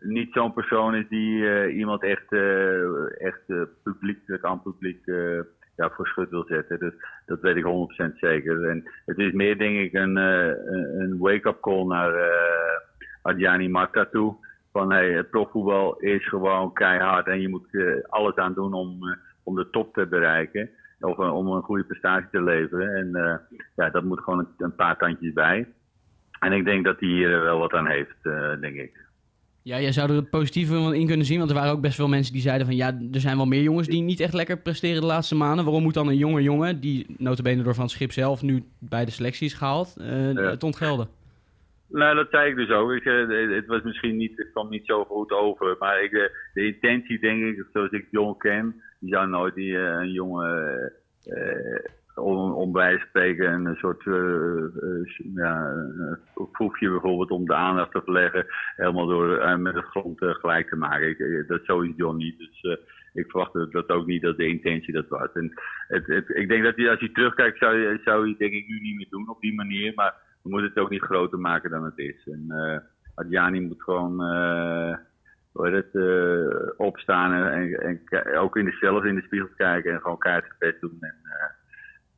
niet 0.01 0.33
zo'n 0.33 0.53
persoon 0.53 0.95
is 0.95 1.09
die 1.09 1.69
iemand 1.73 2.03
echt, 2.03 2.33
echt 3.19 3.43
publiekelijk 3.83 4.45
aan 4.45 4.63
publiek 4.63 5.01
voor 5.79 6.07
schut 6.07 6.31
wil 6.31 6.45
zetten. 6.45 6.79
Dus 6.79 6.93
dat 7.27 7.41
weet 7.41 7.57
ik 7.57 7.65
100% 7.65 8.19
zeker. 8.19 8.69
En 8.69 8.91
het 9.07 9.19
is 9.19 9.33
meer 9.33 9.59
denk 9.59 9.79
ik 9.79 9.93
een, 9.93 10.17
eh, 10.17 10.47
een 10.99 11.17
wake-up 11.19 11.61
call 11.61 11.85
naar 11.85 12.15
eh 12.15 12.77
Adjani 13.23 13.69
Marta 13.69 14.05
toe. 14.05 14.37
Van 14.73 14.93
hey, 14.93 15.13
het 15.13 15.31
profvoetbal 15.31 15.97
is 15.97 16.29
gewoon 16.29 16.73
keihard 16.73 17.27
en 17.27 17.41
je 17.41 17.49
moet 17.49 17.75
eh, 17.75 18.03
alles 18.09 18.35
aan 18.35 18.55
doen 18.55 18.73
om, 18.73 19.19
om 19.43 19.55
de 19.55 19.71
top 19.71 19.95
te 19.95 20.07
bereiken. 20.07 20.71
Of 21.01 21.19
om 21.19 21.47
een 21.47 21.63
goede 21.63 21.85
prestatie 21.85 22.29
te 22.31 22.43
leveren. 22.43 22.95
En 22.95 23.41
ja, 23.77 23.91
dat 23.91 24.05
moet 24.05 24.21
gewoon 24.21 24.39
een, 24.39 24.49
een 24.59 24.75
paar 24.75 24.97
tandjes 24.97 25.33
bij. 25.33 25.67
En 26.41 26.53
ik 26.53 26.65
denk 26.65 26.85
dat 26.85 27.01
hij 27.01 27.09
hier 27.09 27.43
wel 27.43 27.59
wat 27.59 27.73
aan 27.73 27.87
heeft, 27.87 28.23
denk 28.61 28.77
ik. 28.77 29.08
Ja, 29.63 29.81
jij 29.81 29.93
zou 29.93 30.11
er 30.11 30.17
het 30.17 30.31
positieve 30.31 30.75
in 30.97 31.07
kunnen 31.07 31.27
zien. 31.27 31.39
Want 31.39 31.51
er 31.51 31.57
waren 31.57 31.73
ook 31.73 31.81
best 31.81 31.95
veel 31.95 32.09
mensen 32.09 32.33
die 32.33 32.43
zeiden 32.43 32.67
van... 32.67 32.77
ja, 32.77 32.87
er 33.13 33.21
zijn 33.21 33.37
wel 33.37 33.47
meer 33.47 33.63
jongens 33.63 33.87
die 33.89 34.03
niet 34.03 34.21
echt 34.21 34.33
lekker 34.35 34.59
presteren 34.59 35.01
de 35.01 35.07
laatste 35.07 35.35
maanden. 35.35 35.65
Waarom 35.65 35.83
moet 35.83 35.95
dan 35.95 36.09
een 36.09 36.17
jonge 36.17 36.43
jongen, 36.43 36.81
die 36.81 37.07
notabene 37.19 37.63
door 37.63 37.75
Van 37.75 37.83
het 37.83 37.93
Schip 37.93 38.13
zelf 38.13 38.43
nu 38.43 38.65
bij 38.79 39.05
de 39.05 39.11
selectie 39.11 39.47
is 39.47 39.55
gehaald, 39.55 39.97
eh, 40.01 40.33
Ja. 40.33 40.41
het 40.41 40.63
ontgelden? 40.63 41.09
Nou, 41.91 42.15
dat 42.15 42.27
zei 42.31 42.51
ik 42.51 42.57
dus 42.57 42.71
ook. 42.71 42.93
Ik, 42.93 43.05
eh, 43.05 43.29
het 43.57 43.67
was 43.67 43.83
misschien 43.83 44.17
niet, 44.17 44.33
het 44.37 44.51
kwam 44.53 44.69
niet 44.71 44.87
zo 44.87 45.05
goed 45.05 45.31
over. 45.33 45.77
Maar 45.79 46.03
ik, 46.03 46.13
eh, 46.13 46.23
de 46.55 46.67
intentie, 46.67 47.19
denk 47.21 47.43
ik, 47.45 47.65
zoals 47.73 47.91
ik 47.91 48.07
John 48.11 48.35
ken, 48.39 48.83
die 48.99 49.13
zou 49.15 49.29
nooit 49.29 49.55
die, 49.55 49.77
eh, 49.77 50.01
een 50.01 50.13
jongen, 50.13 50.93
eh, 51.25 51.85
om, 52.19 52.53
om 52.53 52.73
bij 52.73 52.99
te 52.99 53.05
spreken, 53.09 53.67
een 53.67 53.77
soort 53.77 54.07
een 56.35 56.51
proefje 56.53 56.91
bijvoorbeeld 56.91 57.31
om 57.31 57.45
de 57.45 57.55
aandacht 57.55 57.93
te 57.93 58.01
verleggen, 58.05 58.47
helemaal 58.77 59.07
door 59.07 59.37
eh, 59.39 59.57
met 59.57 59.75
de 59.75 59.83
grond 59.83 60.19
gelijk 60.21 60.69
te 60.69 60.77
maken. 60.77 61.09
Ik, 61.09 61.45
dat 61.49 61.65
John 61.97 62.17
niet. 62.17 62.39
Dus 62.39 62.79
ik 63.13 63.31
verwachtte 63.31 63.69
dat 63.71 63.89
ook 63.89 64.07
niet 64.07 64.23
dat 64.23 64.37
de 64.37 64.47
intentie 64.47 64.93
dat 64.93 65.09
was. 65.09 65.33
En 65.33 65.53
het, 65.89 66.07
het, 66.07 66.29
ik 66.29 66.49
denk 66.49 66.65
dat 66.65 66.89
als 66.89 67.01
hij 67.01 67.09
terugkijkt, 67.13 67.59
zou, 67.59 67.77
je- 67.77 68.01
zou 68.05 68.37
denk 68.39 68.53
ik 68.53 68.69
nu 68.69 68.81
niet 68.81 68.97
meer 68.97 69.07
doen 69.11 69.29
op 69.29 69.41
die 69.41 69.55
manier. 69.55 69.93
Maar 69.95 70.15
we 70.43 70.49
moeten 70.51 70.69
het 70.69 70.79
ook 70.79 70.91
niet 70.91 71.03
groter 71.03 71.39
maken 71.39 71.71
dan 71.71 71.85
het 71.85 71.99
is. 71.99 72.29
En 72.29 72.47
Adjani 73.15 73.61
moet 73.61 73.83
gewoon, 73.83 74.21
het, 75.73 75.95
opstaan 76.77 77.33
en, 77.53 78.01
ook 78.39 78.57
in 78.57 78.65
de, 78.65 78.77
zelf 78.81 79.05
in 79.05 79.15
de 79.15 79.23
spiegel 79.23 79.49
kijken 79.57 79.93
en 79.93 80.01
gewoon 80.01 80.19
het 80.49 80.59
best 80.59 80.81
doen. 80.81 80.97
En, 81.01 81.15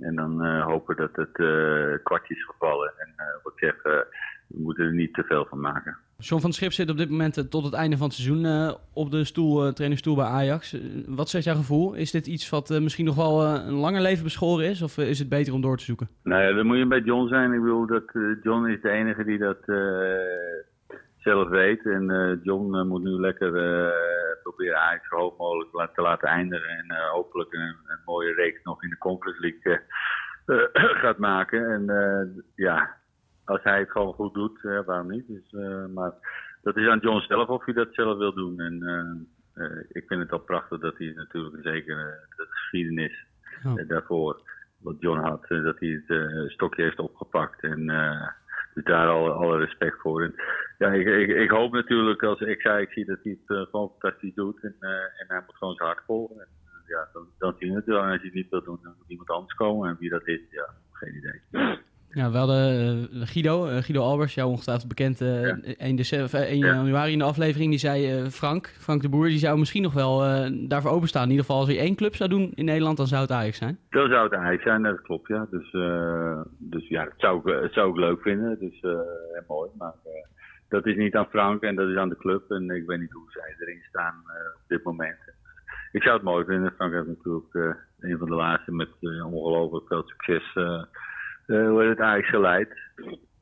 en 0.01 0.15
dan 0.15 0.45
eh, 0.45 0.65
hopen 0.67 0.97
dat 0.97 1.11
het 1.13 1.37
eh 1.39 2.05
kwartjes 2.05 2.45
gevallen. 2.45 2.93
En 2.97 3.13
eh, 3.17 3.27
wat 3.43 3.53
ik 3.53 3.59
zeg, 3.59 3.83
we 3.83 4.07
moeten 4.49 4.85
er 4.85 4.95
niet 4.95 5.15
te 5.15 5.23
veel 5.23 5.47
van 5.49 5.61
maken. 5.61 5.97
John 6.19 6.41
van 6.43 6.53
Schip 6.53 6.73
zit 6.73 6.91
op 6.91 6.97
dit 6.97 7.11
moment 7.11 7.51
tot 7.51 7.65
het 7.65 7.75
einde 7.75 7.97
van 7.97 8.07
het 8.07 8.17
seizoen 8.17 8.75
op 8.93 9.11
de 9.11 9.25
stoel, 9.25 9.73
trainerstoel 9.73 10.15
bij 10.15 10.25
Ajax. 10.25 10.77
Wat 11.07 11.29
zegt 11.29 11.45
jouw 11.45 11.55
gevoel? 11.55 11.95
Is 11.95 12.11
dit 12.11 12.27
iets 12.27 12.51
wat 12.51 12.81
misschien 12.81 13.05
nog 13.05 13.15
wel 13.15 13.45
een 13.45 13.73
langer 13.73 14.01
leven 14.01 14.25
beschoren 14.25 14.67
is? 14.67 14.83
Of 14.83 14.99
is 14.99 15.19
het 15.19 15.29
beter 15.29 15.55
om 15.55 15.61
door 15.61 15.77
te 15.77 15.85
zoeken? 15.85 16.09
Nou 16.23 16.43
ja, 16.43 16.53
dan 16.53 16.67
moet 16.67 16.79
je 16.79 16.87
bij 16.87 17.01
John 17.01 17.29
zijn. 17.29 17.53
Ik 17.53 17.61
bedoel, 17.61 17.87
dat, 17.87 18.05
John 18.43 18.67
is 18.67 18.83
de 18.83 18.91
enige 18.91 19.25
die 19.25 19.39
dat 19.39 19.59
zelf 21.21 21.49
weet. 21.49 21.87
En 21.87 22.11
eh, 22.11 22.43
John 22.43 22.75
eh, 22.75 22.85
moet 22.85 23.03
nu 23.03 23.11
lekker 23.11 23.57
eh, 23.57 24.43
proberen 24.43 24.79
Ajax 24.81 25.09
zo 25.09 25.17
hoog 25.17 25.37
mogelijk 25.37 25.95
te 25.95 26.03
laten 26.03 26.29
eindigen. 26.29 26.69
En 26.69 26.97
hopelijk 27.11 27.53
een, 27.53 27.77
een 27.87 28.01
mooie 28.05 28.35
reeks 28.35 28.63
nog 28.63 28.83
in 28.83 28.91
de 28.91 28.99
Conference 28.99 29.41
League 29.41 29.83
gaat 31.03 31.19
maken. 31.19 31.71
En 31.71 32.45
ja, 32.55 32.97
als 33.45 33.63
hij 33.63 33.79
het 33.79 33.91
gewoon 33.91 34.15
goed 34.15 34.35
doet, 34.35 34.61
waarom 34.63 35.11
niet? 35.11 35.27
Dus, 35.29 35.51
maar 35.95 36.13
dat 36.63 36.77
is 36.77 36.89
aan 36.89 36.99
John 36.99 37.21
zelf 37.21 37.49
of 37.49 37.65
hij 37.65 37.75
dat 37.75 37.89
zelf 37.95 38.19
wil 38.19 38.35
doen. 38.35 38.61
En 38.61 38.79
ik 39.89 40.05
vind 40.07 40.21
het 40.21 40.33
al 40.33 40.39
prachtig 40.39 40.81
dat 40.81 40.99
hij 40.99 41.13
natuurlijk 41.17 41.63
zeker 41.63 41.99
eh, 41.99 42.37
de 42.37 42.47
geschiedenis 42.49 43.25
eh, 43.65 43.89
daarvoor, 43.89 44.41
wat 44.79 44.97
John 45.01 45.19
had, 45.19 45.47
dat 45.49 45.79
hij 45.79 46.03
het 46.07 46.51
stokje 46.51 46.83
heeft 46.83 46.99
opgepakt. 46.99 47.63
En 47.63 47.85
daar 48.87 49.09
alle, 49.09 49.31
alle 49.31 49.59
respect 49.59 50.01
voor. 50.01 50.23
En, 50.23 50.35
ja, 50.79 50.93
ik, 50.93 51.29
ik, 51.29 51.51
hoop 51.51 51.73
natuurlijk, 51.73 52.23
als 52.23 52.41
ik 52.41 52.61
zei, 52.61 52.83
ik 52.83 52.93
zie 52.93 53.05
dat 53.05 53.19
hij 53.23 53.39
het 53.41 53.59
eh, 53.59 53.71
gewoon 53.71 53.93
fantastisch 53.99 54.35
doet. 54.35 54.63
En, 54.63 54.77
eh, 54.81 54.91
en 54.91 55.25
hij 55.27 55.43
moet 55.47 55.57
gewoon 55.57 55.75
zijn 55.75 55.89
hart 55.89 56.05
volgen. 56.05 56.37
En, 56.37 56.49
eh, 56.65 56.89
ja, 56.89 57.09
dan, 57.13 57.27
dan 57.39 57.55
zien 57.59 57.71
we 57.71 57.77
het. 57.77 57.87
En 57.87 57.95
als 57.95 58.05
hij 58.05 58.15
het 58.23 58.35
niet 58.35 58.51
wil 58.51 58.65
doen, 58.65 58.79
dan 58.83 58.95
moet 58.99 59.11
iemand 59.11 59.31
anders 59.31 59.55
komen. 59.55 59.89
En 59.89 59.97
wie 59.99 60.11
dat 60.11 60.27
is, 60.27 60.41
ja, 60.51 60.69
geen 60.93 61.17
idee. 61.17 61.79
Ja, 62.13 62.31
we 62.31 62.37
hadden 62.37 62.59
eh, 63.13 63.21
Guido, 63.27 63.67
eh, 63.67 63.83
Guido 63.83 64.03
Albers, 64.03 64.35
jou 64.35 64.49
ongetwijfeld 64.51 64.89
bekend, 64.89 65.21
eh, 65.21 65.47
Ja. 65.47 65.59
1, 65.79 65.97
december, 65.97 66.27
of, 66.27 66.33
eh, 66.35 66.51
1 66.53 66.59
Ja. 66.59 66.67
januari 66.75 67.13
in 67.13 67.19
de 67.19 67.25
aflevering. 67.25 67.71
Die 67.71 67.79
zei 67.79 68.31
Frank, 68.31 68.67
Frank 68.79 69.03
de 69.03 69.09
Boer, 69.09 69.27
die 69.29 69.39
zou 69.39 69.59
misschien 69.59 69.83
nog 69.83 69.93
wel 69.93 70.19
daarvoor 70.69 70.91
openstaan. 70.91 71.23
In 71.25 71.31
ieder 71.31 71.45
geval 71.45 71.61
als 71.61 71.69
hij 71.69 71.79
één 71.79 71.95
club 71.95 72.15
zou 72.17 72.31
doen 72.31 72.53
in 72.55 72.65
Nederland, 72.65 72.97
dan 72.97 73.07
zou 73.07 73.23
het 73.23 73.31
Ajax 73.31 73.59
zijn. 73.59 73.79
Zo 73.91 74.07
zou 74.09 74.23
het 74.23 74.33
eigenlijk 74.33 74.63
zijn, 74.63 74.83
dat 74.83 75.01
klopt, 75.03 75.29
ja. 75.29 75.47
Dus, 75.51 75.71
dus 76.59 76.89
ja, 76.89 77.05
dat 77.05 77.15
zou 77.17 77.39
ik, 77.39 77.61
dat 77.63 77.73
zou 77.73 77.91
ik 77.91 77.97
leuk 77.97 78.21
vinden. 78.23 78.59
Dus 78.59 78.81
en 79.37 79.45
mooi. 79.49 79.71
Maar 79.79 79.93
dat 80.69 80.87
is 80.87 80.97
niet 80.97 81.15
aan 81.15 81.27
Frank 81.31 81.63
en 81.63 81.75
dat 81.77 81.89
is 81.89 81.97
aan 81.97 82.09
de 82.09 82.17
club. 82.17 82.51
En 82.51 82.71
ik 82.71 82.87
weet 82.87 83.01
niet 83.01 83.13
hoe 83.13 83.31
zij 83.31 83.55
erin 83.59 83.83
staan 83.89 84.15
op 84.55 84.69
dit 84.69 84.85
moment. 84.85 85.19
Ik 85.93 86.03
zou 86.03 86.15
het 86.15 86.25
mooi 86.25 86.45
vinden. 86.45 86.73
Frank 86.77 86.93
heeft 86.93 87.07
natuurlijk 87.07 87.77
een 88.01 88.19
van 88.19 88.29
de 88.29 88.35
laatste 88.35 88.73
met 88.73 88.89
ongelooflijk 89.25 89.87
veel 89.89 90.03
succes 90.07 90.53
hoe 91.57 91.81
heet 91.81 91.89
het 91.89 92.01
Ajax 92.01 92.29
geleid. 92.29 92.69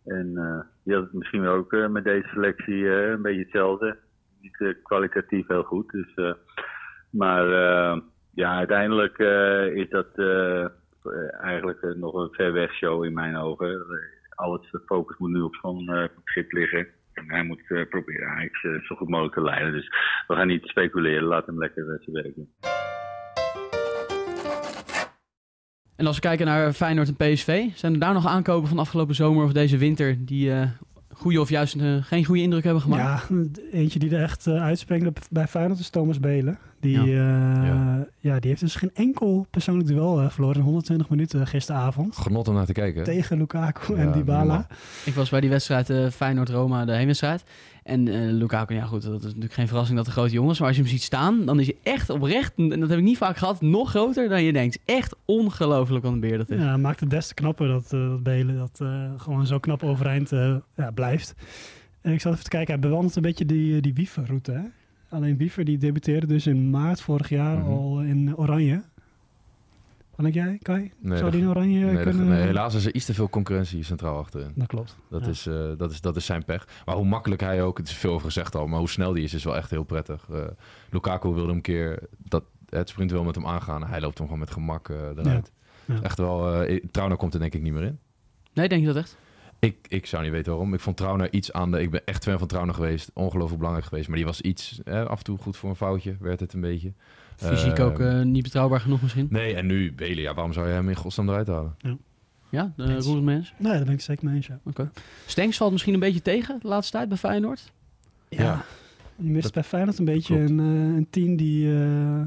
En 0.04 0.32
eh 0.36 0.60
die 0.84 0.96
had 0.96 1.04
het 1.04 1.12
misschien 1.12 1.46
ook 1.46 1.72
eh, 1.72 1.88
met 1.88 2.04
deze 2.04 2.28
selectie 2.28 2.88
eh, 2.90 3.08
een 3.10 3.22
beetje 3.22 3.42
hetzelfde. 3.42 3.96
Niet 4.40 4.60
eh, 4.60 4.74
kwalitatief 4.82 5.46
heel 5.46 5.62
goed. 5.62 5.90
Dus, 5.90 6.14
eh, 6.14 6.32
maar 7.10 7.52
eh, 7.52 8.00
ja, 8.34 8.56
uiteindelijk 8.56 9.18
eh, 9.18 9.66
is 9.66 9.88
dat 9.88 10.06
eh, 10.14 10.64
eh, 10.64 10.70
eigenlijk 11.40 11.80
eh, 11.80 11.90
nog 11.94 12.14
een 12.14 12.32
ver 12.32 12.52
weg 12.52 12.72
show 12.72 13.04
in 13.04 13.12
mijn 13.12 13.36
ogen. 13.36 13.68
Eh, 13.70 13.84
Alles, 14.34 14.70
de 14.70 14.82
focus 14.86 15.16
moet 15.18 15.30
nu 15.30 15.40
op 15.40 15.54
zo'n 15.54 15.88
eh, 15.88 16.04
schip 16.24 16.52
liggen. 16.52 16.86
En 17.12 17.24
hij 17.30 17.42
moet 17.42 17.62
eh, 17.70 17.88
proberen 17.88 18.28
Ajax 18.28 18.64
eh, 18.64 18.80
zo 18.80 18.94
goed 18.96 19.08
mogelijk 19.08 19.34
te 19.34 19.42
leiden. 19.42 19.72
Dus 19.72 19.88
we 20.26 20.34
gaan 20.34 20.46
niet 20.46 20.66
speculeren. 20.66 21.22
Laat 21.24 21.46
hem 21.46 21.58
lekker 21.58 21.82
eh, 21.82 22.00
zijn 22.00 22.16
werk 22.22 22.34
doen. 22.34 22.48
En 25.99 26.07
als 26.07 26.14
we 26.17 26.23
kijken 26.23 26.47
naar 26.47 26.73
Feyenoord 26.73 27.09
en 27.09 27.33
PSV, 27.33 27.64
zijn 27.75 27.93
er 27.93 27.99
daar 27.99 28.12
nog 28.12 28.26
aankopen 28.26 28.69
van 28.69 28.78
afgelopen 28.78 29.14
zomer 29.14 29.45
of 29.45 29.52
deze 29.52 29.76
winter 29.76 30.17
die 30.25 30.52
eh 30.52 30.62
goede 31.12 31.40
of 31.40 31.49
juist 31.49 31.75
eh, 31.75 31.95
geen 32.00 32.25
goede 32.25 32.43
indruk 32.43 32.64
hebben 32.64 32.83
gemaakt? 32.83 33.28
Ja, 33.28 33.37
eentje 33.73 33.99
die 33.99 34.11
er 34.17 34.23
echt 34.23 34.47
uh, 34.47 34.62
uitspringt 34.62 35.07
op- 35.07 35.19
bij 35.31 35.47
Feyenoord 35.47 35.78
is 35.81 35.88
Thomas 35.88 36.21
Belen. 36.21 36.59
Die, 36.81 37.00
Ja. 37.00 37.05
ja. 37.05 37.64
Ja. 37.64 38.07
ja, 38.19 38.39
die 38.41 38.49
heeft 38.50 38.61
dus 38.61 38.75
geen 38.75 38.91
enkel 38.95 39.47
persoonlijk 39.50 39.89
duel 39.89 40.21
eh, 40.21 40.30
verloren 40.30 40.56
in 40.56 40.63
120 40.63 41.08
minuten 41.08 41.47
gisteravond. 41.47 42.17
Genot 42.17 42.49
om 42.49 42.54
naar 42.54 42.67
te 42.67 42.73
kijken. 42.73 42.99
hè? 42.99 43.04
Tegen 43.04 43.39
Lukaku 43.39 43.95
Ja, 43.97 44.00
en 44.02 44.13
Dybala. 44.13 44.67
Ik 45.04 45.15
was 45.15 45.28
bij 45.30 45.41
die 45.41 45.50
wedstrijd 45.50 45.91
eh, 45.91 46.06
Feyenoord-Roma, 46.11 46.84
de 46.84 46.93
heenwedstrijd. 46.93 47.45
En 47.88 48.08
eh 48.08 48.32
Lukaku, 48.32 48.74
ja 48.74 48.84
goed, 48.84 49.02
dat 49.02 49.18
is 49.20 49.24
natuurlijk 49.26 49.52
geen 49.52 49.66
verrassing 49.66 49.96
dat 49.96 50.06
de 50.06 50.12
grote 50.12 50.32
jongens. 50.32 50.58
Maar 50.58 50.68
als 50.68 50.76
je 50.76 50.82
hem 50.82 50.90
ziet 50.92 51.02
staan, 51.02 51.44
dan 51.44 51.60
is 51.60 51.66
hij 51.66 51.76
echt 51.82 52.10
oprecht, 52.10 52.52
en 52.56 52.80
dat 52.80 52.88
heb 52.88 52.98
ik 52.98 53.04
niet 53.04 53.16
vaak 53.16 53.36
gehad, 53.36 53.60
nog 53.60 53.90
groter 53.90 54.28
dan 54.28 54.42
je 54.42 54.52
denkt. 54.52 54.78
Echt 54.84 55.16
ongelooflijk 55.24 56.04
wat 56.04 56.12
een 56.12 56.20
beer 56.20 56.38
dat 56.38 56.50
is. 56.50 56.60
Ja, 56.60 56.76
maakt 56.76 57.00
het 57.00 57.10
des 57.10 57.28
te 57.28 57.34
knapper 57.34 57.68
dat, 57.68 57.92
eh, 57.92 58.08
dat 58.08 58.22
Belen 58.22 58.56
dat 58.56 58.78
eh, 58.82 59.10
gewoon 59.16 59.46
zo 59.46 59.58
knap 59.58 59.82
overeind 59.82 60.30
ja, 60.76 60.90
blijft. 60.94 61.34
En 62.00 62.12
ik 62.12 62.20
zat 62.20 62.32
even 62.32 62.44
te 62.44 62.50
kijken, 62.50 62.72
hij 62.74 62.82
bewandelt 62.82 63.16
een 63.16 63.22
beetje 63.22 63.46
die, 63.46 63.80
die 63.80 63.94
Wiever-route. 63.94 64.52
hè. 64.52 64.60
Alleen 65.10 65.36
Wiever 65.36 65.64
die 65.64 65.78
debuteerde 65.78 66.26
dus 66.26 66.46
in 66.46 66.70
maart 66.70 67.00
vorig 67.00 67.28
jaar 67.28 67.58
Mhm. 67.58 67.68
al 67.70 68.00
in 68.00 68.36
Oranje. 68.36 68.82
Wat 70.19 70.33
denk 70.33 70.47
jij, 70.47 70.59
Kai? 70.63 70.93
Nee, 70.99 71.19
Zou 71.19 71.31
die 71.31 71.41
in 71.41 71.49
Oranje 71.49 71.85
Nee, 71.85 72.02
kunnen... 72.02 72.28
nee, 72.28 72.41
helaas 72.47 72.75
is 72.75 72.87
er 72.87 72.95
iets 72.95 73.04
te 73.04 73.15
veel 73.15 73.28
concurrentie 73.28 73.83
centraal 73.83 74.19
achterin. 74.19 74.52
Dat 74.54 74.67
klopt. 74.67 74.97
Dat, 75.11 75.21
Ja. 75.25 75.28
is, 75.28 75.47
eh, 75.47 75.71
dat, 75.76 75.91
is, 75.91 76.00
dat 76.00 76.17
is 76.17 76.25
zijn 76.26 76.45
pech. 76.45 76.67
Maar 76.85 76.95
hoe 76.95 77.04
makkelijk 77.04 77.41
hij 77.41 77.63
ook, 77.63 77.78
het 77.78 77.89
is 77.89 77.95
veel 77.95 78.13
over 78.13 78.26
gezegd 78.26 78.54
al, 78.54 78.67
maar 78.67 78.78
hoe 78.78 78.89
snel 78.89 79.13
die 79.13 79.25
is, 79.25 79.35
is 79.35 79.45
wel 79.45 79.57
echt 79.57 79.71
heel 79.71 79.83
prettig. 79.83 80.26
Eh, 80.33 80.41
Lukaku 80.91 81.28
wilde 81.28 81.47
hem 81.47 81.57
een 81.57 81.61
keer 81.63 81.99
dat, 82.19 82.45
het 82.69 82.89
sprint 82.89 83.11
wel 83.11 83.25
met 83.25 83.35
hem 83.35 83.47
aangaan. 83.47 83.87
Hij 83.87 84.00
loopt 84.00 84.19
hem 84.19 84.26
gewoon 84.26 84.43
met 84.43 84.50
gemak 84.50 84.89
eh, 84.89 84.97
eruit. 84.97 85.52
Ja. 85.87 85.95
Ja. 85.95 86.02
Echt 86.02 86.19
wel, 86.19 86.63
eh 86.63 86.85
Trauner 86.91 87.17
komt 87.17 87.35
er 87.35 87.41
denk 87.41 87.54
ik 87.54 87.63
niet 87.63 87.73
meer 87.73 87.83
in. 87.83 87.99
Nee, 88.52 88.69
denk 88.69 88.81
je 88.81 88.87
dat 88.87 88.97
echt? 88.97 89.17
Ik, 89.58 89.76
ik 89.88 90.06
zou 90.06 90.23
niet 90.23 90.32
weten 90.32 90.52
waarom. 90.52 90.75
Ik 90.75 90.80
vond 90.80 90.97
Trauner 90.97 91.32
iets 91.32 91.52
aan 91.52 91.71
de... 91.71 91.80
Ik 91.82 91.90
ben 91.90 92.00
echt 92.04 92.25
fan 92.25 92.38
van 92.38 92.47
Trauner 92.49 92.75
geweest. 92.75 93.10
Ongelooflijk 93.14 93.58
belangrijk 93.58 93.86
geweest. 93.88 94.08
Maar 94.08 94.16
die 94.16 94.26
was 94.26 94.40
iets... 94.40 94.80
eh, 94.84 95.04
af 95.04 95.18
en 95.18 95.25
toe 95.25 95.38
goed 95.38 95.56
voor 95.56 95.71
een 95.71 95.76
foutje, 95.76 96.16
werd 96.21 96.40
het 96.40 96.52
een 96.52 96.60
beetje. 96.60 96.92
Fysiek 97.36 97.78
Eh, 97.78 97.84
ook 97.84 98.00
eh, 98.00 98.23
niet 98.23 98.42
betrouwbaar 98.42 98.80
genoeg 98.80 99.02
misschien. 99.02 99.26
Nee, 99.30 99.54
en 99.54 99.66
nu 99.66 99.92
Belen. 99.92 100.23
Ja, 100.23 100.34
waarom 100.34 100.52
zou 100.52 100.66
je 100.66 100.73
hem 100.73 100.88
in 100.88 100.97
godsnaam 100.97 101.28
eruit 101.28 101.47
halen? 101.47 101.76
Ja, 102.49 102.73
de 102.76 102.84
Eens. 102.84 103.06
Roersmens. 103.06 103.54
Nee, 103.56 103.73
daar 103.73 103.84
ben 103.84 103.94
ik 103.94 104.00
zeker 104.00 104.25
mee 104.25 104.34
eens, 104.34 104.47
ja. 104.47 104.60
Oké. 104.64 104.90
Stenks 105.26 105.56
valt 105.56 105.73
misschien 105.73 105.94
een 105.94 106.00
beetje 106.00 106.23
tegen 106.23 106.58
de 106.62 106.68
laatste 106.68 106.97
tijd 106.97 107.08
bij 107.08 107.18
Feyenoord. 107.18 107.73
Ja, 108.28 108.42
Ja. 108.42 108.64
je 109.16 109.30
mist 109.30 109.42
Dat 109.42 109.52
bij 109.52 109.62
Feyenoord 109.62 109.99
een 109.99 110.04
beetje 110.04 110.36
een, 110.38 110.58
eh, 110.60 110.97
een 110.97 111.06
team 111.10 111.36
die 111.36 111.66
eh, 111.73 112.21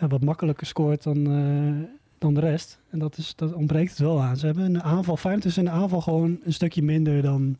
ja, 0.00 0.08
wat 0.08 0.24
makkelijker 0.24 0.66
scoort 0.66 1.02
dan, 1.02 1.16
eh, 1.26 1.88
dan 2.18 2.34
de 2.34 2.40
rest. 2.40 2.78
En 2.90 2.98
dat, 2.98 3.18
is, 3.18 3.32
dat 3.36 3.52
ontbreekt 3.52 3.90
het 3.90 3.98
wel 3.98 4.22
aan. 4.22 4.36
Ze 4.36 4.46
hebben 4.46 4.64
een 4.64 4.82
aanval, 4.82 5.16
Feyenoord 5.16 5.44
is 5.46 5.58
in 5.58 5.64
de 5.64 5.70
aanval 5.70 6.00
gewoon 6.00 6.38
een 6.44 6.52
stukje 6.52 6.82
minder 6.82 7.22
dan 7.22 7.56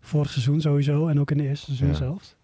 vorig 0.00 0.30
seizoen 0.30 0.60
sowieso. 0.60 1.06
En 1.08 1.20
ook 1.20 1.30
in 1.30 1.36
de 1.36 1.48
eerste 1.48 1.64
seizoen 1.66 1.88
Ja. 1.88 1.94
zelf. 1.94 2.36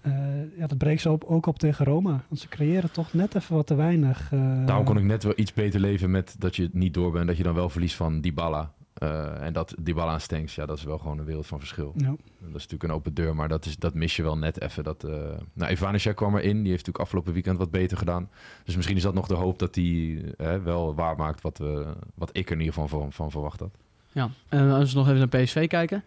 Eh, 0.00 0.12
ja, 0.58 0.66
dat 0.66 0.78
breekt 0.78 1.00
ze 1.00 1.10
op, 1.10 1.24
ook 1.24 1.46
op 1.46 1.58
tegen 1.58 1.84
Roma. 1.84 2.24
Want 2.28 2.40
ze 2.40 2.48
creëren 2.48 2.90
toch 2.92 3.12
net 3.12 3.34
even 3.34 3.54
wat 3.54 3.66
te 3.66 3.74
weinig. 3.74 4.32
eh, 4.32 4.66
Daarom 4.66 4.84
kon 4.84 4.96
ik 4.98 5.04
net 5.04 5.22
wel 5.22 5.32
iets 5.36 5.52
beter 5.52 5.80
leven 5.80 6.10
met 6.10 6.34
dat 6.38 6.56
je 6.56 6.68
niet 6.72 6.94
door 6.94 7.12
bent. 7.12 7.26
Dat 7.26 7.36
je 7.36 7.42
dan 7.42 7.54
wel 7.54 7.68
verliest 7.70 7.96
van 7.96 8.20
Dybala. 8.20 8.72
Eh, 8.98 9.42
en 9.42 9.52
dat 9.52 9.74
Dybala 9.80 10.12
aan 10.12 10.20
Stenks, 10.20 10.54
ja, 10.54 10.66
dat 10.66 10.78
is 10.78 10.84
wel 10.84 10.98
gewoon 10.98 11.18
een 11.18 11.24
wereld 11.24 11.46
van 11.46 11.58
verschil. 11.58 11.92
Ja. 11.96 12.06
Dat 12.06 12.16
is 12.40 12.52
natuurlijk 12.52 12.82
een 12.82 12.92
open 12.92 13.14
deur, 13.14 13.34
maar 13.34 13.48
dat, 13.48 13.64
is, 13.64 13.76
dat 13.76 13.94
mis 13.94 14.16
je 14.16 14.22
wel 14.22 14.38
net 14.38 14.60
even. 14.60 14.84
Dat, 14.84 15.04
eh 15.04 15.12
nou, 15.52 15.72
Ivanishek 15.72 16.16
kwam 16.16 16.36
erin. 16.36 16.56
Die 16.56 16.70
heeft 16.70 16.86
natuurlijk 16.86 16.98
afgelopen 16.98 17.32
weekend 17.32 17.58
wat 17.58 17.70
beter 17.70 17.96
gedaan. 17.96 18.30
Dus 18.64 18.76
misschien 18.76 18.96
is 18.96 19.02
dat 19.02 19.14
nog 19.14 19.26
de 19.26 19.34
hoop 19.34 19.58
dat 19.58 19.74
hij 19.74 20.22
eh, 20.36 20.56
wel 20.56 20.94
waarmaakt 20.94 21.40
wat, 21.40 21.58
we, 21.58 21.86
wat 22.14 22.30
ik 22.32 22.46
er 22.46 22.52
in 22.52 22.58
ieder 22.58 22.74
geval 22.74 22.88
van, 22.88 23.12
van 23.12 23.30
verwacht 23.30 23.60
had. 23.60 23.76
Ja, 24.12 24.30
en 24.48 24.70
als 24.70 24.92
we 24.92 24.98
nog 24.98 25.08
even 25.08 25.28
naar 25.30 25.42
PSV 25.42 25.66
kijken. 25.66 26.04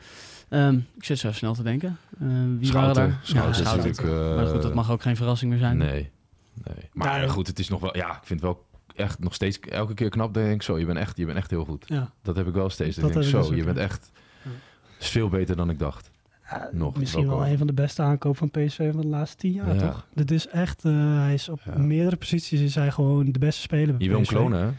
Ehm, 0.49 0.80
ik 0.97 1.04
zit 1.04 1.19
zo 1.19 1.32
snel 1.32 1.54
te 1.54 1.63
denken. 1.63 1.97
Eh, 2.19 2.27
wie 2.58 2.67
Schouten. 2.67 2.95
waren 2.95 3.12
daar? 3.12 3.19
Schouten 3.23 3.51
is 3.51 3.58
Schouten. 3.58 3.88
natuurlijk, 3.88 4.30
eh, 4.30 4.36
maar 4.36 4.47
goed, 4.47 4.62
dat 4.62 4.73
mag 4.73 4.91
ook 4.91 5.01
geen 5.01 5.15
verrassing 5.15 5.51
meer 5.51 5.60
zijn. 5.60 5.77
Nee. 5.77 6.10
nee. 6.63 6.89
Maar 6.93 7.21
Ja, 7.21 7.27
goed, 7.27 7.47
het 7.47 7.60
is 7.60 7.69
nog 7.69 7.80
wel... 7.80 7.97
Ja, 7.97 8.10
ik 8.10 8.23
vind 8.23 8.41
het 8.41 8.49
wel 8.49 8.65
echt 8.95 9.19
nog 9.19 9.34
steeds 9.34 9.60
elke 9.60 9.93
keer 9.93 10.10
knap. 10.10 10.34
Denk 10.34 10.54
ik 10.54 10.62
zo, 10.62 10.80
je 10.80 10.86
bent 10.86 10.97
echt, 10.97 11.17
je 11.17 11.25
bent 11.25 11.38
echt 11.38 11.49
heel 11.49 11.65
goed. 11.65 11.84
Ja. 11.88 12.12
Dat 12.21 12.36
heb 12.36 12.47
ik 12.47 12.54
wel 12.54 12.69
steeds. 12.69 12.95
Dat 12.95 13.04
Dat 13.04 13.13
denk 13.13 13.25
ik 13.25 13.32
zo, 13.32 13.49
dus 13.49 13.58
je 13.58 13.63
bent 13.63 13.77
ja. 13.77 13.84
echt... 13.84 14.12
is 14.99 15.08
veel 15.10 15.30
beter 15.30 15.56
dan 15.56 15.69
ik 15.69 15.80
dacht. 15.80 16.12
Ja, 16.49 16.69
Nog, 16.71 16.95
Misschien 16.97 17.27
wel 17.27 17.39
wel. 17.39 17.47
een 17.47 17.58
van 17.58 17.67
de 17.67 17.73
beste 17.73 18.01
aankopen 18.01 18.49
van 18.49 18.65
PSV 18.65 18.91
van 18.91 19.01
de 19.01 19.08
laatste 19.08 19.38
tien 19.38 19.51
jaar, 19.51 19.75
Ja. 19.75 19.82
toch? 19.88 20.08
Dit 20.13 20.32
is 20.32 20.47
echt, 20.47 20.86
eh, 20.86 20.91
hij 21.21 21.34
is 21.34 21.49
op 21.49 21.60
Ja. 21.65 21.77
meerdere 21.77 22.15
posities 22.15 22.60
is 22.62 22.75
hij 22.75 22.91
gewoon 22.91 23.32
de 23.32 23.39
beste 23.39 23.62
speler 23.62 23.86
bij 23.88 23.95
Je 23.97 24.08
wil 24.08 24.17
hem 24.17 24.27
klonen, 24.27 24.60
hè? 24.62 24.69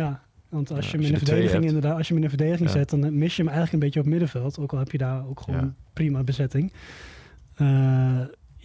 Ja, 0.00 0.22
want 0.48 0.70
als 0.70 0.84
Ja, 0.84 0.90
je 0.90 0.96
hem 0.96 1.06
in 1.06 1.12
de 1.12 1.18
er 1.20 1.26
verdediging 1.26 1.64
inderdaad, 1.64 1.96
als 1.96 2.08
je 2.08 2.14
hem 2.14 2.22
in 2.22 2.28
de 2.30 2.36
verdediging 2.36 2.68
Ja. 2.68 2.74
zet, 2.76 2.90
dan 2.90 3.18
mis 3.18 3.36
je 3.36 3.42
hem 3.42 3.52
eigenlijk 3.52 3.72
een 3.72 3.78
beetje 3.78 4.00
op 4.00 4.06
middenveld. 4.06 4.58
Ook 4.58 4.72
al 4.72 4.78
heb 4.78 4.92
je 4.92 4.98
daar 4.98 5.26
ook 5.26 5.40
gewoon 5.40 5.60
Ja. 5.60 5.74
prima 5.92 6.22
bezetting. 6.22 6.72
Eh, 7.54 8.20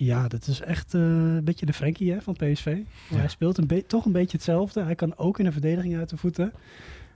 ja, 0.05 0.27
dat 0.27 0.47
is 0.47 0.61
echt 0.61 0.93
eh, 0.93 1.01
een 1.01 1.43
beetje 1.43 1.65
de 1.65 1.73
Frenkie 1.73 2.11
hè, 2.11 2.21
van 2.21 2.33
PSV. 2.33 2.77
Ja. 3.09 3.17
Hij 3.17 3.27
speelt 3.27 3.57
een 3.57 3.83
toch 3.87 4.05
een 4.05 4.11
beetje 4.11 4.37
hetzelfde. 4.37 4.83
Hij 4.83 4.95
kan 4.95 5.17
ook 5.17 5.39
in 5.39 5.45
de 5.45 5.51
verdediging 5.51 5.97
uit 5.97 6.09
de 6.09 6.17
voeten. 6.17 6.53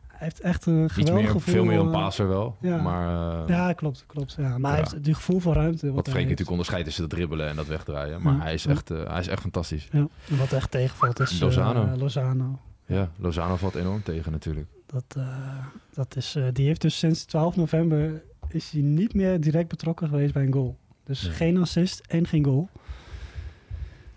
hij 0.07 0.17
heeft 0.17 0.39
echt 0.39 0.65
een 0.65 0.89
geweldig 0.89 1.23
meer, 1.23 1.31
gevoel. 1.31 1.53
veel 1.53 1.65
meer 1.65 1.79
een 1.79 1.85
eh, 1.85 1.91
passer 1.91 2.27
wel. 2.27 2.55
ja. 2.61 2.81
Maar 2.81 3.41
uh, 3.41 3.47
Ja, 3.47 3.73
klopt, 3.73 4.03
klopt. 4.07 4.35
Ja. 4.37 4.57
Maar 4.57 4.71
hij 4.71 4.79
heeft 4.79 5.03
die 5.03 5.13
gevoel 5.13 5.39
van 5.39 5.53
ruimte. 5.53 5.85
wat 5.85 5.93
Freek 5.93 6.05
heeft. 6.05 6.15
natuurlijk 6.23 6.49
onderscheidt 6.49 6.87
is 6.87 6.95
dat 6.95 7.09
dribbelen 7.09 7.49
en 7.49 7.55
dat 7.55 7.67
wegdraaien. 7.67 8.21
Maar 8.21 8.41
hij, 8.41 8.53
is 8.53 8.65
echt, 8.65 8.91
uh, 8.91 9.07
hij 9.07 9.19
is 9.19 9.27
echt 9.27 9.41
fantastisch. 9.41 9.87
Ja. 9.91 10.07
En 10.29 10.37
wat 10.37 10.53
echt 10.53 10.71
tegenvalt 10.71 11.19
is 11.19 11.39
Lozano. 11.39 11.85
eh, 11.85 11.97
Lozano. 11.97 12.59
Ja, 12.85 13.09
Lozano 13.17 13.55
valt 13.55 13.75
enorm 13.75 14.03
tegen 14.03 14.31
natuurlijk. 14.31 14.67
Dat, 14.85 15.03
eh, 15.17 15.65
dat 15.93 16.15
is, 16.15 16.35
eh, 16.35 16.43
die 16.53 16.67
heeft 16.67 16.81
dus 16.81 16.97
sinds 16.97 17.25
12 17.25 17.55
november 17.55 18.23
is 18.47 18.71
hij 18.71 18.81
niet 18.81 19.13
meer 19.13 19.39
direct 19.41 19.67
betrokken 19.67 20.07
geweest 20.07 20.33
bij 20.33 20.43
een 20.45 20.53
goal. 20.53 20.77
Dus 21.05 21.27
geen 21.27 21.57
assist 21.57 22.01
en 22.07 22.27
geen 22.27 22.45
goal. 22.45 22.69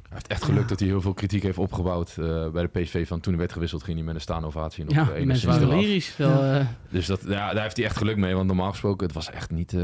Hij 0.03 0.17
heeft 0.17 0.27
echt 0.27 0.45
geluk 0.45 0.61
Ja. 0.63 0.67
dat 0.67 0.79
hij 0.79 0.89
heel 0.89 1.01
veel 1.01 1.15
kritiek 1.15 1.43
heeft 1.43 1.59
opgebouwd 1.59 2.17
uh, 2.19 2.49
bij 2.51 2.63
de 2.73 2.81
PSV. 2.81 3.07
Van 3.09 3.21
toen 3.21 3.33
hij 3.33 3.41
werd 3.41 3.53
gewisseld 3.53 3.83
ging 3.83 3.97
hij 3.97 4.07
met 4.07 4.15
een 4.15 4.21
staande 4.21 4.47
ovatie. 4.47 4.85
Nog, 4.85 4.95
Ja, 4.95 5.01
enigszins 5.13 5.45
mensen 5.45 5.69
waren 5.69 5.85
lyrisch. 5.85 6.17
Wel, 6.17 6.43
eh, 6.43 6.67
Dus 6.91 7.07
dat, 7.07 7.21
ja, 7.27 7.53
daar 7.53 7.63
heeft 7.63 7.77
hij 7.77 7.87
echt 7.87 7.97
geluk 7.97 8.17
mee. 8.17 8.35
Want 8.35 8.47
normaal 8.47 8.71
gesproken, 8.71 9.07
het 9.07 9.15
was 9.15 9.31
echt 9.31 9.51
niet... 9.51 9.73
uh, 9.73 9.83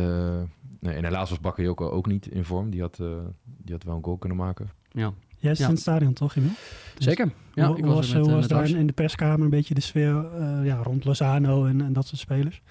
nee, 0.81 0.95
en 0.95 1.05
helaas 1.05 1.31
was 1.31 1.41
Bakayoko 1.41 1.89
ook 1.91 2.07
niet 2.07 2.27
in 2.27 2.45
vorm. 2.45 2.71
Die 2.71 2.81
had, 2.81 2.99
uh, 3.01 3.09
die 3.45 3.73
had 3.75 3.83
wel 3.85 3.97
een 3.97 4.05
goal 4.05 4.17
kunnen 4.17 4.39
maken. 4.39 4.71
ja. 4.93 5.13
Jij 5.37 5.53
zit 5.55 5.63
Ja. 5.63 5.69
in 5.69 5.75
het 5.75 5.83
stadion 5.83 6.13
toch, 6.13 6.37
Emil? 6.37 6.51
Dus 6.95 7.05
Zeker. 7.05 7.31
Ja, 7.55 7.67
hoe, 7.67 7.79
ik 7.79 7.85
was, 7.85 7.95
was, 7.95 8.11
er 8.11 8.15
met, 8.17 8.21
hoe 8.27 8.29
eh, 8.31 8.35
was 8.41 8.49
met 8.49 8.59
daar 8.59 8.69
in, 8.69 8.77
in 8.77 8.87
de 8.87 8.93
perskamer 8.93 9.41
een 9.45 9.51
beetje 9.51 9.75
de 9.75 9.81
sfeer 9.81 10.27
eh, 10.35 10.65
ja, 10.65 10.77
rond 10.83 11.05
Lozano 11.05 11.65
en, 11.67 11.81
en 11.81 11.93
dat 11.93 12.07
soort 12.07 12.21
spelers? 12.21 12.63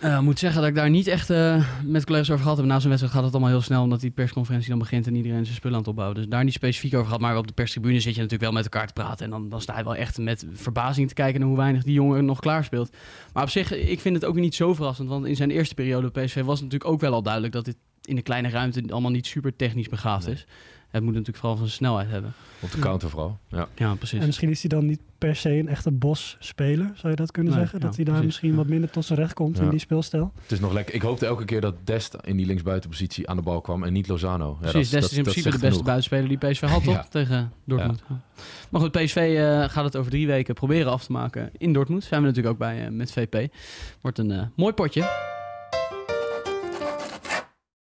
Eh, 0.00 0.14
Ik 0.16 0.20
moet 0.20 0.38
zeggen 0.38 0.60
dat 0.60 0.70
ik 0.70 0.76
daar 0.76 0.90
niet 0.90 1.06
echt 1.06 1.30
eh, 1.30 1.64
met 1.84 2.04
collega's 2.04 2.30
over 2.30 2.42
gehad 2.42 2.56
heb. 2.56 2.66
Na 2.66 2.78
zo'n 2.80 2.88
wedstrijd 2.88 3.14
gaat 3.14 3.24
het 3.24 3.32
allemaal 3.32 3.50
heel 3.52 3.60
snel, 3.60 3.82
omdat 3.82 4.00
die 4.00 4.10
persconferentie 4.10 4.68
dan 4.70 4.78
begint 4.78 5.06
en 5.06 5.14
iedereen 5.14 5.44
zijn 5.44 5.56
spullen 5.56 5.76
aan 5.76 5.82
het 5.82 5.90
opbouwen. 5.90 6.16
Dus 6.18 6.28
daar 6.28 6.44
niet 6.44 6.52
specifiek 6.52 6.92
over 6.94 7.04
gehad. 7.06 7.20
Maar 7.20 7.36
op 7.36 7.46
de 7.46 7.52
perstribune 7.52 7.94
zit 8.00 8.14
je 8.14 8.20
natuurlijk 8.20 8.42
wel 8.42 8.52
met 8.52 8.64
elkaar 8.64 8.86
te 8.86 8.92
praten. 8.92 9.24
En 9.24 9.30
dan, 9.30 9.48
dan 9.48 9.60
sta 9.60 9.78
je 9.78 9.84
wel 9.84 9.96
echt 9.96 10.18
met 10.18 10.46
verbazing 10.52 11.08
te 11.08 11.14
kijken 11.14 11.40
naar 11.40 11.48
hoe 11.48 11.58
weinig 11.58 11.82
die 11.82 11.94
jongen 11.94 12.24
nog 12.24 12.40
klaar 12.40 12.64
speelt. 12.64 12.96
Maar 13.32 13.42
op 13.42 13.48
zich, 13.50 13.72
ik 13.72 14.00
vind 14.00 14.14
het 14.14 14.24
ook 14.24 14.34
niet 14.34 14.54
zo 14.54 14.74
verrassend. 14.74 15.08
Want 15.08 15.26
in 15.26 15.36
zijn 15.36 15.50
eerste 15.50 15.74
periode 15.74 16.10
bij 16.10 16.24
PSV 16.24 16.34
was 16.42 16.60
het 16.60 16.62
natuurlijk 16.70 16.90
ook 16.90 17.00
wel 17.00 17.12
al 17.12 17.22
duidelijk 17.22 17.52
dat 17.52 17.64
dit 17.64 17.76
in 18.04 18.16
de 18.16 18.22
kleine 18.22 18.48
ruimte 18.48 18.82
allemaal 18.88 19.10
niet 19.10 19.26
super 19.26 19.56
technisch 19.56 19.88
begaafd 19.88 20.26
Nee. 20.26 20.34
is. 20.34 20.46
Het 20.92 21.02
moet 21.02 21.12
natuurlijk 21.12 21.38
vooral 21.38 21.56
van 21.56 21.66
zijn 21.66 21.76
snelheid 21.78 22.10
hebben. 22.10 22.32
Op 22.60 22.70
de 22.70 22.76
Ja. 22.76 22.82
counter 22.82 23.10
vooral. 23.10 23.38
Ja. 23.48 23.68
Ja, 23.74 23.94
precies. 23.94 24.20
En 24.20 24.26
misschien 24.26 24.50
is 24.50 24.60
hij 24.60 24.68
dan 24.68 24.86
niet 24.86 25.00
per 25.18 25.36
se 25.36 25.50
een 25.50 25.68
echte 25.68 25.90
bos-speler, 25.90 26.90
zou 26.94 27.08
je 27.08 27.16
dat 27.16 27.30
kunnen 27.30 27.52
Nee, 27.52 27.60
zeggen? 27.60 27.78
ja, 27.80 27.86
dat 27.86 27.96
hij 27.96 28.04
daar 28.04 28.14
precies. 28.14 28.32
misschien 28.32 28.50
Ja. 28.50 28.56
wat 28.56 28.66
minder 28.66 28.90
tot 28.90 29.04
zijn 29.04 29.18
recht 29.18 29.34
komt 29.34 29.56
Ja. 29.56 29.62
in 29.62 29.70
die 29.70 29.78
speelstijl. 29.78 30.32
Het 30.42 30.52
is 30.52 30.60
nog 30.60 30.72
lekker. 30.72 30.94
Ik 30.94 31.02
hoopte 31.02 31.26
elke 31.26 31.44
keer 31.44 31.60
dat 31.60 31.74
Dest 31.84 32.14
in 32.24 32.36
die 32.36 32.46
linksbuitenpositie 32.46 33.28
aan 33.28 33.36
de 33.36 33.42
bal 33.42 33.60
kwam 33.60 33.82
en 33.84 33.92
niet 33.92 34.08
Lozano. 34.08 34.58
Ja, 34.62 34.70
Precies, 34.70 34.90
dat, 34.90 35.00
Dest 35.00 35.12
is 35.12 35.18
in 35.18 35.22
principe 35.22 35.48
de 35.48 35.52
beste 35.52 35.66
genoeg. 35.68 35.84
buitenspeler 35.84 36.28
die 36.28 36.38
PSV 36.38 36.60
had, 36.62 36.84
toch? 36.84 36.94
Ja. 36.94 37.06
Tegen 37.10 37.52
Dortmund. 37.64 38.02
Ja. 38.08 38.20
Maar 38.70 38.80
goed, 38.80 38.92
PSV 38.92 39.16
eh, 39.16 39.68
gaat 39.68 39.84
het 39.84 39.96
over 39.96 40.10
drie 40.10 40.26
weken 40.26 40.54
proberen 40.54 40.92
af 40.92 41.04
te 41.04 41.12
maken 41.12 41.50
in 41.58 41.72
Dortmund. 41.72 42.04
Zijn 42.04 42.20
we 42.20 42.26
natuurlijk 42.26 42.54
ook 42.54 42.60
bij 42.60 42.84
eh, 42.84 42.90
met 42.90 43.12
VP. 43.12 43.52
Wordt 44.00 44.18
een 44.18 44.30
eh, 44.30 44.42
mooi 44.56 44.72
potje. 44.72 45.31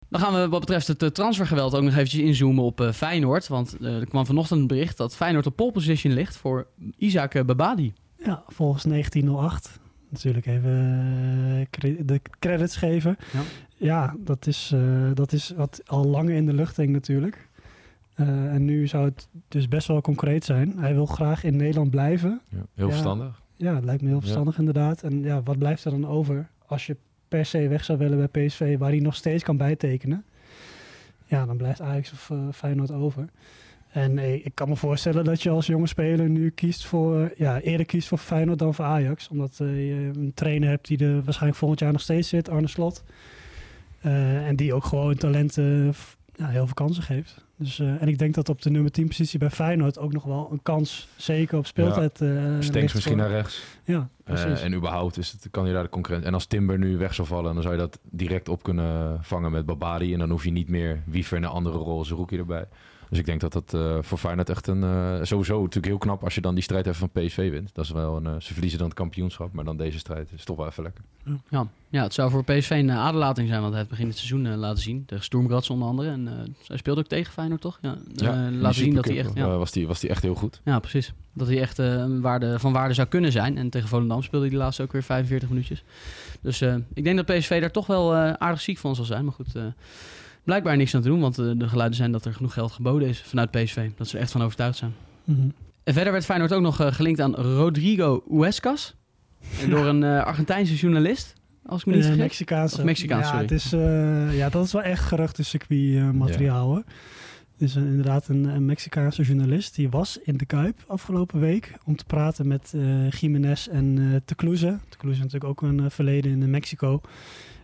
Dan 0.09 0.19
gaan 0.21 0.33
we 0.33 0.49
wat 0.49 0.59
betreft 0.59 0.87
het 0.87 1.03
eh, 1.03 1.09
transfergeweld 1.09 1.75
ook 1.75 1.83
nog 1.83 1.93
eventjes 1.93 2.21
inzoomen 2.21 2.63
op 2.63 2.81
eh, 2.81 2.91
Feyenoord. 2.91 3.47
Want 3.47 3.77
eh, 3.81 3.95
er 3.99 4.07
kwam 4.07 4.25
vanochtend 4.25 4.59
een 4.59 4.67
bericht 4.67 4.97
dat 4.97 5.15
Feyenoord 5.15 5.45
op 5.45 5.55
pole 5.55 5.71
position 5.71 6.13
ligt 6.13 6.35
voor 6.37 6.67
Isaac 6.97 7.45
Babadi. 7.45 7.93
Ja, 8.25 8.43
volgens 8.47 8.83
1908. 8.83 9.79
Natuurlijk 10.09 10.45
even 10.45 11.67
cre- 11.69 12.05
de 12.05 12.21
credits 12.39 12.75
geven. 12.75 13.17
Ja. 13.33 13.39
Ja, 13.77 14.15
dat, 14.19 14.47
is, 14.47 14.71
eh, 14.73 14.81
dat 15.13 15.31
is 15.33 15.53
wat 15.55 15.81
al 15.85 16.05
langer 16.05 16.35
in 16.35 16.45
de 16.45 16.53
lucht 16.53 16.77
hing 16.77 16.89
natuurlijk. 16.91 17.47
Eh, 18.13 18.27
en 18.53 18.65
nu 18.65 18.87
zou 18.87 19.05
het 19.05 19.27
dus 19.47 19.67
best 19.67 19.87
wel 19.87 20.01
concreet 20.01 20.45
zijn. 20.45 20.73
Hij 20.77 20.93
wil 20.93 21.05
graag 21.05 21.43
in 21.43 21.55
Nederland 21.55 21.89
blijven. 21.91 22.41
Ja, 22.49 22.57
heel 22.75 22.85
Ja. 22.85 22.91
verstandig. 22.91 23.41
Ja, 23.55 23.75
het 23.75 23.83
lijkt 23.83 24.01
me 24.01 24.07
heel 24.07 24.17
Ja. 24.17 24.21
verstandig 24.23 24.57
inderdaad. 24.57 25.03
En 25.03 25.21
ja, 25.23 25.41
wat 25.43 25.57
blijft 25.57 25.85
er 25.85 25.91
dan 25.91 26.07
over 26.07 26.49
als 26.65 26.85
je 26.85 26.97
per 27.29 27.45
se 27.45 27.67
weg 27.67 27.83
zou 27.83 27.97
willen 27.97 28.29
bij 28.29 28.45
PSV, 28.45 28.77
waar 28.77 28.89
hij 28.89 28.99
nog 28.99 29.15
steeds 29.15 29.43
kan 29.43 29.57
bijtekenen? 29.57 30.23
Ja, 31.25 31.45
dan 31.45 31.57
blijft 31.57 31.81
Ajax 31.81 32.11
of 32.11 32.29
eh, 32.29 32.37
Feyenoord 32.51 32.91
over. 32.91 33.29
En 33.91 34.17
eh, 34.17 34.33
ik 34.33 34.51
kan 34.53 34.69
me 34.69 34.75
voorstellen 34.75 35.23
dat 35.23 35.41
je 35.41 35.49
als 35.49 35.67
jonge 35.67 35.87
speler 35.87 36.29
nu 36.29 36.49
kiest 36.49 36.85
voor, 36.85 37.31
ja, 37.37 37.59
eerder 37.59 37.85
kiest 37.85 38.07
voor 38.07 38.17
Feyenoord 38.17 38.59
dan 38.59 38.73
voor 38.73 38.85
Ajax. 38.85 39.29
Omdat 39.29 39.59
eh, 39.59 39.87
je 39.87 40.11
een 40.15 40.31
trainer 40.33 40.69
hebt 40.69 40.87
die 40.87 40.97
er 41.05 41.23
waarschijnlijk 41.23 41.59
volgend 41.59 41.79
jaar 41.79 41.91
nog 41.91 42.01
steeds 42.01 42.29
zit, 42.29 42.49
Arne 42.49 42.67
Slot. 42.67 43.03
Eh, 44.01 44.47
en 44.47 44.55
die 44.55 44.73
ook 44.73 44.83
gewoon 44.83 45.15
talenten 45.15 45.93
ja, 46.39 46.47
heel 46.47 46.65
veel 46.65 46.73
kansen 46.73 47.03
geeft. 47.03 47.45
Dus, 47.55 47.79
eh, 47.79 48.01
en 48.01 48.07
ik 48.07 48.17
denk 48.17 48.33
dat 48.33 48.49
op 48.49 48.61
de 48.61 48.69
nummer 48.69 48.91
10 48.91 49.07
positie 49.07 49.39
bij 49.39 49.49
Feyenoord 49.49 49.97
ook 49.99 50.13
nog 50.13 50.23
wel 50.23 50.49
een 50.51 50.61
kans, 50.63 51.07
zeker 51.15 51.57
op 51.57 51.65
speeltijd. 51.65 52.21
eh 52.21 52.29
ligt 52.29 52.63
Stenks 52.65 52.93
misschien 52.93 53.13
voor- 53.17 53.21
naar 53.27 53.31
rechts. 53.35 53.63
Ja, 53.83 54.09
precies. 54.23 54.59
Eh, 54.59 54.63
en 54.63 54.73
überhaupt 54.73 55.17
is 55.17 55.31
het, 55.31 55.47
kan 55.51 55.67
je 55.67 55.73
daar 55.73 55.83
de 55.83 55.89
concurrent. 55.89 56.25
En 56.25 56.33
als 56.33 56.45
Timber 56.45 56.77
nu 56.77 56.97
weg 56.97 57.13
zou 57.13 57.27
vallen, 57.27 57.53
dan 57.53 57.61
zou 57.63 57.73
je 57.75 57.79
dat 57.79 57.99
direct 58.03 58.49
op 58.49 58.63
kunnen 58.63 59.17
vangen 59.23 59.51
met 59.51 59.65
Babadi. 59.65 60.13
En 60.13 60.19
dan 60.19 60.29
hoef 60.29 60.43
je 60.43 60.51
niet 60.51 60.69
meer 60.69 61.01
Wiever 61.05 61.37
in 61.37 61.43
een 61.43 61.49
andere 61.49 61.77
rol 61.77 61.97
als 61.97 62.09
Rookie 62.11 62.37
erbij. 62.37 62.65
Dus 63.09 63.19
ik 63.19 63.25
denk 63.25 63.41
dat 63.41 63.53
dat 63.53 63.73
eh, 63.73 63.97
voor 64.01 64.17
Feyenoord 64.17 64.49
echt 64.49 64.67
een... 64.67 64.83
eh, 64.83 65.19
sowieso 65.21 65.57
natuurlijk 65.59 65.85
heel 65.85 65.97
knap 65.97 66.23
als 66.23 66.35
je 66.35 66.41
dan 66.41 66.53
die 66.53 66.63
strijd 66.63 66.87
even 66.87 67.09
van 67.09 67.23
PSV 67.23 67.49
wint. 67.49 67.69
Dat 67.73 67.85
is 67.85 67.91
wel 67.91 68.15
een... 68.15 68.25
eh, 68.25 68.33
ze 68.39 68.51
verliezen 68.53 68.79
dan 68.79 68.87
het 68.87 68.97
kampioenschap, 68.97 69.53
maar 69.53 69.65
dan 69.65 69.77
deze 69.77 69.99
strijd 69.99 70.29
is 70.35 70.43
toch 70.43 70.57
wel 70.57 70.67
even 70.67 70.83
lekker. 70.83 71.03
Ja. 71.49 71.67
ja, 71.89 72.03
het 72.03 72.13
zou 72.13 72.31
voor 72.31 72.43
PSV 72.43 72.69
een 72.69 72.91
aderlating 72.91 73.47
zijn, 73.47 73.59
want 73.59 73.69
hij 73.69 73.77
heeft 73.79 73.89
begin 73.91 74.07
het 74.07 74.17
seizoen 74.17 74.55
laten 74.55 74.83
zien. 74.83 75.05
Tegen 75.05 75.23
Sturmgratz 75.23 75.69
onder 75.69 75.87
andere. 75.87 76.09
En 76.09 76.55
hij 76.67 76.77
speelde 76.77 77.01
ook 77.01 77.07
tegen 77.07 77.33
Feyenoord, 77.33 77.61
toch? 77.61 77.79
Ja, 77.81 77.97
laten 78.51 78.73
zien 78.73 78.93
dat 78.93 79.05
hij 79.05 79.17
echt... 79.17 79.31
Ja. 79.33 79.57
was, 79.57 79.71
die, 79.71 79.87
was 79.87 79.99
die 79.99 80.09
echt 80.09 80.21
heel 80.21 80.35
goed. 80.35 80.61
Ja, 80.63 80.79
precies. 80.79 81.13
Dat 81.33 81.47
hij 81.47 81.61
echt 81.61 81.77
een 81.77 82.21
waarde, 82.21 82.59
van 82.59 82.73
waarde 82.73 82.93
zou 82.93 83.07
kunnen 83.07 83.31
zijn. 83.31 83.57
En 83.57 83.69
tegen 83.69 83.87
Volendam 83.87 84.23
speelde 84.23 84.45
hij 84.45 84.55
de 84.55 84.61
laatste 84.61 84.83
ook 84.83 84.91
weer 84.91 85.03
45 85.03 85.49
minuutjes. 85.49 85.83
Dus 86.41 86.61
ik 86.93 87.03
denk 87.03 87.25
dat 87.25 87.37
PSV 87.37 87.59
daar 87.61 87.71
toch 87.71 87.87
wel 87.87 88.15
aardig 88.15 88.61
ziek 88.61 88.77
van 88.77 88.95
zal 88.95 89.05
zijn. 89.05 89.23
Maar 89.23 89.33
goed, 89.33 89.53
blijkbaar 90.49 90.77
niks 90.77 90.95
aan 90.95 91.01
te 91.01 91.07
doen. 91.07 91.19
Want 91.19 91.37
eh, 91.39 91.51
de 91.57 91.67
geluiden 91.69 91.97
zijn 91.97 92.11
dat 92.11 92.25
er 92.25 92.33
genoeg 92.33 92.53
geld 92.53 92.71
geboden 92.71 93.07
is 93.07 93.21
vanuit 93.21 93.51
PSV. 93.51 93.89
Dat 93.97 94.07
ze 94.07 94.15
er 94.15 94.21
echt 94.23 94.31
van 94.31 94.41
overtuigd 94.43 94.77
zijn. 94.77 94.93
Mhm. 95.23 95.39
En 95.83 95.93
verder 95.93 96.11
werd 96.11 96.25
Feyenoord 96.25 96.53
ook 96.53 96.61
nog 96.61 96.79
eh, 96.79 96.91
gelinkt 96.93 97.19
aan 97.21 97.35
Rodrigo 97.35 98.23
Huescas. 98.29 98.95
Door 99.69 99.85
een 99.85 100.03
eh, 100.03 100.23
Argentijnse 100.23 100.75
journalist, 100.75 101.33
als 101.65 101.79
ik 101.81 101.85
me 101.87 101.93
niet 101.93 102.03
vergis. 102.03 102.21
Mexicaanse. 102.21 102.77
Of 102.77 102.83
Mexicaans, 102.83 103.23
ja, 103.25 103.29
sorry. 103.29 103.41
het 103.43 103.51
is, 103.51 103.73
eh, 103.73 104.37
ja, 104.37 104.49
dat 104.49 104.65
is 104.65 104.71
wel 104.71 104.81
echt 104.81 105.03
geruchtencircuit 105.03 106.13
materiaal 106.13 106.67
hoor. 106.67 106.83
Het 107.57 107.67
is 107.69 107.75
een- 107.75 107.87
inderdaad 107.87 108.27
een, 108.27 108.43
een 108.43 108.65
Mexicaanse 108.65 109.21
journalist. 109.23 109.75
Die 109.75 109.89
was 109.89 110.19
in 110.23 110.37
de 110.37 110.45
Kuip 110.45 110.83
afgelopen 110.87 111.39
week 111.39 111.73
om 111.85 111.95
te 111.95 112.05
praten 112.05 112.47
met 112.47 112.73
eh 112.75 113.09
Jiménez 113.11 113.67
en 113.67 113.97
eh 113.99 114.19
Tecluze. 114.25 114.79
Tecluze 114.89 115.17
natuurlijk 115.19 115.43
ook 115.51 115.61
een 115.61 115.91
verleden 115.91 116.31
in 116.41 116.49
Mexico. 116.49 117.01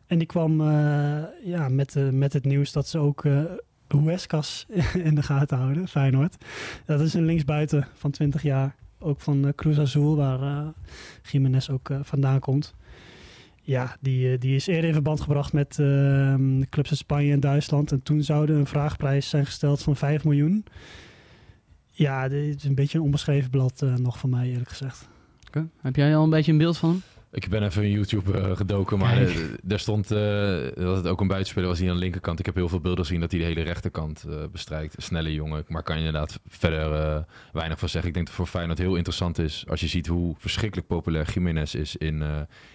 En 0.07 0.17
die 0.17 0.27
kwam 0.27 0.61
eh, 0.61 1.23
ja, 1.43 1.69
met, 1.69 1.95
eh, 1.95 2.09
met 2.09 2.33
het 2.33 2.45
nieuws 2.45 2.71
dat 2.71 2.87
ze 2.87 2.97
ook 2.97 3.25
eh 3.25 3.43
Huescas 3.87 4.65
in 5.03 5.15
de 5.15 5.23
gaten 5.23 5.57
houden, 5.57 5.87
Feyenoord. 5.87 6.35
Dat 6.85 6.99
is 7.01 7.13
een 7.13 7.25
linksbuiten 7.25 7.87
van 7.93 8.11
20 8.11 8.41
jaar. 8.41 8.75
Ook 8.99 9.21
van 9.21 9.53
Cruz 9.55 9.79
Azul, 9.79 10.15
waar 10.15 10.73
Jiménez 11.31 11.69
ook 11.69 11.89
vandaan 12.01 12.39
komt. 12.39 12.73
Ja, 13.61 13.97
die, 13.99 14.37
die 14.37 14.55
is 14.55 14.67
eerder 14.67 14.85
in 14.85 14.93
verband 14.93 15.21
gebracht 15.21 15.53
met 15.53 15.69
eh, 15.69 15.85
de 16.37 16.67
clubs 16.69 16.89
in 16.89 16.97
Spanje 16.97 17.31
en 17.31 17.39
Duitsland. 17.39 17.91
En 17.91 18.03
toen 18.03 18.23
zou 18.23 18.49
er 18.49 18.55
een 18.55 18.65
vraagprijs 18.65 19.29
zijn 19.29 19.45
gesteld 19.45 19.81
van 19.81 19.95
5 19.95 20.23
miljoen. 20.23 20.65
Ja, 21.91 22.27
dit 22.27 22.55
is 22.55 22.63
een 22.63 22.75
beetje 22.75 22.97
een 22.97 23.03
onbeschreven 23.03 23.49
blad 23.49 23.85
nog 23.97 24.19
van 24.19 24.29
mij, 24.29 24.49
eerlijk 24.49 24.69
gezegd. 24.69 25.07
Heb 25.81 25.95
jij 25.95 26.15
al 26.15 26.23
een 26.23 26.29
beetje 26.29 26.51
een 26.51 26.57
beeld 26.57 26.77
van? 26.77 27.01
Ik 27.35 27.49
ben 27.49 27.63
even 27.63 27.83
in 27.83 27.89
YouTube 27.89 28.39
eh, 28.39 28.55
gedoken, 28.55 28.97
maar 28.97 29.15
Kijk. 29.15 29.29
eh, 29.29 29.41
daar 29.63 29.79
stond 29.79 30.11
eh, 30.11 30.17
dat 30.75 30.97
het 30.97 31.07
ook 31.07 31.21
een 31.21 31.27
buitenspeler 31.27 31.69
was 31.69 31.77
die 31.77 31.87
aan 31.89 31.93
de 31.93 31.99
linkerkant. 31.99 32.39
Ik 32.39 32.45
heb 32.45 32.55
heel 32.55 32.69
veel 32.69 32.79
beelden 32.79 33.05
gezien 33.05 33.19
dat 33.19 33.31
hij 33.31 33.39
de 33.39 33.45
hele 33.45 33.61
rechterkant 33.61 34.25
bestrijkt. 34.51 34.95
Snelle 34.97 35.33
jongen, 35.33 35.65
maar 35.67 35.83
kan 35.83 35.99
je 35.99 36.05
inderdaad 36.05 36.39
verder 36.47 37.25
weinig 37.51 37.79
van 37.79 37.89
zeggen. 37.89 38.09
Ik 38.09 38.15
denk 38.15 38.25
dat 38.25 38.35
voor 38.35 38.47
Feyenoord 38.47 38.77
heel 38.77 38.95
interessant 38.95 39.37
is 39.37 39.65
als 39.69 39.79
je 39.79 39.87
ziet 39.87 40.07
hoe 40.07 40.35
verschrikkelijk 40.37 40.87
populair 40.87 41.31
Jiménez 41.33 41.73
is 41.73 41.95
in, 41.95 42.23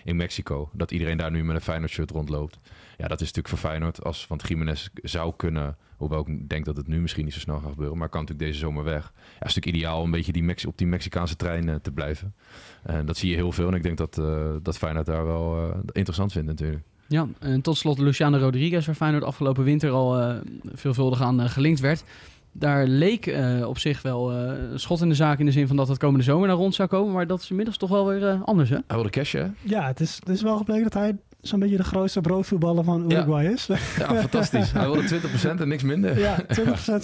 in 0.05 0.17
Mexico. 0.17 0.71
Dat 0.73 0.91
iedereen 0.91 1.17
daar 1.17 1.31
nu 1.31 1.45
met 1.45 1.57
een 1.57 1.63
Feyenoord 1.63 1.91
shirt 1.91 2.11
rondloopt. 2.11 2.59
Ja, 2.97 3.09
dat 3.09 3.21
is 3.21 3.27
natuurlijk 3.27 3.49
voor 3.49 3.71
Feyenoord. 3.71 4.05
Als, 4.05 4.27
want 4.27 4.49
Jiménez 4.49 4.89
zou 4.95 5.33
kunnen, 5.37 5.77
hoewel 6.01 6.29
ik 6.29 6.49
denk 6.49 6.65
dat 6.65 6.77
het 6.77 6.87
nu 6.87 7.01
misschien 7.01 7.25
niet 7.25 7.35
zo 7.35 7.41
snel 7.41 7.59
gaat 7.59 7.71
gebeuren, 7.71 7.99
maar 7.99 8.09
kan 8.09 8.21
natuurlijk 8.21 8.49
deze 8.49 8.61
zomer 8.61 8.85
weg. 8.85 9.03
Ja, 9.03 9.21
het 9.39 9.49
is 9.49 9.55
natuurlijk 9.55 9.77
ideaal 9.77 9.99
om 9.99 10.05
een 10.05 10.11
beetje 10.11 10.33
die 10.33 10.43
Mex 10.43 10.67
op 10.67 10.79
die 10.79 10.87
Mexicaanse 10.87 11.37
trein 11.37 11.69
eh, 11.69 11.75
te 11.75 11.91
blijven. 11.91 12.35
En 12.83 13.07
dat 13.07 13.17
zie 13.17 13.31
je 13.31 13.37
heel 13.37 13.53
veel. 13.53 13.69
En 13.69 13.75
ik 13.75 13.83
denk 13.83 13.97
dat, 13.97 14.19
eh 14.19 14.55
dat 14.63 14.79
Feyenoord 14.79 15.07
daar 15.07 15.27
wel 15.27 15.57
eh, 15.57 15.79
interessant 15.93 16.33
vindt 16.33 16.49
natuurlijk. 16.49 16.83
Ja, 17.11 17.27
en 17.39 17.61
tot 17.61 17.77
slot 17.77 17.99
Luciano 17.99 18.39
Rodriguez, 18.39 18.87
waar 18.87 18.95
Feyenoord 18.95 19.25
afgelopen 19.25 19.65
winter 19.65 19.91
al 19.91 20.19
eh, 20.19 20.37
veelvuldig 20.73 21.23
aan 21.23 21.49
gelinkt 21.49 21.81
werd. 21.81 22.05
Daar 22.53 22.87
leek 22.87 23.27
eh, 23.27 23.67
op 23.69 23.79
zich 23.79 24.03
wel 24.03 24.33
eh, 24.33 24.53
schot 24.75 25.01
in 25.01 25.09
de 25.09 25.15
zaak 25.15 25.39
in 25.39 25.47
de 25.47 25.53
zin 25.53 25.67
van 25.67 25.77
dat 25.77 25.89
het 25.89 25.99
komende 25.99 26.25
zomer 26.25 26.49
naar 26.49 26.57
rond 26.57 26.75
zou 26.75 26.89
komen. 26.89 27.13
Maar 27.13 27.27
dat 27.27 27.41
is 27.41 27.51
inmiddels 27.51 27.77
toch 27.77 27.91
wel 27.91 28.07
weer 28.07 28.41
anders, 28.45 28.69
hè? 28.69 28.75
Hij 28.75 28.97
wilde 28.97 29.11
cash, 29.11 29.33
hè? 29.33 29.47
Ja, 29.63 29.87
het 29.87 30.01
is, 30.01 30.15
het 30.15 30.29
is 30.29 30.43
wel 30.43 30.57
gebleken 30.57 30.83
dat 30.83 30.95
hij 30.95 31.17
zo'n 31.43 31.59
beetje 31.61 31.77
de 31.77 31.85
grootste 31.85 32.21
broodvoetballer 32.21 32.85
van 32.85 33.13
Uruguay 33.13 33.47
is. 33.47 33.67
Ja, 33.67 33.77
fantastisch. 34.21 34.73
Hij 34.73 34.91
wilde 34.91 35.21
20% 35.57 35.61
en 35.61 35.69
niks 35.69 35.83
minder. 35.83 36.19
ja, 36.19 36.37
20% 36.43 36.47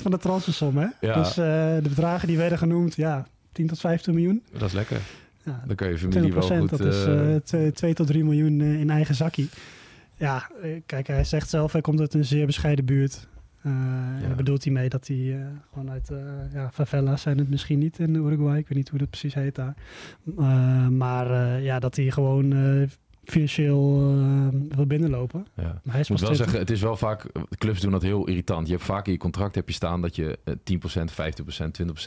van 0.02 0.10
de 0.10 0.18
transfersom, 0.18 0.76
hè? 0.76 0.86
Ja. 1.00 1.14
Dus 1.14 1.28
eh, 1.28 1.36
de 1.82 1.88
bedragen 1.88 2.28
die 2.28 2.36
werden 2.36 2.58
genoemd, 2.58 2.94
ja, 2.94 3.26
10 3.52 3.66
tot 3.66 3.78
15 3.80 4.14
miljoen. 4.14 4.42
Dat 4.52 4.62
is 4.68 4.72
lekker. 4.72 4.98
Ja, 5.42 5.62
Dan 5.66 5.76
kan 5.76 5.88
je 5.88 5.98
familie 5.98 6.32
wel 6.34 6.42
20%, 6.52 6.56
goed... 6.58 6.68
dat 6.68 6.80
is 6.80 7.04
eh, 7.04 7.66
eh 7.66 7.72
2 7.72 7.94
tot 7.94 8.06
3 8.06 8.24
miljoen 8.24 8.60
eh, 8.60 8.80
in 8.80 8.90
eigen 8.90 9.14
zakkie. 9.14 9.48
Ja, 10.16 10.50
eh, 10.62 10.70
kijk, 10.86 11.06
hij 11.06 11.24
zegt 11.24 11.48
zelf, 11.50 11.72
hij 11.72 11.80
komt 11.80 12.00
uit 12.00 12.14
een 12.14 12.24
zeer 12.24 12.46
bescheiden 12.46 12.84
buurt. 12.84 13.26
Eh, 13.62 13.72
En 13.72 14.22
daar 14.26 14.36
bedoelt 14.36 14.64
hij 14.64 14.72
mee 14.72 14.88
dat 14.88 15.06
hij 15.06 15.16
eh, 15.16 15.46
gewoon 15.72 15.90
uit 15.90 16.10
uh, 16.12 16.18
ja, 16.52 16.70
favelas 16.72 17.22
zijn 17.22 17.38
het 17.38 17.50
misschien 17.50 17.78
niet 17.78 17.98
in 17.98 18.14
Uruguay. 18.14 18.58
Ik 18.58 18.68
weet 18.68 18.78
niet 18.78 18.88
hoe 18.88 18.98
dat 18.98 19.10
precies 19.10 19.34
heet 19.34 19.54
daar. 19.54 19.74
Uh, 20.38 20.88
maar 20.88 21.30
uh, 21.30 21.64
ja, 21.64 21.78
dat 21.78 21.96
hij 21.96 22.10
gewoon 22.10 22.52
uh, 22.54 22.88
financieel 23.30 24.14
wil 24.68 24.86
binnenlopen. 24.86 25.46
Ja. 25.56 25.62
Maar 25.62 25.92
hij 25.92 26.00
is 26.00 26.08
moet 26.08 26.20
wel 26.20 26.28
20. 26.28 26.36
zeggen, 26.36 26.58
het 26.58 26.70
is 26.70 26.80
wel 26.80 26.96
vaak, 26.96 27.26
clubs 27.58 27.80
doen 27.80 27.90
dat 27.90 28.02
heel 28.02 28.26
irritant. 28.26 28.66
Je 28.66 28.72
hebt 28.72 28.84
vaak 28.84 29.06
in 29.06 29.12
je 29.12 29.18
contract 29.18 29.54
heb 29.54 29.68
je 29.68 29.74
staan 29.74 30.00
dat 30.00 30.16
je 30.16 30.38
eh, 30.44 30.54
10%, 30.54 31.10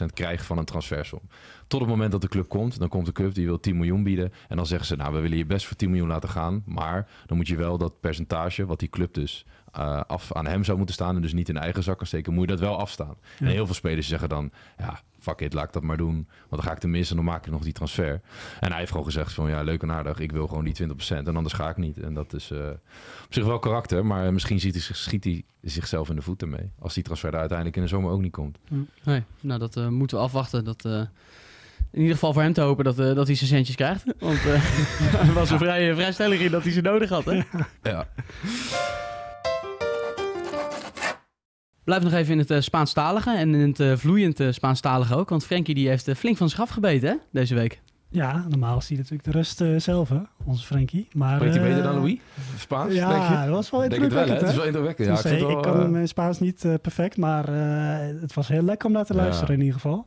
50%, 0.00 0.02
20% 0.02 0.06
krijgt 0.14 0.46
van 0.46 0.58
een 0.58 0.64
transfersom. 0.64 1.20
Tot 1.66 1.80
het 1.80 1.88
moment 1.88 2.12
dat 2.12 2.20
de 2.20 2.28
club 2.28 2.48
komt, 2.48 2.78
dan 2.78 2.88
komt 2.88 3.06
de 3.06 3.12
club 3.12 3.34
die 3.34 3.46
wil 3.46 3.60
10 3.60 3.76
miljoen 3.76 4.02
bieden. 4.02 4.32
En 4.48 4.56
dan 4.56 4.66
zeggen 4.66 4.86
ze, 4.86 4.96
nou 4.96 5.14
we 5.14 5.20
willen 5.20 5.38
je 5.38 5.46
best 5.46 5.66
voor 5.66 5.76
10 5.76 5.90
miljoen 5.90 6.08
laten 6.08 6.28
gaan. 6.28 6.62
Maar 6.66 7.08
dan 7.26 7.36
moet 7.36 7.48
je 7.48 7.56
wel 7.56 7.78
dat 7.78 8.00
percentage, 8.00 8.66
wat 8.66 8.78
die 8.78 8.88
club 8.88 9.14
dus 9.14 9.46
uh, 9.78 10.00
af 10.06 10.32
aan 10.32 10.46
hem 10.46 10.64
zou 10.64 10.76
moeten 10.76 10.94
staan. 10.94 11.16
En 11.16 11.22
dus 11.22 11.32
niet 11.32 11.48
in 11.48 11.56
eigen 11.56 11.82
zakken 11.82 12.06
steken, 12.06 12.32
moet 12.32 12.42
je 12.42 12.50
dat 12.50 12.60
wel 12.60 12.78
afstaan. 12.78 13.14
Ja. 13.38 13.46
En 13.46 13.52
heel 13.52 13.66
veel 13.66 13.74
spelers 13.74 14.08
zeggen 14.08 14.28
dan, 14.28 14.50
ja 14.78 15.00
fuck 15.20 15.40
it, 15.40 15.52
laat 15.52 15.64
ik 15.64 15.72
dat 15.72 15.82
maar 15.82 15.96
doen. 15.96 16.14
Want 16.14 16.62
dan 16.62 16.62
ga 16.62 16.72
ik 16.72 16.78
tenminste, 16.78 17.14
dan 17.14 17.24
maak 17.24 17.46
ik 17.46 17.52
nog 17.52 17.62
die 17.62 17.72
transfer. 17.72 18.20
En 18.60 18.68
hij 18.68 18.78
heeft 18.78 18.90
gewoon 18.90 19.06
gezegd 19.06 19.32
van, 19.32 19.48
ja, 19.48 19.62
leuk 19.62 19.82
en 19.82 19.92
aardig. 19.92 20.18
Ik 20.18 20.32
wil 20.32 20.46
gewoon 20.46 20.64
die 20.64 20.74
20% 20.88 20.92
en 21.08 21.36
anders 21.36 21.54
ga 21.54 21.68
ik 21.68 21.76
niet. 21.76 21.98
En 21.98 22.14
dat 22.14 22.32
is 22.32 22.50
uh, 22.50 22.68
op 23.24 23.32
zich 23.34 23.44
wel 23.44 23.58
karakter. 23.58 24.06
Maar 24.06 24.32
misschien 24.32 24.60
ziet 24.60 24.74
hij, 24.74 24.82
schiet 24.82 25.24
hij 25.24 25.44
zichzelf 25.60 26.08
in 26.08 26.16
de 26.16 26.22
voeten 26.22 26.48
mee. 26.48 26.72
Als 26.78 26.94
die 26.94 27.02
transfer 27.02 27.30
daar 27.30 27.40
uiteindelijk 27.40 27.78
in 27.78 27.82
de 27.82 27.88
zomer 27.88 28.10
ook 28.10 28.20
niet 28.20 28.32
komt. 28.32 28.58
Nee, 29.02 29.22
nou 29.40 29.60
dat 29.60 29.76
uh, 29.76 29.88
moeten 29.88 30.16
we 30.16 30.22
afwachten. 30.22 30.64
Dat... 30.64 30.84
Uh 30.84 31.02
in 31.92 32.00
ieder 32.00 32.14
geval 32.14 32.32
voor 32.32 32.42
hem 32.42 32.52
te 32.52 32.60
hopen 32.60 32.84
dat, 32.84 32.98
uh, 32.98 33.14
dat 33.14 33.26
hij 33.26 33.36
zijn 33.36 33.50
centjes 33.50 33.76
krijgt. 33.76 34.04
Want 34.18 34.36
uh, 34.36 34.42
hij 34.44 35.32
was 35.40 35.50
er 35.50 35.58
vrij, 35.58 35.94
vrij 35.94 36.12
stellig 36.12 36.40
in 36.40 36.50
dat 36.50 36.62
hij 36.62 36.72
ze 36.72 36.80
nodig 36.80 37.08
had. 37.08 37.24
Hè? 37.24 37.42
Ja. 37.82 38.06
Blijf 41.90 42.04
nog 42.04 42.12
even 42.12 42.32
in 42.32 42.38
het 42.38 42.50
uh, 42.50 42.60
Spaanstalige 42.60 43.36
en 43.36 43.54
in 43.54 43.68
het 43.68 43.80
uh, 43.80 43.96
vloeiend 43.96 44.40
uh, 44.40 44.52
Spaanstalige 44.52 45.16
ook. 45.16 45.28
Want 45.28 45.44
Frenkie 45.44 45.74
die 45.74 45.88
heeft 45.88 46.10
flink 46.16 46.36
van 46.36 46.48
zich 46.48 46.60
afgebeten 46.60 47.08
hè, 47.08 47.14
deze 47.30 47.54
week. 47.54 47.80
Ja, 48.08 48.44
normaal 48.48 48.78
is 48.78 48.88
hij 48.88 48.96
natuurlijk 48.96 49.24
de 49.24 49.30
rust 49.30 49.62
zelf, 49.76 50.08
hè, 50.08 50.18
onze 50.44 50.66
Frenkie. 50.66 51.08
Maar 51.12 51.40
hij 51.40 51.60
beter 51.60 51.82
dan 51.82 51.94
Louis? 51.94 52.18
Spaans? 52.58 52.94
Ja, 52.94 53.08
denk 53.08 53.28
je? 53.28 53.46
dat 53.46 53.54
was 53.54 53.70
wel 53.70 53.80
het 53.80 53.92
indrukwekkend. 53.92 54.40
hè? 54.40 54.42
Het 54.42 54.50
is 54.50 54.56
wel 54.56 54.66
indrukwekkend. 54.66 55.08
Ja, 55.08 55.14
Dus, 55.14 55.24
ik, 55.24 55.28
vind 55.30 55.42
ik, 55.42 55.48
wel, 55.48 55.60
kan 55.60 55.82
eh, 55.82 55.88
mijn 55.88 56.08
Spaans 56.08 56.40
niet 56.40 56.66
perfect, 56.82 57.16
maar 57.16 57.46
het 58.20 58.34
was 58.34 58.48
heel 58.48 58.62
lekker 58.62 58.86
om 58.86 58.92
naar 58.92 59.04
te 59.04 59.14
luisteren 59.14 59.54
in 59.54 59.60
ieder 59.60 59.74
geval. 59.74 60.06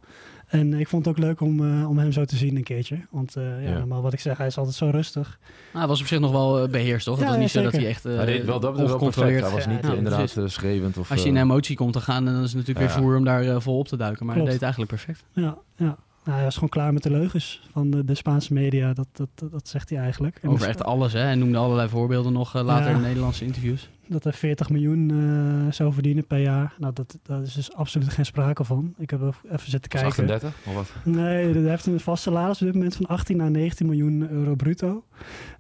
En 0.54 0.74
ik 0.74 0.88
vond 0.88 1.06
het 1.06 1.16
ook 1.18 1.24
leuk 1.24 1.42
om, 1.42 1.60
uh, 1.60 1.90
om 1.90 1.98
hem 1.98 2.12
zo 2.12 2.26
te 2.26 2.36
zien 2.36 2.56
een 2.56 2.64
keertje. 2.64 3.00
Want 3.10 3.36
uh, 3.38 3.64
ja, 3.64 3.70
Ja. 3.72 3.78
normaal 3.78 4.02
wat 4.02 4.14
ik 4.14 4.20
zeg, 4.20 4.38
hij 4.38 4.48
is 4.48 4.58
altijd 4.58 4.76
zo 4.76 4.90
rustig. 4.90 5.40
Nou, 5.48 5.80
hij 5.80 5.88
was 5.88 6.02
op 6.02 6.08
zich 6.08 6.20
nog 6.20 6.32
wel 6.32 6.64
uh, 6.64 6.70
beheerst, 6.70 7.06
toch? 7.06 7.16
Ja, 7.20 7.22
het 7.22 7.30
was 7.30 7.40
niet 7.40 7.52
ja, 7.52 7.60
zo 7.60 7.64
dat 7.66 7.72
hij 7.82 7.88
echt 7.90 8.06
uh, 8.06 8.16
hij 8.16 8.26
deed 8.26 8.46
wel 8.46 8.60
dat 8.60 8.62
wel 8.62 8.72
perfect. 8.72 8.94
ongecontroleerd... 8.94 9.42
Hij 9.44 9.52
was 9.52 9.68
niet 9.68 9.84
Ja, 9.84 9.92
eh, 9.92 9.98
inderdaad 9.98 10.38
eh, 10.38 10.44
schreeuwend 10.48 10.98
of... 10.98 11.12
Als 11.12 11.22
je 11.24 11.28
in 11.30 11.36
eh, 11.36 11.42
emotie 11.42 11.76
komt 11.76 11.94
te 11.94 12.02
gaan, 12.02 12.26
dan 12.26 12.34
is 12.34 12.42
het 12.54 12.54
natuurlijk 12.68 12.88
Ja. 12.88 12.94
weer 12.96 13.04
voer 13.04 13.18
om 13.18 13.24
daar 13.24 13.44
uh, 13.46 13.56
vol 13.60 13.78
op 13.78 13.88
te 13.88 13.98
duiken. 13.98 14.26
Maar 14.26 14.36
Klopt. 14.36 14.50
hij 14.52 14.60
deed 14.60 14.70
het 14.70 14.78
eigenlijk 14.78 15.04
perfect. 15.04 15.46
Ja, 15.46 15.58
ja. 15.86 15.98
Nou, 16.24 16.36
hij 16.36 16.44
was 16.44 16.54
gewoon 16.54 16.70
klaar 16.70 16.94
met 16.94 17.04
de 17.04 17.10
leugens 17.10 17.68
van 17.72 17.90
de, 17.90 18.06
de 18.06 18.16
Spaanse 18.16 18.54
media. 18.54 18.94
Dat, 18.94 19.08
dat, 19.12 19.30
dat, 19.36 19.52
dat 19.52 19.68
zegt 19.68 19.90
hij 19.90 20.00
eigenlijk. 20.00 20.38
En 20.42 20.50
Over 20.50 20.60
dus- 20.60 20.68
echt 20.68 20.84
alles, 20.84 21.14
hè? 21.14 21.30
En 21.30 21.40
noemde 21.40 21.58
allerlei 21.58 21.90
voorbeelden 21.90 22.34
nog 22.34 22.56
uh, 22.56 22.64
later 22.64 22.90
Ja. 22.90 22.96
in 22.96 23.02
Nederlandse 23.02 23.46
interviews. 23.46 23.90
dat 24.08 24.24
hij 24.24 24.34
40 24.34 24.70
miljoen 24.70 25.10
uh, 25.10 25.72
zou 25.72 25.94
verdienen 25.94 26.28
per 26.28 26.38
jaar. 26.38 26.74
Nou, 26.78 26.94
dat, 26.94 27.20
daar 27.24 27.42
is 27.42 27.54
dus 27.54 27.74
absoluut 27.74 28.10
geen 28.10 28.26
sprake 28.26 28.64
van. 28.64 28.94
Ik 28.98 29.10
heb 29.10 29.22
even 29.22 29.70
zitten 29.70 29.90
kijken. 29.90 30.10
38 30.10 30.54
of 30.68 30.74
wat? 30.74 30.92
Nee, 31.04 31.54
hij 31.54 31.70
heeft 31.70 31.86
een 31.86 32.00
vast 32.00 32.24
salaris 32.24 32.60
op 32.60 32.66
dit 32.66 32.76
moment 32.76 32.96
van 32.96 33.06
18 33.06 33.38
naar 33.38 33.52
19 33.52 33.86
miljoen 33.86 34.30
euro 34.30 34.56
bruto. 34.56 35.04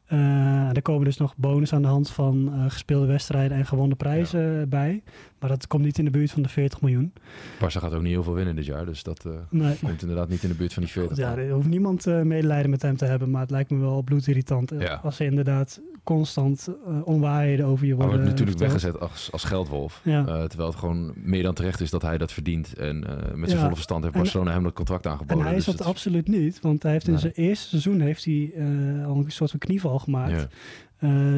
Uh, 0.09 0.75
er 0.75 0.81
komen 0.81 1.05
dus 1.05 1.17
nog 1.17 1.33
bonus 1.37 1.73
aan 1.73 1.81
de 1.81 1.87
hand 1.87 2.09
van 2.09 2.51
uh, 2.53 2.63
gespeelde 2.67 3.05
wedstrijden 3.05 3.57
en 3.57 3.65
gewonnen 3.65 3.97
prijzen 3.97 4.59
ja. 4.59 4.65
bij. 4.65 5.03
Maar 5.43 5.51
dat 5.51 5.67
komt 5.67 5.83
niet 5.83 5.97
in 5.97 6.05
de 6.05 6.11
buurt 6.11 6.31
van 6.31 6.41
de 6.41 6.49
40 6.49 6.81
miljoen. 6.81 7.13
Barca 7.59 7.79
gaat 7.79 7.93
ook 7.93 8.01
niet 8.01 8.11
heel 8.11 8.23
veel 8.23 8.33
winnen 8.33 8.55
dit 8.55 8.65
jaar, 8.65 8.85
dus 8.85 9.03
dat 9.03 9.23
uh, 9.27 9.33
nee. 9.49 9.75
komt 9.83 10.01
inderdaad 10.01 10.29
niet 10.29 10.43
in 10.43 10.49
de 10.49 10.55
buurt 10.55 10.73
van 10.73 10.83
die 10.83 10.91
40. 10.91 11.17
Ja, 11.17 11.37
er 11.37 11.51
hoeft 11.51 11.67
niemand 11.67 12.07
uh, 12.07 12.21
medelijden 12.21 12.69
met 12.69 12.81
hem 12.81 12.97
te 12.97 13.05
hebben, 13.05 13.29
maar 13.31 13.41
het 13.41 13.49
lijkt 13.51 13.69
me 13.69 13.77
wel 13.77 14.01
bloedirritant 14.01 14.71
Ja. 14.79 14.99
als 15.03 15.15
ze 15.15 15.25
inderdaad 15.25 15.81
constant 16.03 16.67
uh, 16.87 17.07
onwaarheden 17.07 17.65
over 17.65 17.85
je 17.85 17.95
worden 17.95 18.11
wordt 18.15 18.29
natuurlijk 18.29 18.57
verteld. 18.57 18.81
weggezet 18.81 19.09
als, 19.11 19.31
als 19.31 19.43
geldwolf. 19.43 20.01
Ja. 20.03 20.23
Terwijl 20.47 20.69
het 20.69 20.79
gewoon 20.79 21.13
meer 21.15 21.43
dan 21.43 21.53
terecht 21.53 21.81
is 21.81 21.89
dat 21.89 22.01
hij 22.01 22.17
dat 22.17 22.31
verdient. 22.31 22.73
En 22.73 22.99
met 22.99 23.09
zijn 23.49 23.49
Ja. 23.49 23.59
volle 23.59 23.73
verstand 23.75 24.03
heeft 24.03 24.15
En- 24.15 24.21
Barcelona 24.21 24.51
hem 24.51 24.63
dat 24.63 24.73
contract 24.73 25.05
En 25.05 25.11
aangeboden. 25.11 25.43
hij 25.43 25.55
is 25.55 25.55
dus 25.55 25.65
dat 25.65 25.77
het- 25.77 25.87
absoluut 25.87 26.27
niet, 26.27 26.59
want 26.61 26.83
hij 26.83 26.91
heeft 26.91 27.05
in 27.05 27.11
Nee. 27.11 27.21
zijn 27.21 27.33
eerste 27.33 27.67
seizoen 27.67 27.99
heeft 27.99 28.25
hij, 28.25 28.53
al 29.05 29.15
een 29.17 29.31
soort 29.31 29.49
van 29.49 29.59
knieval 29.59 29.99
gemaakt. 29.99 30.47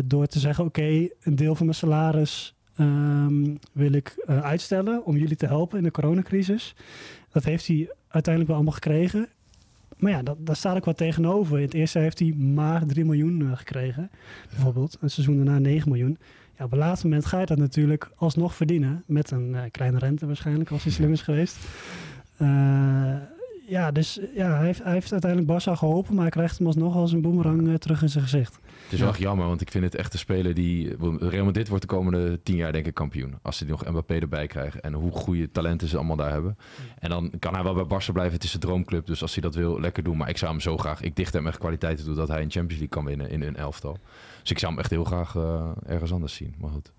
Door 0.06 0.26
te 0.28 0.40
zeggen, 0.40 0.66
oké, 0.66 1.08
een 1.22 1.36
deel 1.36 1.56
van 1.56 1.66
mijn 1.66 1.78
salaris 1.78 2.55
ehm, 2.76 3.56
wil 3.72 3.92
ik 3.92 4.24
uh, 4.30 4.42
uitstellen 4.42 5.06
om 5.06 5.18
jullie 5.18 5.36
te 5.36 5.46
helpen 5.46 5.78
in 5.78 5.84
de 5.84 5.92
coronacrisis. 5.92 6.76
Dat 7.32 7.44
heeft 7.44 7.68
hij 7.68 7.90
uiteindelijk 8.08 8.48
wel 8.48 8.56
allemaal 8.56 8.74
gekregen. 8.74 9.28
Maar 9.98 10.12
ja, 10.12 10.24
dat, 10.24 10.38
daar 10.40 10.56
staat 10.56 10.76
ook 10.76 10.86
wat 10.86 10.98
tegenover. 10.98 11.58
In 11.58 11.64
het 11.64 11.74
eerste 11.74 12.00
heeft 12.00 12.20
hij 12.20 12.34
maar 12.34 12.86
3 12.86 13.06
miljoen 13.06 13.40
uh, 13.40 13.58
gekregen, 13.58 14.10
bijvoorbeeld. 14.50 14.98
Een 15.02 15.10
seizoen 15.10 15.36
daarna 15.36 15.60
9 15.60 15.90
miljoen. 15.90 16.18
Ja, 16.58 16.66
op 16.66 16.72
een 16.72 16.78
laatste 16.78 17.08
moment 17.08 17.26
ga 17.26 17.40
je 17.40 17.46
dat 17.46 17.58
natuurlijk 17.58 18.10
alsnog 18.16 18.56
verdienen. 18.56 19.04
Met 19.08 19.32
een 19.32 19.50
uh, 19.50 19.62
kleine 19.72 19.98
rente 19.98 20.26
waarschijnlijk, 20.26 20.70
als 20.70 20.84
hij 20.84 20.92
slim 20.92 21.12
is 21.12 21.22
geweest. 21.22 21.58
Uh, 22.42 23.16
ja, 23.68 23.92
dus 23.92 24.20
ja, 24.36 24.56
hij 24.56 24.66
heeft, 24.66 24.84
hij 24.84 24.94
heeft 24.94 25.12
uiteindelijk 25.12 25.52
Barça 25.52 25.72
geholpen, 25.72 26.14
maar 26.14 26.22
hij 26.22 26.32
krijgt 26.32 26.58
hem 26.58 26.68
alsnog 26.68 26.96
als 26.96 27.12
een 27.12 27.22
boemerang 27.22 27.68
uh, 27.68 27.74
terug 27.74 28.02
in 28.02 28.10
zijn 28.10 28.24
gezicht. 28.24 28.60
Het 28.84 28.94
is 28.94 29.00
wel 29.00 29.10
echt 29.10 29.20
jammer, 29.20 29.48
want 29.48 29.62
ik 29.62 29.72
vind 29.72 29.84
het 29.84 29.96
echt 29.96 30.14
een 30.14 30.20
speler 30.20 30.54
die... 30.54 30.96
Real 31.20 31.46
Madrid 31.46 31.68
wordt 31.68 31.90
de 31.90 31.96
komende 31.96 32.40
tien 32.44 32.56
jaar 32.56 32.72
denk 32.72 32.86
ik 32.86 32.94
kampioen. 32.94 33.36
Als 33.42 33.58
ze 33.58 33.66
nog 33.66 33.90
Mbappé 33.90 34.14
erbij 34.14 34.48
krijgen. 34.48 34.82
En 34.82 34.94
hoe 34.94 35.12
goede 35.12 35.52
talenten 35.52 35.88
ze 35.88 35.98
allemaal 35.98 36.16
daar 36.16 36.32
hebben. 36.32 36.58
En 37.00 37.10
dan 37.10 37.32
kan 37.40 37.54
hij 37.54 37.64
wel 37.64 37.74
bij 37.74 38.00
Barça 38.00 38.12
blijven. 38.12 38.34
Het 38.34 38.44
is 38.44 38.54
een 38.54 38.60
droomclub, 38.60 39.06
dus 39.06 39.22
als 39.22 39.34
hij 39.34 39.42
dat 39.42 39.56
wil, 39.56 39.80
lekker 39.80 40.04
doen. 40.04 40.18
Maar 40.18 40.30
ik 40.30 40.38
zou 40.38 40.52
hem 40.52 40.62
zo 40.62 40.78
graag... 40.78 41.02
Ik 41.02 41.16
dicht 41.16 41.34
hem 41.34 41.48
echt 41.48 41.58
kwaliteiten 41.58 42.06
toe 42.06 42.16
dat 42.16 42.28
hij 42.28 42.42
een 42.42 42.52
Champions 42.52 42.82
League 42.82 42.88
kan 42.88 43.06
winnen 43.06 43.30
in 43.30 43.42
een 43.42 43.56
elftal. 43.56 43.98
Dus 44.42 44.52
ik 44.52 44.60
zou 44.60 44.72
hem 44.72 44.82
echt 44.82 44.92
heel 44.92 45.04
graag 45.04 45.36
uh, 45.36 45.72
ergens 45.86 46.14
anders 46.14 46.34
zien. 46.34 46.56
Maar 46.58 46.70
goed. 46.70 46.92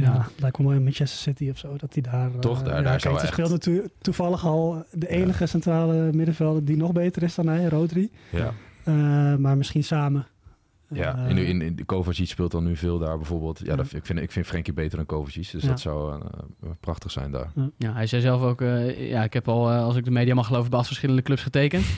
Ja, 0.00 0.26
lijkt 0.38 0.58
me 0.58 0.64
mooi 0.64 0.76
in 0.76 0.82
Manchester 0.82 1.18
City 1.18 1.50
of 1.50 1.58
zo, 1.58 1.76
dat 1.76 1.92
hij 1.92 2.02
daar... 2.02 2.30
Toch, 2.38 2.62
daar, 2.62 2.78
uh, 2.78 2.84
daar 2.84 2.92
ja, 2.92 2.98
zou 2.98 3.14
kijk, 3.14 3.14
echt... 3.14 3.22
Hij 3.22 3.32
speelt 3.32 3.50
natuurlijk 3.50 3.92
toevallig 4.00 4.46
al 4.46 4.84
de 4.92 5.08
enige 5.08 5.38
ja. 5.42 5.46
centrale 5.46 6.12
middenvelder 6.12 6.64
die 6.64 6.76
nog 6.76 6.92
beter 6.92 7.22
is 7.22 7.34
dan 7.34 7.46
hij, 7.48 7.64
Rodri. 7.64 8.10
Ja. 8.30 8.52
Uh, 8.84 8.94
maar 9.36 9.56
misschien 9.56 9.84
samen. 9.84 10.26
Ja, 10.92 11.16
Uh, 11.18 11.28
in, 11.30 11.36
in, 11.38 11.62
in 11.62 11.76
de 11.76 11.84
Kovacic 11.84 12.28
speelt 12.28 12.50
dan 12.50 12.64
nu 12.64 12.76
veel 12.76 12.98
daar 12.98 13.16
bijvoorbeeld. 13.16 13.60
Ja, 13.64 13.76
dat, 13.76 13.92
ik, 13.92 14.06
vind, 14.06 14.18
ik 14.18 14.32
vind 14.32 14.46
Frenkie 14.46 14.72
beter 14.72 14.96
dan 14.96 15.06
Kovacic, 15.06 15.50
dus 15.50 15.62
Ja. 15.62 15.68
dat 15.68 15.80
zou 15.80 16.22
uh, 16.64 16.70
prachtig 16.80 17.10
zijn 17.10 17.30
daar. 17.30 17.52
Ja, 17.76 17.92
hij 17.92 18.06
zei 18.06 18.22
zelf 18.22 18.42
ook, 18.42 18.60
eh, 18.60 19.10
ja, 19.10 19.22
ik 19.24 19.32
heb 19.32 19.48
al, 19.48 19.70
eh, 19.70 19.82
als 19.82 19.96
ik 19.96 20.04
de 20.04 20.10
media 20.10 20.34
mag 20.34 20.46
geloven, 20.46 20.70
bij 20.70 20.78
acht 20.78 20.86
verschillende 20.88 21.22
clubs 21.22 21.42
getekend. 21.42 21.84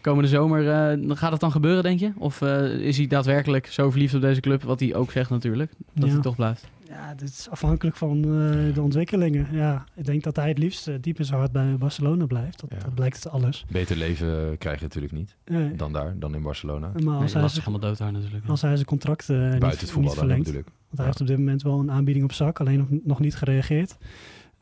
Komende 0.00 0.28
zomer, 0.28 0.68
eh, 0.70 1.16
gaat 1.16 1.32
het 1.32 1.40
dan 1.40 1.50
gebeuren, 1.50 1.82
denk 1.82 2.00
je? 2.00 2.12
Of 2.18 2.42
eh, 2.42 2.64
is 2.74 2.96
hij 2.96 3.06
daadwerkelijk 3.06 3.66
zo 3.66 3.90
verliefd 3.90 4.14
op 4.14 4.20
deze 4.20 4.40
club, 4.40 4.62
wat 4.62 4.80
hij 4.80 4.94
ook 4.94 5.10
zegt 5.10 5.30
natuurlijk, 5.30 5.72
dat 5.94 6.06
Ja. 6.06 6.12
hij 6.12 6.22
toch 6.22 6.36
blijft? 6.36 6.66
Ja, 6.88 7.14
dit 7.14 7.28
is 7.28 7.48
afhankelijk 7.50 7.96
van 7.96 8.16
eh, 8.16 8.74
de 8.74 8.82
ontwikkelingen. 8.82 9.46
Ja, 9.52 9.84
ik 9.94 10.04
denk 10.04 10.22
dat 10.22 10.36
hij 10.36 10.48
het 10.48 10.58
liefst 10.58 10.88
eh, 10.88 10.94
diep 11.00 11.18
in 11.18 11.24
zijn 11.24 11.38
hart 11.38 11.52
bij 11.52 11.76
Barcelona 11.78 12.26
blijft. 12.26 12.60
Dat, 12.60 12.70
Ja. 12.72 12.78
dat 12.78 12.94
blijkt 12.94 13.14
uit 13.14 13.34
alles. 13.34 13.64
Beter 13.70 13.96
leven 13.96 14.58
krijg 14.58 14.78
je 14.78 14.82
natuurlijk 14.84 15.12
niet 15.12 15.36
Nee. 15.44 15.74
dan 15.76 15.92
daar, 15.92 16.18
dan 16.18 16.34
in 16.34 16.42
Barcelona. 16.42 16.86
Maar 16.92 17.02
Nee, 17.02 17.14
als, 17.14 17.32
hij 17.32 17.42
lastig 17.42 17.62
zijn, 17.62 17.74
helemaal 17.74 17.88
dood 17.88 17.98
daar 17.98 18.12
natuurlijk. 18.12 18.46
als 18.48 18.62
hij 18.62 18.74
zijn 18.74 18.86
contract 18.86 19.28
eh, 19.28 19.36
niet, 19.36 19.48
Buiten 19.48 19.68
het 19.70 19.80
niet 19.80 19.90
voetbal 19.90 20.04
dan 20.14 20.18
verlengt. 20.18 20.44
natuurlijk. 20.46 20.68
Want 20.68 20.88
hij 20.88 20.98
Ja. 21.00 21.04
heeft 21.04 21.20
op 21.20 21.26
dit 21.26 21.38
moment 21.38 21.62
wel 21.62 21.78
een 21.80 21.90
aanbieding 21.90 22.24
op 22.24 22.32
zak, 22.32 22.60
alleen 22.60 22.78
nog, 22.78 22.86
nog 23.04 23.20
niet 23.20 23.36
gereageerd. 23.36 23.96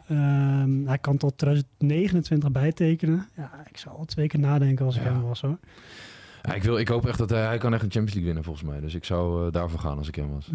Ehm, 0.08 0.84
hij 0.86 0.98
kan 0.98 1.16
tot 1.16 1.38
2029 1.38 2.50
bijtekenen. 2.52 3.28
Ja, 3.36 3.50
ik 3.68 3.76
zou 3.76 3.96
al 3.96 4.04
twee 4.04 4.26
keer 4.26 4.40
nadenken 4.40 4.84
als 4.84 4.96
ik 4.96 5.02
Ja. 5.02 5.12
hem 5.12 5.22
was 5.22 5.40
hoor. 5.40 5.58
Ja, 6.42 6.54
ik, 6.54 6.62
wil, 6.62 6.78
ik 6.78 6.88
hoop 6.88 7.06
echt 7.06 7.18
dat 7.18 7.30
hij, 7.30 7.44
hij 7.46 7.58
kan 7.58 7.72
echt 7.74 7.82
een 7.82 7.90
Champions 7.90 8.10
League 8.14 8.24
winnen 8.24 8.44
volgens 8.44 8.64
mij. 8.68 8.80
Dus 8.80 8.94
ik 8.94 9.04
zou 9.04 9.50
daarvoor 9.50 9.78
gaan 9.80 9.98
als 9.98 10.08
ik 10.08 10.14
hem 10.14 10.30
was. 10.30 10.50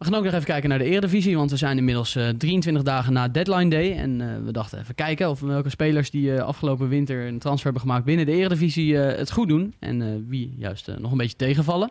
We 0.00 0.06
gaan 0.06 0.14
ook 0.14 0.24
nog 0.24 0.32
even 0.32 0.44
kijken 0.44 0.68
naar 0.68 0.78
de 0.78 0.84
Eredivisie, 0.84 1.36
want 1.36 1.50
we 1.50 1.56
zijn 1.56 1.78
inmiddels 1.78 2.16
eh, 2.16 2.28
23 2.28 2.82
dagen 2.82 3.12
na 3.12 3.28
deadline 3.28 3.70
day. 3.70 3.96
En 3.96 4.20
eh, 4.20 4.26
we 4.44 4.52
dachten 4.52 4.78
even 4.78 4.94
kijken 4.94 5.30
of 5.30 5.40
welke 5.40 5.68
spelers 5.70 6.10
die 6.10 6.34
eh, 6.34 6.42
afgelopen 6.44 6.88
winter 6.88 7.26
een 7.26 7.38
transfer 7.38 7.64
hebben 7.64 7.82
gemaakt 7.82 8.04
binnen 8.04 8.26
de 8.26 8.32
Eredivisie 8.32 9.02
eh, 9.02 9.18
het 9.18 9.30
goed 9.32 9.48
doen. 9.48 9.74
En 9.78 10.02
eh, 10.02 10.08
wie 10.28 10.54
juist 10.58 10.88
eh, 10.88 10.96
nog 10.96 11.10
een 11.12 11.16
beetje 11.18 11.36
tegenvallen. 11.36 11.90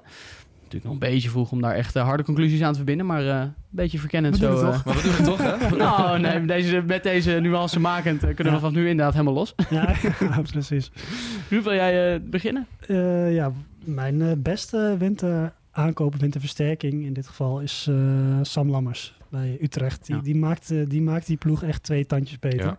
Natuurlijk 0.55 0.83
nog 0.83 0.93
een 0.93 1.11
beetje 1.11 1.29
vroeg 1.29 1.51
om 1.51 1.61
daar 1.61 1.75
echt 1.75 1.95
eh, 1.95 2.03
harde 2.03 2.23
conclusies 2.23 2.61
aan 2.61 2.71
te 2.71 2.77
verbinden, 2.77 3.05
maar 3.05 3.27
eh, 3.27 3.39
een 3.39 3.53
beetje 3.69 3.99
verkennend 3.99 4.37
We 4.37 4.45
zo. 4.45 4.55
eh, 4.55 4.71
toch? 4.73 4.85
Maar 4.85 4.95
we 4.95 5.01
doen 5.01 5.11
het 5.13 5.23
toch, 5.25 5.69
hè? 5.69 5.75
nou, 5.85 6.19
nee, 6.19 6.39
met 6.39 6.47
deze, 6.47 6.83
met 6.87 7.03
deze 7.03 7.31
nuance 7.31 7.79
makend 7.79 8.23
eh, 8.23 8.35
kunnen 8.35 8.53
we 8.53 8.59
vanaf 8.59 8.75
nu 8.75 8.89
inderdaad 8.89 9.13
helemaal 9.13 9.33
los. 9.33 9.55
Ja, 9.69 9.93
ja, 10.19 10.41
precies. 10.51 10.91
Ruud, 11.49 11.63
wil 11.63 11.73
jij 11.73 12.13
eh, 12.13 12.19
beginnen? 12.23 12.67
Eh, 12.87 13.33
ja, 13.33 13.51
mijn 13.83 14.21
eh, 14.21 14.31
beste 14.37 14.95
winter 14.99 15.53
aankopen, 15.79 16.19
winterversterking 16.19 17.05
in 17.05 17.13
dit 17.13 17.27
geval 17.27 17.59
is 17.59 17.85
eh, 17.89 17.95
Sam 18.41 18.69
Lammers 18.69 19.17
bij 19.29 19.57
Utrecht. 19.61 20.05
Die, 20.05 20.15
Ja. 20.15 20.21
die, 20.21 20.35
maakt, 20.35 20.71
eh, 20.71 20.85
die 20.87 21.01
maakt 21.01 21.25
die 21.27 21.37
ploeg 21.37 21.63
echt 21.63 21.83
twee 21.83 22.05
tandjes 22.05 22.39
beter. 22.39 22.65
Ja. 22.65 22.77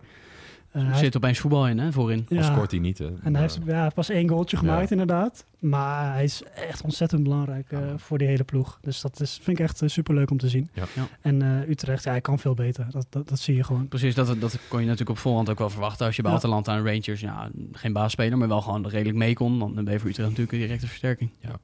Eh, 0.71 0.83
Er 0.83 0.89
hij 0.89 0.99
zit 0.99 1.17
opeens 1.17 1.39
voetbal 1.39 1.69
in, 1.69 1.79
hè, 1.79 1.93
voorin. 1.93 2.27
Al 2.31 2.37
ja, 2.37 2.43
scoort 2.43 2.71
hij 2.71 2.81
niet, 2.81 2.99
hè. 2.99 3.07
En 3.07 3.13
Maar- 3.23 3.33
hij 3.33 3.41
heeft 3.41 3.59
ja, 3.67 3.89
pas 3.89 4.09
één 4.09 4.29
goaltje 4.29 4.57
gemaakt, 4.57 4.85
Ja. 4.85 4.91
inderdaad. 4.91 5.45
Maar 5.59 6.13
hij 6.13 6.25
is 6.25 6.43
echt 6.55 6.83
ontzettend 6.83 7.23
belangrijk 7.23 7.71
eh, 7.73 7.79
voor 7.97 8.19
die 8.19 8.27
hele 8.27 8.45
ploeg. 8.45 8.79
Dus 8.83 9.01
dat 9.01 9.21
is, 9.21 9.39
vind 9.43 9.59
ik 9.59 9.65
echt 9.65 9.77
super 9.77 9.91
superleuk 9.91 10.31
om 10.31 10.39
te 10.39 10.49
zien. 10.49 10.69
Ja. 10.73 10.85
Ja. 10.95 11.09
En 11.21 11.43
eh, 11.43 11.69
Utrecht, 11.69 12.05
ja, 12.05 12.11
hij 12.11 12.21
kan 12.21 12.39
veel 12.39 12.55
beter. 12.55 12.87
Dat, 12.91 13.07
dat, 13.11 13.29
dat 13.29 13.39
zie 13.39 13.55
je 13.57 13.65
gewoon. 13.65 13.89
Precies, 13.89 14.15
dat, 14.15 14.41
dat 14.41 14.59
kon 14.69 14.81
je 14.81 14.85
natuurlijk 14.85 15.11
op 15.11 15.19
voorhand 15.19 15.51
ook 15.51 15.59
wel 15.59 15.71
verwachten. 15.71 16.07
Als 16.07 16.17
je 16.17 16.23
bij 16.23 16.31
Ja. 16.31 16.37
Atalanta 16.37 16.77
en 16.77 16.85
Rangers, 16.85 17.21
ja, 17.21 17.51
geen 17.73 17.93
baasspeler, 17.93 18.39
maar 18.39 18.49
wel 18.49 18.61
gewoon 18.63 18.87
redelijk 18.89 19.19
mee 19.19 19.35
kon. 19.35 19.59
Dan 19.59 19.85
ben 19.85 19.93
je 19.93 19.99
voor 20.01 20.09
Utrecht 20.09 20.29
natuurlijk 20.29 20.53
een 20.53 20.59
directe 20.61 20.87
versterking. 20.87 21.31
Ja. 21.39 21.59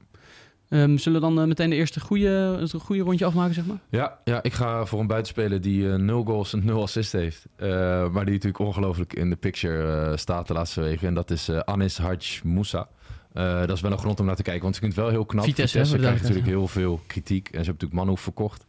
Ehm, 0.69 0.97
zullen 0.97 1.21
we 1.21 1.27
dan 1.27 1.39
eh, 1.41 1.47
meteen 1.47 1.69
de 1.69 1.75
eerste 1.75 1.99
goede, 1.99 2.57
het 2.59 2.73
goede 2.73 3.01
rondje 3.01 3.25
afmaken, 3.25 3.53
zeg 3.53 3.65
maar? 3.65 3.77
Ja, 3.89 4.19
ja, 4.23 4.43
ik 4.43 4.53
ga 4.53 4.85
voor 4.85 4.99
een 4.99 5.07
buitenspeler 5.07 5.61
die 5.61 5.91
eh, 5.91 5.95
nul 5.95 6.23
goals 6.23 6.53
en 6.53 6.65
nul 6.65 6.81
assists 6.81 7.11
heeft. 7.11 7.45
Eh, 7.55 7.67
maar 8.09 8.25
die 8.25 8.33
natuurlijk 8.33 8.59
ongelooflijk 8.59 9.13
in 9.13 9.29
de 9.29 9.35
picture 9.35 10.17
staat 10.17 10.47
de 10.47 10.53
laatste 10.53 10.81
weken. 10.81 11.07
En 11.07 11.13
dat 11.13 11.31
is 11.31 11.49
Anis 11.49 11.97
Haj 11.97 12.19
Moussa. 12.43 12.87
Dat 13.33 13.71
is 13.71 13.81
wel 13.81 13.91
een 13.91 13.97
grond 13.97 14.19
om 14.19 14.25
naar 14.25 14.35
te 14.35 14.43
kijken, 14.43 14.63
want 14.63 14.75
ik 14.75 14.81
vind 14.81 14.95
het 14.95 15.03
wel 15.03 15.11
heel 15.11 15.25
knap. 15.25 15.43
Vitesse, 15.43 15.77
hè, 15.77 15.83
de 15.83 15.97
krijgt 15.97 16.21
natuurlijk 16.21 16.47
heel 16.47 16.67
veel 16.67 17.01
kritiek. 17.07 17.45
En 17.45 17.49
ze 17.49 17.55
hebben 17.55 17.73
natuurlijk 17.73 18.01
Manu 18.01 18.17
verkocht. 18.17 18.65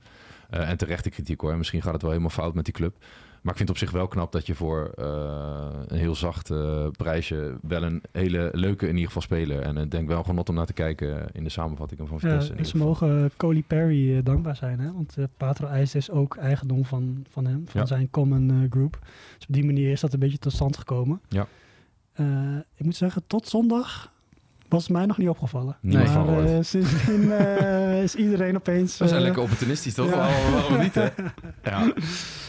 En 0.50 0.76
terechte 0.76 1.10
kritiek 1.10 1.40
hoor. 1.40 1.56
Misschien 1.56 1.82
gaat 1.82 1.92
het 1.92 2.02
wel 2.02 2.10
helemaal 2.10 2.32
fout 2.32 2.54
met 2.54 2.64
die 2.64 2.74
club. 2.74 2.94
Maar 3.48 3.56
ik 3.56 3.66
vind 3.66 3.78
het 3.78 3.88
op 3.88 3.88
zich 3.88 3.98
wel 3.98 4.08
knap 4.08 4.32
dat 4.32 4.46
je 4.46 4.54
voor 4.54 4.92
eh, 4.96 5.68
een 5.86 5.98
heel 5.98 6.14
zacht 6.14 6.50
eh, 6.50 6.86
prijsje 6.96 7.58
wel 7.62 7.82
een 7.82 8.02
hele 8.12 8.48
leuke 8.52 8.84
in 8.84 8.92
ieder 8.92 9.06
geval 9.06 9.22
speler. 9.22 9.60
En 9.60 9.76
ik 9.76 9.90
denk 9.90 10.08
wel 10.08 10.22
genot 10.22 10.48
om 10.48 10.54
naar 10.54 10.66
te 10.66 10.72
kijken 10.72 11.26
in 11.32 11.44
de 11.44 11.50
samenvattingen 11.50 12.06
van 12.06 12.18
Ja, 12.20 12.28
Vitesse. 12.28 12.54
ieder 12.54 12.66
ze 12.66 12.76
mogen 12.76 13.24
eh, 13.24 13.30
Coley 13.36 13.62
Perry 13.66 14.16
eh, 14.16 14.24
dankbaar 14.24 14.56
zijn. 14.56 14.80
Hè? 14.80 14.92
Want 14.92 15.14
eh, 15.18 15.24
Patro 15.36 15.66
IJs 15.66 15.94
is 15.94 16.10
ook 16.10 16.36
eigendom 16.36 16.84
van, 16.84 17.24
van 17.30 17.44
hem, 17.46 17.62
van 17.68 17.80
Ja. 17.80 17.86
zijn 17.86 18.10
common 18.10 18.50
eh, 18.50 18.70
group. 18.70 18.98
Dus 19.38 19.46
op 19.48 19.54
die 19.54 19.64
manier 19.64 19.90
is 19.90 20.00
dat 20.00 20.12
een 20.12 20.18
beetje 20.18 20.38
tot 20.38 20.52
stand 20.52 20.76
gekomen. 20.76 21.20
Ja. 21.28 21.46
Eh, 22.12 22.56
ik 22.74 22.84
moet 22.84 22.96
zeggen, 22.96 23.22
tot 23.26 23.48
zondag 23.48 24.12
was 24.68 24.88
mij 24.88 25.06
nog 25.06 25.18
niet 25.18 25.28
opgevallen. 25.28 25.76
Niemand 25.80 26.06
maar 26.06 26.14
van 26.14 26.26
gehoord. 26.26 26.48
eh, 26.48 26.58
sindsdien 26.60 27.32
eh, 27.32 28.02
is 28.02 28.14
iedereen 28.14 28.56
opeens... 28.56 28.98
We 28.98 29.06
zijn 29.06 29.18
eh, 29.18 29.24
lekker 29.24 29.42
opportunistisch, 29.42 29.94
toch? 29.94 30.10
ja. 30.10 30.16
Waarom, 30.16 30.52
waarom 30.52 30.78
niet, 30.80 30.94
hè? 30.94 31.06
Ja. 31.70 31.92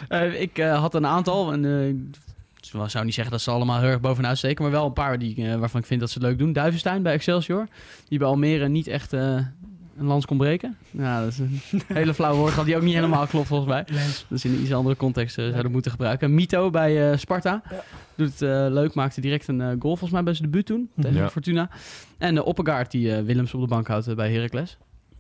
Eh, 0.08 0.42
ik 0.42 0.58
eh, 0.58 0.80
had 0.80 0.94
een 0.96 1.06
aantal, 1.06 1.54
en 1.54 1.66
eh, 1.66 1.88
ik 1.88 2.90
zou 2.90 3.06
niet 3.06 3.14
zeggen 3.14 3.32
dat 3.34 3.42
ze 3.42 3.52
allemaal 3.52 3.80
heel 3.80 3.90
erg 3.90 4.00
bovenuit 4.02 4.38
steken, 4.38 4.64
maar 4.64 4.72
wel 4.72 4.86
een 4.86 4.94
paar 4.94 5.20
die, 5.20 5.58
waarvan 5.58 5.80
ik 5.80 5.86
vind 5.86 6.00
dat 6.00 6.10
ze 6.10 6.18
het 6.20 6.28
leuk 6.28 6.38
doen. 6.40 6.54
Duivenstein 6.54 7.04
bij 7.04 7.14
Excelsior, 7.14 7.68
die 8.08 8.20
bij 8.20 8.28
Almere 8.28 8.68
niet 8.68 8.88
echt 8.88 9.14
eh, 9.14 9.36
een 10.00 10.06
lans 10.06 10.26
kon 10.26 10.38
breken. 10.38 10.78
Ja, 10.92 11.22
dat 11.22 11.32
is 11.32 11.38
een 11.40 11.62
hele 11.88 12.14
flauw 12.14 12.36
woord, 12.36 12.56
dat 12.56 12.66
die 12.66 12.76
ook 12.76 12.82
niet 12.82 12.94
helemaal 12.94 13.28
klopt 13.28 13.48
volgens 13.48 13.70
mij. 13.70 13.84
Lens. 13.92 14.26
Dus 14.28 14.46
in 14.46 14.54
een 14.54 14.62
iets 14.62 14.74
andere 14.74 14.96
context 14.96 15.38
eh, 15.38 15.50
zouden 15.50 15.72
moeten 15.72 15.92
gebruiken. 15.92 16.34
Mito 16.34 16.70
bij 16.70 17.12
eh, 17.12 17.18
Sparta. 17.18 17.62
Ja. 17.70 17.84
Doet 18.16 18.32
het 18.32 18.42
eh, 18.42 18.50
leuk, 18.70 18.94
maakte 18.94 19.22
direct 19.22 19.48
een 19.48 19.60
goal 19.60 19.78
volgens 19.80 20.12
mij 20.12 20.24
bij 20.24 20.34
zijn 20.34 20.50
debuut 20.52 20.66
toen. 20.66 20.90
Tegen 21.02 21.18
Ja. 21.18 21.30
Fortuna. 21.30 21.70
En 22.18 22.36
de 22.36 22.44
Oppegaard 22.44 22.92
die 22.92 23.16
eh, 23.16 23.24
Willems 23.24 23.54
op 23.54 23.62
de 23.62 23.68
bank 23.68 23.88
houdt 23.88 24.16
bij 24.16 24.32
Heracles. 24.34 24.78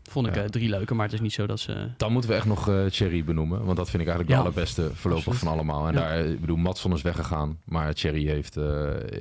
Vond 0.09 0.27
ik 0.27 0.35
Ja. 0.35 0.41
eh, 0.43 0.47
drie 0.49 0.69
leuke, 0.69 0.93
maar 0.95 1.05
het 1.05 1.13
is 1.13 1.21
niet 1.21 1.33
zo 1.33 1.47
dat 1.47 1.59
ze... 1.59 1.87
Dan 1.97 2.11
moeten 2.11 2.29
we 2.29 2.35
echt 2.35 2.45
nog 2.45 2.69
eh 2.69 2.85
Thierry 2.85 3.23
benoemen. 3.23 3.63
Want 3.65 3.77
dat 3.77 3.89
vind 3.89 4.01
ik 4.01 4.07
eigenlijk 4.07 4.29
Ja. 4.29 4.35
de 4.35 4.41
allerbeste 4.49 4.81
voorlopig 4.93 5.27
Absoluut. 5.27 5.39
van 5.39 5.47
allemaal. 5.51 5.87
En 5.87 5.93
Ja. 5.93 5.99
daar, 5.99 6.25
ik 6.25 6.39
bedoel, 6.39 6.57
Matson 6.57 6.93
is 6.93 7.01
weggegaan. 7.01 7.57
Maar 7.65 7.93
Thierry 7.93 8.25
heeft, 8.27 8.57
eh, 8.57 8.63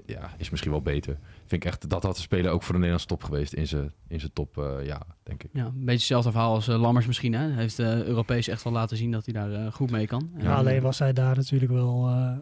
ja, 0.07 0.31
is 0.37 0.51
misschien 0.51 0.70
wel 0.72 0.83
beter. 0.83 1.18
Vind 1.46 1.62
ik 1.64 1.68
echt, 1.70 1.88
dat 1.90 2.03
had 2.03 2.14
de 2.16 2.20
speler 2.22 2.51
ook 2.51 2.62
voor 2.62 2.72
de 2.72 2.79
Nederlandse 2.79 3.07
top 3.09 3.24
geweest. 3.24 3.53
In 3.53 3.66
zijn, 3.66 3.92
in 4.09 4.20
zijn 4.20 4.33
top, 4.33 4.59
eh, 4.59 4.87
ja, 4.87 5.03
denk 5.22 5.42
ik. 5.42 5.51
Ja, 5.53 5.64
een 5.64 5.72
beetje 5.74 5.92
hetzelfde 5.92 6.31
verhaal 6.31 6.55
als 6.55 6.68
eh, 6.68 6.81
Lammers 6.81 7.07
misschien. 7.07 7.33
Hè? 7.33 7.40
Hij 7.48 7.62
heeft 7.62 7.79
eh, 7.79 8.03
Europees 8.05 8.48
echt 8.48 8.62
wel 8.62 8.72
laten 8.72 8.96
zien 8.96 9.11
dat 9.11 9.24
hij 9.24 9.35
daar 9.35 9.53
eh, 9.53 9.72
goed 9.72 9.90
mee 9.90 10.07
kan. 10.07 10.31
Ja, 10.38 10.55
alleen 10.55 10.83
was 10.83 10.98
hij 10.98 11.12
daar 11.12 11.37
natuurlijk 11.37 11.72
wel 11.72 12.09
eh, 12.09 12.33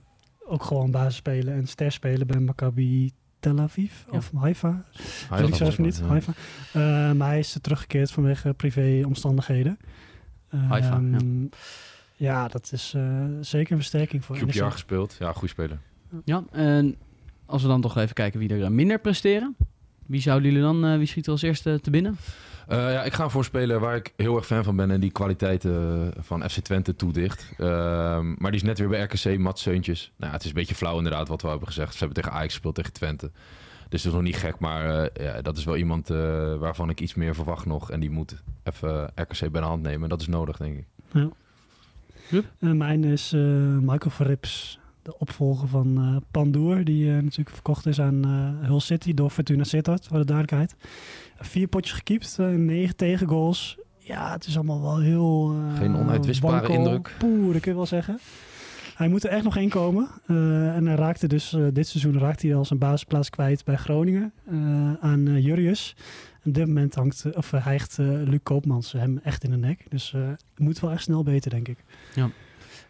ook 0.48 0.62
gewoon 0.64 0.90
basis 0.90 1.16
spelen 1.16 1.54
en 1.54 1.66
ster 1.66 1.92
spelen 1.92 2.26
bij 2.26 2.40
Maccabi 2.40 3.12
Tel 3.40 3.58
Aviv 3.58 3.92
Ja. 4.10 4.16
of 4.16 4.30
Haifa. 4.36 4.84
Had 5.28 5.48
ik 5.48 5.54
zelf 5.54 5.78
niet. 5.78 6.00
Haifa. 6.00 6.32
Eh, 6.72 7.12
maar 7.12 7.28
hij 7.28 7.38
is 7.38 7.58
teruggekeerd 7.60 8.10
vanwege 8.10 8.54
privéomstandigheden. 8.54 9.78
Haifa, 10.48 10.92
Ehm, 10.96 11.44
ja. 12.16 12.48
dat 12.48 12.72
is 12.72 12.92
eh, 12.96 13.24
zeker 13.40 13.70
een 13.72 13.78
versterking 13.78 14.24
voor. 14.24 14.36
QPR 14.36 14.64
gespeeld. 14.64 15.16
Ja, 15.18 15.32
goede 15.32 15.48
speler. 15.48 15.78
Ja, 16.24 16.44
en 16.52 16.96
als 17.46 17.62
we 17.62 17.68
dan 17.68 17.80
toch 17.80 17.96
even 17.96 18.14
kijken 18.14 18.38
wie 18.40 18.48
er 18.48 18.62
eh, 18.62 18.68
minder 18.70 18.98
presteren. 19.00 19.56
Wie 20.06 20.20
zouden 20.20 20.48
jullie 20.52 20.64
dan, 20.66 20.84
eh, 20.84 20.96
wie 20.98 21.06
schiet 21.06 21.26
er 21.26 21.32
als 21.32 21.42
eerste 21.42 21.80
te 21.82 21.90
binnen? 21.90 22.16
Eh, 22.66 22.92
ja, 22.92 23.02
ik 23.02 23.12
ga 23.12 23.28
voor 23.28 23.40
een 23.40 23.46
speler 23.46 23.80
waar 23.80 23.96
ik 23.96 24.12
heel 24.16 24.36
erg 24.36 24.46
fan 24.46 24.64
van 24.64 24.76
ben 24.76 24.90
en 24.90 25.00
die 25.00 25.10
kwaliteiten 25.10 26.12
van 26.18 26.50
FC 26.50 26.58
Twente 26.58 26.96
toedicht. 26.96 27.52
Ehm, 27.58 28.34
maar 28.38 28.50
die 28.50 28.60
is 28.60 28.66
net 28.66 28.78
weer 28.78 28.88
bij 28.88 29.02
RKC, 29.02 29.38
Mats 29.38 29.62
Seuntjes. 29.62 30.12
Nou, 30.16 30.32
het 30.32 30.42
is 30.42 30.48
een 30.48 30.54
beetje 30.54 30.74
flauw 30.74 30.96
inderdaad 30.96 31.28
wat 31.28 31.42
we 31.42 31.48
hebben 31.48 31.66
gezegd. 31.66 31.92
Ze 31.92 31.98
hebben 31.98 32.16
tegen 32.16 32.32
Ajax 32.32 32.52
gespeeld, 32.52 32.74
tegen 32.74 32.92
Twente. 32.92 33.30
Dus 33.88 34.02
dat 34.02 34.12
is 34.12 34.18
nog 34.18 34.26
niet 34.26 34.36
gek, 34.36 34.58
maar 34.58 35.10
eh, 35.10 35.24
ja, 35.24 35.42
dat 35.42 35.56
is 35.56 35.64
wel 35.64 35.76
iemand 35.76 36.10
eh, 36.10 36.16
waarvan 36.56 36.90
ik 36.90 37.00
iets 37.00 37.14
meer 37.14 37.34
verwacht 37.34 37.66
nog. 37.66 37.90
En 37.90 38.00
die 38.00 38.10
moet 38.10 38.42
even 38.62 39.10
RKC 39.14 39.50
bij 39.50 39.60
de 39.60 39.66
hand 39.66 39.82
nemen. 39.82 40.08
Dat 40.08 40.20
is 40.20 40.26
nodig, 40.26 40.56
denk 40.56 40.78
ik. 40.78 40.86
Eh, 42.30 42.70
mijn 42.70 43.04
is 43.04 43.32
eh, 43.32 43.40
Michael 43.80 44.10
Verrips, 44.10 44.78
de 45.06 45.18
opvolger 45.18 45.68
van 45.68 45.96
eh 45.98 46.16
Pandoer, 46.30 46.84
die 46.84 47.08
eh, 47.08 47.14
natuurlijk 47.22 47.50
verkocht 47.50 47.86
is 47.86 48.00
aan 48.00 48.24
eh, 48.24 48.68
Hull 48.68 48.80
City 48.80 49.14
door 49.14 49.30
Fortuna 49.30 49.64
Sittard, 49.64 50.06
voor 50.06 50.18
de 50.18 50.24
duidelijkheid. 50.24 50.74
Vier 51.38 51.66
potjes 51.66 51.92
gekiept, 51.96 52.36
negen 52.56 52.96
tegengoals. 52.96 53.78
Ja, 53.98 54.32
het 54.32 54.46
is 54.46 54.56
allemaal 54.56 54.82
wel 54.82 55.00
heel... 55.00 55.54
eh, 55.70 55.78
Geen 55.78 55.94
onuitwisbare 55.96 56.54
wankel. 56.60 56.74
indruk. 56.74 57.14
Poeh, 57.18 57.52
dat 57.52 57.60
kun 57.62 57.70
je 57.70 57.76
wel 57.76 57.86
zeggen. 57.86 58.18
Hij 58.94 59.08
moet 59.08 59.24
er 59.24 59.30
echt 59.30 59.44
nog 59.44 59.56
één 59.56 59.68
komen. 59.68 60.08
Eh, 60.26 60.76
en 60.76 60.86
hij 60.86 60.94
raakte 60.96 61.26
dus 61.28 61.56
dit 61.72 61.86
seizoen 61.88 62.18
raakte 62.18 62.46
hij 62.46 62.56
al 62.56 62.64
zijn 62.64 62.78
basisplaats 62.78 63.30
kwijt 63.30 63.64
bij 63.64 63.76
Groningen 63.76 64.32
eh, 64.50 64.92
aan 65.00 65.40
Jurrius. 65.42 65.94
En 66.42 66.48
op 66.48 66.54
dit 66.54 66.66
moment 66.66 66.94
hangt, 66.94 67.24
of, 67.36 67.50
hijgt 67.50 67.96
Luc 67.98 68.38
Koopmans 68.42 68.92
hem 68.92 69.20
echt 69.22 69.44
in 69.44 69.50
de 69.50 69.56
nek. 69.56 69.86
Dus 69.88 70.12
eh, 70.14 70.20
het 70.28 70.58
moet 70.58 70.80
wel 70.80 70.90
echt 70.90 71.02
snel 71.02 71.22
beter, 71.22 71.50
denk 71.50 71.68
ik. 71.68 71.78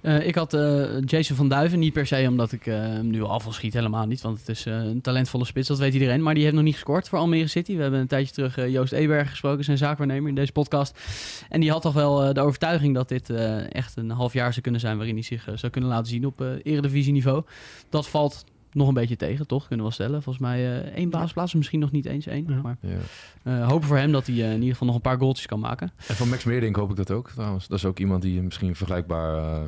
Eh, 0.07 0.27
ik 0.27 0.35
had 0.35 0.55
eh, 0.55 0.85
Jason 1.05 1.37
van 1.37 1.49
Duiven, 1.49 1.79
niet 1.79 1.93
per 1.93 2.07
se 2.07 2.27
omdat 2.29 2.53
ik 2.53 2.67
eh, 2.67 2.75
hem 2.75 3.11
nu 3.11 3.23
al 3.23 3.31
afval 3.31 3.53
schiet, 3.53 3.75
helemaal 3.75 4.07
niet. 4.07 4.21
Want 4.21 4.39
het 4.39 4.49
is 4.49 4.67
eh, 4.67 4.75
een 4.75 5.01
talentvolle 5.01 5.45
spits, 5.45 5.69
dat 5.69 5.79
weet 5.79 5.93
iedereen. 5.93 6.23
Maar 6.23 6.35
die 6.35 6.43
heeft 6.43 6.55
nog 6.55 6.65
niet 6.65 6.75
gescoord 6.75 7.09
voor 7.09 7.19
Almere 7.19 7.47
City. 7.47 7.77
We 7.77 7.83
hebben 7.83 8.01
een 8.01 8.07
tijdje 8.07 8.35
terug 8.35 8.59
eh, 8.59 8.69
Joost 8.69 8.93
Eberg 8.93 9.31
gesproken, 9.31 9.65
zijn 9.65 9.79
zaakwaarnemer 9.79 10.29
in 10.29 10.35
deze 10.35 10.53
podcast. 10.53 11.01
En 11.49 11.61
die 11.61 11.71
had 11.71 11.83
toch 11.83 11.93
wel 11.95 12.25
eh, 12.25 12.35
de 12.35 12.41
overtuiging 12.41 12.95
dat 12.95 13.09
dit 13.09 13.31
eh, 13.31 13.75
echt 13.75 13.97
een 13.97 14.11
half 14.11 14.33
jaar 14.33 14.51
zou 14.51 14.61
kunnen 14.63 14.81
zijn... 14.81 14.97
waarin 14.97 15.15
hij 15.15 15.23
zich 15.25 15.49
zou 15.55 15.73
kunnen 15.73 15.91
laten 15.91 16.07
zien 16.07 16.27
op 16.27 16.41
eh 16.41 16.47
eredivisieniveau. 16.63 17.43
Dat 17.91 18.09
valt 18.09 18.45
nog 18.73 18.89
een 18.89 18.95
beetje 18.95 19.17
tegen, 19.17 19.47
toch? 19.47 19.67
Kunnen 19.69 19.77
we 19.87 19.93
wel 19.97 20.07
stellen. 20.07 20.23
Volgens 20.23 20.45
mij 20.45 20.81
eh, 20.83 20.93
één 20.95 21.11
basisplaats, 21.11 21.55
misschien 21.55 21.81
nog 21.81 21.91
niet 21.91 22.07
eens 22.07 22.27
één. 22.27 22.45
Ja. 22.49 22.61
Maar 22.63 22.77
Ja. 22.81 22.97
eh, 23.43 23.69
hopen 23.69 23.89
voor 23.89 23.97
hem 23.97 24.13
dat 24.13 24.27
hij 24.27 24.35
eh, 24.37 24.47
in 24.49 24.55
ieder 24.55 24.71
geval 24.71 24.87
nog 24.87 24.97
een 24.97 25.03
paar 25.03 25.19
goaltjes 25.19 25.47
kan 25.47 25.61
maken. 25.61 25.93
En 26.09 26.15
van 26.15 26.29
Max 26.29 26.45
Meerdink 26.45 26.77
hoop 26.77 26.91
ik 26.91 26.97
dat 26.97 27.11
ook, 27.11 27.31
trouwens. 27.31 27.69
Dat 27.69 27.79
is 27.79 27.85
ook 27.85 27.99
iemand 27.99 28.23
die 28.23 28.43
misschien 28.43 28.77
vergelijkbaar... 28.77 29.61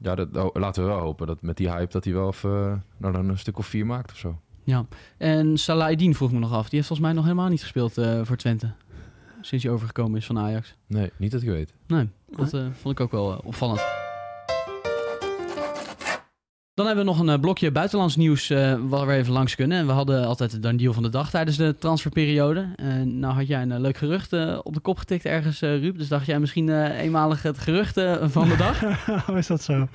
eh, 0.00 0.06
ja, 0.06 0.14
dat, 0.14 0.36
oh, 0.36 0.54
laten 0.54 0.82
we 0.82 0.88
wel 0.88 0.98
hopen 0.98 1.26
dat 1.26 1.42
met 1.42 1.56
die 1.56 1.70
hype 1.70 1.92
dat 1.92 2.04
hij 2.04 2.12
wel 2.12 2.28
even, 2.28 2.84
nou, 2.96 3.12
dan 3.12 3.28
een 3.28 3.38
stuk 3.38 3.58
of 3.58 3.66
vier 3.66 3.86
maakt 3.86 4.10
of 4.10 4.16
zo. 4.16 4.38
Ja, 4.64 4.86
en 5.16 5.58
Salah 5.58 5.90
Eddin 5.90 6.14
vroeg 6.14 6.32
me 6.32 6.38
nog 6.38 6.52
af. 6.52 6.68
Die 6.68 6.74
heeft 6.74 6.86
volgens 6.86 7.08
mij 7.08 7.16
nog 7.16 7.24
helemaal 7.24 7.48
niet 7.48 7.62
gespeeld 7.62 7.98
eh, 7.98 8.20
voor 8.24 8.36
Twente. 8.36 8.72
Sinds 9.40 9.64
hij 9.64 9.72
overgekomen 9.72 10.18
is 10.18 10.26
van 10.26 10.38
Ajax. 10.38 10.74
Nee, 10.86 11.10
niet 11.16 11.30
dat 11.30 11.42
ik 11.42 11.48
weet. 11.48 11.74
Nee, 11.86 12.08
dat 12.30 12.54
eh, 12.54 12.66
vond 12.80 12.98
ik 12.98 13.00
ook 13.00 13.10
wel 13.10 13.32
eh, 13.32 13.38
opvallend. 13.44 14.09
Dan 16.80 16.88
hebben 16.88 17.06
we 17.06 17.10
nog 17.10 17.20
een 17.20 17.34
eh, 17.34 17.40
blokje 17.40 17.70
buitenlands 17.70 18.16
nieuws 18.16 18.50
eh, 18.50 18.74
waar 18.88 19.06
we 19.06 19.12
even 19.12 19.32
langs 19.32 19.54
kunnen. 19.54 19.78
En 19.78 19.86
we 19.86 19.92
hadden 19.92 20.26
altijd 20.26 20.62
de 20.62 20.76
deal 20.76 20.92
van 20.92 21.02
de 21.02 21.08
dag 21.08 21.30
tijdens 21.30 21.56
de 21.56 21.76
transferperiode. 21.78 22.68
En 22.76 23.18
nou 23.18 23.34
had 23.34 23.46
jij 23.46 23.62
een 23.62 23.72
eh, 23.72 23.78
leuk 23.78 23.96
gerucht 23.96 24.32
op 24.62 24.74
de 24.74 24.80
kop 24.80 24.98
getikt 24.98 25.24
ergens, 25.24 25.60
Ruud. 25.60 25.98
Dus 25.98 26.08
dacht 26.08 26.26
jij 26.26 26.40
misschien 26.40 26.90
eenmalig 26.90 27.42
het 27.42 27.58
gerucht 27.58 28.00
van 28.22 28.48
de 28.48 28.56
dag? 28.56 28.82
Is 29.36 29.46
dat 29.46 29.62
zo? 29.62 29.88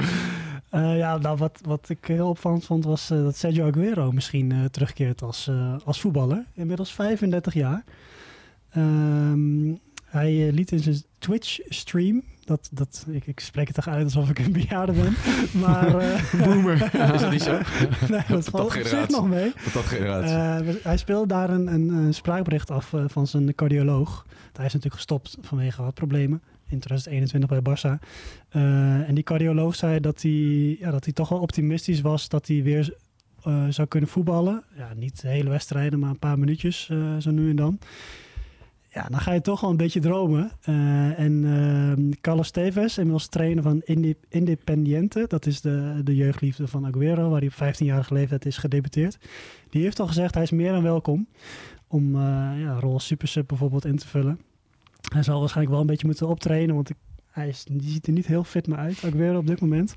Ja, 0.72 1.18
nou, 1.18 1.38
wat, 1.38 1.60
wat 1.64 1.90
ik 1.90 2.06
heel 2.06 2.30
opvallend 2.30 2.66
vond 2.66 2.86
was 2.86 3.08
dat 3.08 3.38
Sergio 3.38 3.68
Aguero 3.68 4.12
misschien 4.12 4.68
terugkeert 4.72 5.22
als, 5.22 5.50
als 5.86 6.02
voetballer. 6.02 6.46
Inmiddels 6.54 6.94
35 6.94 7.54
jaar. 7.54 7.84
Ehm, 8.72 9.74
hij 10.06 10.52
liet 10.52 10.72
in 10.72 10.80
zijn 10.80 11.04
Twitch-stream, 11.20 12.24
dat, 12.46 12.70
dat, 12.72 13.06
ik, 13.10 13.28
ik 13.28 13.40
spreek 13.40 13.68
het 13.68 13.76
toch 13.76 13.88
uit 13.88 14.04
alsof 14.04 14.30
ik 14.30 14.40
een 14.40 14.52
bejaarde 14.52 14.92
ben, 14.92 15.16
maar... 15.62 15.98
eh, 15.98 16.44
Boomer. 16.44 16.74
Is 17.14 17.22
dat 17.22 17.32
niet 17.32 17.42
zo? 17.42 17.60
nee, 18.10 18.22
dat 18.28 18.46
valt 18.46 18.94
op 18.94 19.10
nog 19.10 19.28
mee. 19.28 19.54
Dat 19.74 19.84
generatie. 19.84 20.72
Eh, 20.72 20.84
hij 20.84 20.98
speelde 20.98 21.28
daar 21.28 21.50
een, 21.50 21.68
een, 21.74 21.90
een 21.90 22.14
spraakbericht 22.14 22.72
af 22.72 22.94
eh, 22.94 23.04
van 23.08 23.28
zijn 23.28 23.56
cardioloog. 23.56 24.26
Hij 24.30 24.66
is 24.66 24.74
natuurlijk 24.74 24.94
gestopt 24.94 25.38
vanwege 25.42 25.82
wat 25.84 25.94
problemen 25.94 26.42
in 26.70 26.80
2021 26.80 27.50
bij 27.50 27.76
Barça. 27.76 28.08
En 29.08 29.16
die 29.16 29.24
cardioloog 29.24 29.76
zei 29.76 30.00
dat 30.00 30.22
hij, 30.22 30.76
ja, 30.80 30.92
dat 30.92 31.04
hij 31.04 31.14
toch 31.14 31.30
wel 31.30 31.40
optimistisch 31.40 32.02
was 32.02 32.30
dat 32.30 32.48
hij 32.48 32.64
weer 32.64 32.94
zou 33.70 33.88
kunnen 33.88 34.10
voetballen. 34.10 34.64
Ja, 34.78 34.94
niet 34.96 35.22
de 35.22 35.28
hele 35.28 35.50
wedstrijden, 35.50 36.00
maar 36.00 36.10
een 36.10 36.20
paar 36.20 36.40
minuutjes 36.40 36.92
zo 37.20 37.32
nu 37.32 37.50
en 37.50 37.56
dan. 37.56 37.80
Ja, 38.96 39.08
dan 39.10 39.20
ga 39.20 39.32
je 39.32 39.42
toch 39.42 39.62
wel 39.62 39.70
een 39.70 39.78
beetje 39.78 40.00
dromen. 40.00 40.52
Eh, 40.62 41.20
en 41.20 41.46
ehm, 41.46 42.12
Carlos 42.22 42.52
Tevez, 42.52 42.98
inmiddels 42.98 43.28
trainer 43.28 43.64
van 43.64 43.82
Independiente, 44.30 45.26
dat 45.28 45.46
is 45.46 45.62
de, 45.62 46.02
de 46.04 46.16
jeugdliefde 46.16 46.68
van 46.68 46.86
Aguero, 46.86 47.30
waar 47.30 47.40
hij 47.40 47.48
op 47.48 47.76
15-jarige 47.76 48.14
leeftijd 48.14 48.46
is 48.46 48.58
gedebuteerd. 48.58 49.18
Die 49.70 49.84
heeft 49.84 50.00
al 50.00 50.08
gezegd, 50.08 50.34
hij 50.34 50.44
is 50.44 50.52
meer 50.52 50.72
dan 50.72 50.84
welkom 50.84 51.28
om 51.88 52.16
eh 52.16 52.22
ja, 52.60 52.80
rol 52.80 52.94
als 52.94 53.06
supersub 53.06 53.48
bijvoorbeeld 53.48 53.86
in 53.86 53.98
te 53.98 54.08
vullen. 54.08 54.40
Hij 55.14 55.24
zal 55.24 55.40
waarschijnlijk 55.40 55.74
wel 55.74 55.82
een 55.82 55.92
beetje 55.92 56.08
moeten 56.08 56.28
optrainen, 56.28 56.76
want 56.76 56.90
ik, 56.90 56.98
hij 57.36 57.48
is, 57.48 57.64
die 57.72 57.90
ziet 57.90 58.08
er 58.08 58.14
niet 58.14 58.28
heel 58.28 58.44
fit 58.44 58.68
meer 58.68 58.78
uit, 58.78 59.04
Aguero 59.06 59.38
op 59.38 59.48
dit 59.48 59.62
moment. 59.62 59.96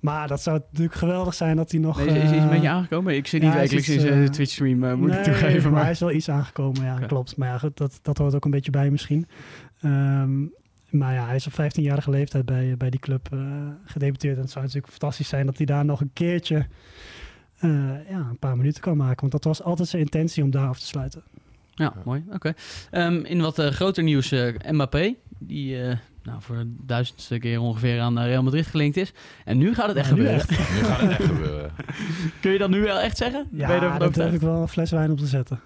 Maar 0.00 0.28
dat 0.28 0.42
zou 0.42 0.60
natuurlijk 0.70 0.98
geweldig 0.98 1.34
zijn 1.34 1.56
dat 1.56 1.70
hij 1.70 1.80
nog... 1.80 2.04
Nee, 2.04 2.08
is, 2.08 2.22
is 2.22 2.28
hij 2.28 2.38
een 2.38 2.44
eh, 2.44 2.50
beetje 2.50 2.68
aangekomen? 2.68 3.16
Ik 3.16 3.26
zit 3.26 3.42
niet 3.42 3.52
ja, 3.52 3.58
wekelijks 3.58 3.88
in 3.88 4.00
zijn 4.00 4.22
eh, 4.22 4.28
Twitch-stream, 4.28 4.84
eh, 4.84 4.94
moet 4.94 5.12
ik 5.12 5.22
toegeven. 5.22 5.62
maar 5.62 5.72
Maar 5.72 5.82
hij 5.82 5.90
is 5.90 6.00
wel 6.00 6.12
iets 6.12 6.30
aangekomen, 6.30 6.84
ja, 6.84 6.98
klopt. 6.98 7.36
Maar 7.36 7.48
ja, 7.48 7.58
goed, 7.58 7.76
dat, 7.76 7.98
dat 8.02 8.18
hoort 8.18 8.34
ook 8.34 8.44
een 8.44 8.50
beetje 8.50 8.70
bij 8.70 8.90
misschien. 8.90 9.26
Ehm, 9.80 10.42
maar 10.90 11.14
ja, 11.14 11.26
hij 11.26 11.36
is 11.36 11.46
op 11.46 11.52
15-jarige 11.52 12.10
leeftijd 12.10 12.44
bij, 12.44 12.74
bij 12.76 12.90
die 12.90 13.00
club 13.00 13.28
eh, 13.32 13.38
gedebuteerd. 13.84 14.36
En 14.36 14.42
het 14.42 14.50
zou 14.50 14.64
natuurlijk 14.64 14.92
fantastisch 14.92 15.28
zijn 15.28 15.46
dat 15.46 15.56
hij 15.56 15.66
daar 15.66 15.84
nog 15.84 16.00
een 16.00 16.10
keertje 16.12 16.66
eh, 17.58 18.08
ja, 18.08 18.26
een 18.30 18.38
paar 18.38 18.56
minuten 18.56 18.82
kan 18.82 18.96
maken. 18.96 19.20
Want 19.20 19.32
dat 19.32 19.44
was 19.44 19.62
altijd 19.62 19.88
zijn 19.88 20.02
intentie 20.02 20.42
om 20.42 20.50
daar 20.50 20.68
af 20.68 20.78
te 20.78 20.86
sluiten. 20.86 21.22
ja, 21.74 21.94
mooi. 22.04 22.24
Oké. 22.32 22.54
Ehm, 22.90 23.24
in 23.24 23.40
wat 23.40 23.58
groter 23.58 24.02
nieuws, 24.02 24.32
eh, 24.32 24.54
Mbappé, 24.70 25.14
die 25.38 25.82
eh, 25.82 25.96
nou, 26.26 26.42
voor 26.42 26.56
de 26.56 26.74
duizendste 26.82 27.38
keer 27.38 27.60
ongeveer 27.60 28.00
aan 28.00 28.18
eh, 28.18 28.24
Real 28.26 28.42
Madrid 28.42 28.66
gelinkt 28.66 28.96
is. 28.96 29.12
En 29.44 29.58
nu 29.58 29.74
gaat 29.74 29.88
het 29.88 29.96
echt 29.96 30.08
Ja, 30.08 30.14
nu 30.14 30.20
gebeuren. 30.20 30.48
echt. 30.48 30.50
Nu 30.74 30.84
gaat 30.84 31.00
het 31.00 31.10
echt 31.10 31.24
gebeuren. 31.24 31.70
Kun 32.40 32.50
je 32.52 32.58
dat 32.58 32.70
nu 32.70 32.80
wel 32.80 32.98
echt 32.98 33.16
zeggen? 33.16 33.46
Ja, 33.52 33.66
ben 33.66 33.74
je 33.92 33.98
daar 33.98 34.12
durf 34.12 34.32
ik 34.34 34.40
wel 34.40 34.60
een 34.60 34.68
fles 34.68 34.90
wijn 34.90 35.10
op 35.10 35.18
te 35.18 35.26
zetten. 35.26 35.60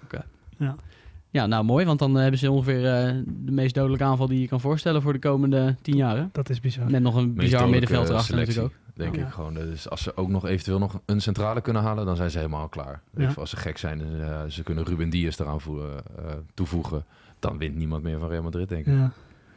Ja, 1.29 1.45
nou 1.45 1.63
mooi, 1.63 1.85
want 1.85 1.99
dan 1.99 2.15
eh, 2.15 2.21
hebben 2.21 2.39
ze 2.39 2.51
ongeveer 2.51 2.85
eh, 2.85 3.15
de 3.27 3.51
meest 3.51 3.75
dodelijke 3.75 4.03
aanval 4.03 4.27
die 4.27 4.39
je 4.41 4.47
kan 4.47 4.59
voorstellen 4.61 5.01
voor 5.01 5.13
de 5.13 5.19
komende 5.19 5.75
tien 5.81 5.95
jaren. 5.95 6.29
Dat 6.31 6.49
is 6.49 6.59
bizar. 6.59 6.91
Met 6.91 7.01
nog 7.01 7.15
een 7.15 7.33
bizar 7.33 7.69
middenveld 7.69 8.09
erachter 8.09 8.27
selectie, 8.33 8.55
natuurlijk 8.61 8.75
ook. 8.89 8.97
Denk 8.97 9.15
Ja. 9.15 9.25
ik 9.25 9.33
gewoon. 9.33 9.53
Dus 9.53 9.89
als 9.89 10.01
ze 10.01 10.17
ook 10.17 10.29
nog 10.29 10.45
eventueel 10.45 10.79
nog 10.79 10.99
een 11.05 11.21
centrale 11.21 11.61
kunnen 11.61 11.81
halen, 11.81 12.05
dan 12.05 12.15
zijn 12.15 12.31
ze 12.31 12.37
helemaal 12.37 12.67
klaar. 12.67 13.01
Ja. 13.17 13.33
als 13.37 13.49
ze 13.49 13.57
gek 13.57 13.77
zijn 13.77 14.01
en 14.01 14.51
ze 14.51 14.63
kunnen 14.63 14.83
Ruben 14.85 15.09
Diaz 15.09 15.39
eraan 15.39 15.61
voeren, 15.61 16.03
eh, 16.17 16.25
toevoegen, 16.53 17.05
dan 17.39 17.57
wint 17.57 17.75
niemand 17.75 18.03
meer 18.03 18.19
van 18.19 18.29
Real 18.29 18.43
Madrid, 18.43 18.69
denk 18.69 18.85
ik. 18.85 18.93
Ja. 18.93 19.11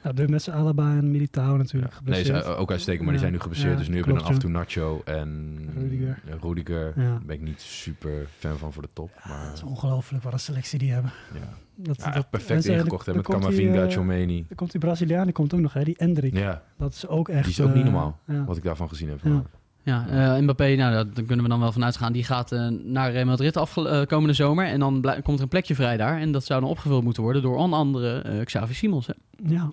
Ja, 0.04 0.12
met 0.28 0.42
z'n 0.42 0.50
Alaba 0.50 0.90
en 0.96 1.10
Militao 1.10 1.56
natuurlijk 1.56 1.92
Ja. 2.04 2.10
Nee, 2.32 2.44
ook 2.44 2.70
uitstekend, 2.70 3.02
maar 3.02 3.10
die 3.12 3.20
zijn 3.20 3.32
nu 3.32 3.40
geblesseerd. 3.40 3.72
Ja, 3.72 3.78
dus 3.78 3.88
nu 3.88 3.94
hebben 3.96 4.12
we 4.14 4.18
dan 4.18 4.28
af 4.28 4.34
en 4.34 4.40
toe 4.40 4.50
Nacho 4.50 5.02
en 5.04 5.58
Rudiger. 5.76 6.18
Ja, 6.26 6.34
Rudiger. 6.42 6.92
Ja. 6.96 7.02
Daar 7.10 7.20
ben 7.26 7.36
ik 7.36 7.42
niet 7.42 7.60
super 7.60 8.26
fan 8.38 8.58
van 8.58 8.72
voor 8.72 8.82
de 8.82 8.88
top. 8.92 9.10
Maar 9.28 9.44
Het 9.46 9.54
is 9.54 9.62
ongelooflijk 9.62 10.24
wat 10.24 10.32
een 10.32 10.38
selectie 10.38 10.78
die 10.78 10.92
hebben. 10.92 11.12
ja. 11.34 11.40
Dat, 11.76 11.96
Ja, 11.96 12.10
dat- 12.10 12.30
perfect 12.30 12.64
ingekocht. 12.64 13.06
dan 13.06 13.16
met 13.16 13.24
Camavinga, 13.28 13.84
eh, 13.84 13.90
Chomeni. 13.92 14.44
Dan 14.48 14.56
komt 14.56 14.70
die 14.70 14.80
Braziliaan, 14.80 15.24
die 15.24 15.32
komt 15.32 15.54
ook 15.54 15.60
nog, 15.60 15.72
hè? 15.72 15.84
die 15.84 15.96
Endrik. 15.96 16.36
Ja, 16.36 16.62
Dat 16.78 16.92
is 16.92 17.06
ook 17.06 17.28
echt... 17.28 17.42
die 17.44 17.52
is 17.52 17.60
ook 17.60 17.68
niet 17.74 17.76
eh, 17.76 17.82
normaal, 17.92 18.18
ja. 18.26 18.44
wat 18.44 18.56
ik 18.56 18.62
daarvan 18.62 18.88
gezien 18.88 19.08
heb. 19.08 19.18
Ja. 19.22 19.42
Ja, 19.82 20.06
eh, 20.36 20.42
Mbappé, 20.42 20.74
nou, 20.74 20.94
dat, 20.94 21.14
daar 21.14 21.24
kunnen 21.24 21.44
we 21.44 21.50
dan 21.50 21.60
wel 21.60 21.72
vanuit 21.72 21.96
gaan. 21.96 22.12
Die 22.12 22.24
gaat 22.24 22.52
eh, 22.52 22.68
naar 22.68 23.12
Real 23.12 23.24
Madrid 23.26 23.56
afge- 23.56 23.88
eh, 23.88 24.06
komende 24.06 24.34
zomer. 24.34 24.66
En 24.66 24.80
dan 24.80 25.02
komt 25.22 25.36
er 25.36 25.42
een 25.42 25.48
plekje 25.48 25.74
vrij 25.74 25.96
daar. 25.96 26.20
En 26.20 26.32
dat 26.32 26.44
zou 26.44 26.60
dan 26.60 26.70
opgevuld 26.70 27.02
moeten 27.04 27.22
worden 27.22 27.42
door 27.42 27.56
onder 27.56 27.78
andere 27.78 28.18
eh, 28.18 28.44
Xavi 28.44 28.74
Simons. 28.74 29.06
Hè? 29.06 29.12
Ja, 29.46 29.68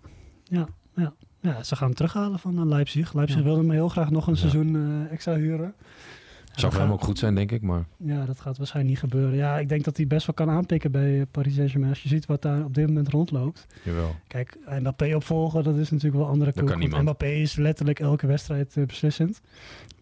ja, 0.52 0.68
ja. 0.96 1.14
ja, 1.40 1.64
ze 1.64 1.76
gaan 1.76 1.88
hem 1.88 1.96
terughalen 1.96 2.40
van 2.40 2.58
eh, 2.60 2.66
Leipzig. 2.66 3.14
Leipzig 3.14 3.38
Ja. 3.38 3.44
wilde 3.44 3.60
hem 3.62 3.72
heel 3.72 3.90
graag 3.90 4.10
nog 4.10 4.28
een 4.28 4.38
seizoen 4.38 4.76
eh, 4.76 5.12
extra 5.12 5.36
huren. 5.36 5.74
Zou 6.56 6.72
voor 6.72 6.82
hem 6.82 6.92
ook 6.92 7.04
goed 7.04 7.20
zijn, 7.20 7.36
denk 7.36 7.52
ik. 7.52 7.62
Maar 7.62 7.86
Ja, 7.98 8.26
dat 8.26 8.40
gaat 8.40 8.58
waarschijnlijk 8.58 9.02
niet 9.02 9.12
gebeuren. 9.12 9.38
Ja, 9.38 9.60
ik 9.60 9.70
denk 9.70 9.84
dat 9.84 9.98
hij 9.98 10.08
best 10.08 10.26
wel 10.26 10.36
kan 10.36 10.50
aanpikken 10.50 10.92
bij 10.92 11.20
eh, 11.20 11.26
Paris 11.32 11.56
Saint-Germain. 11.56 11.92
Als 11.92 12.04
je 12.04 12.10
ziet 12.10 12.26
wat 12.26 12.42
daar 12.42 12.64
op 12.64 12.74
dit 12.74 12.88
moment 12.88 13.10
rondloopt. 13.10 13.68
jawel. 13.84 14.16
Kijk, 14.28 14.58
Mbappé 14.80 15.16
opvolgen, 15.16 15.64
dat 15.64 15.78
is 15.78 15.90
natuurlijk 15.92 16.22
wel 16.22 16.32
andere 16.32 16.54
koek. 16.54 17.02
Mbappé 17.02 17.28
is 17.28 17.56
letterlijk 17.56 18.00
elke 18.00 18.28
wedstrijd 18.28 18.76
beslissend. 18.88 19.42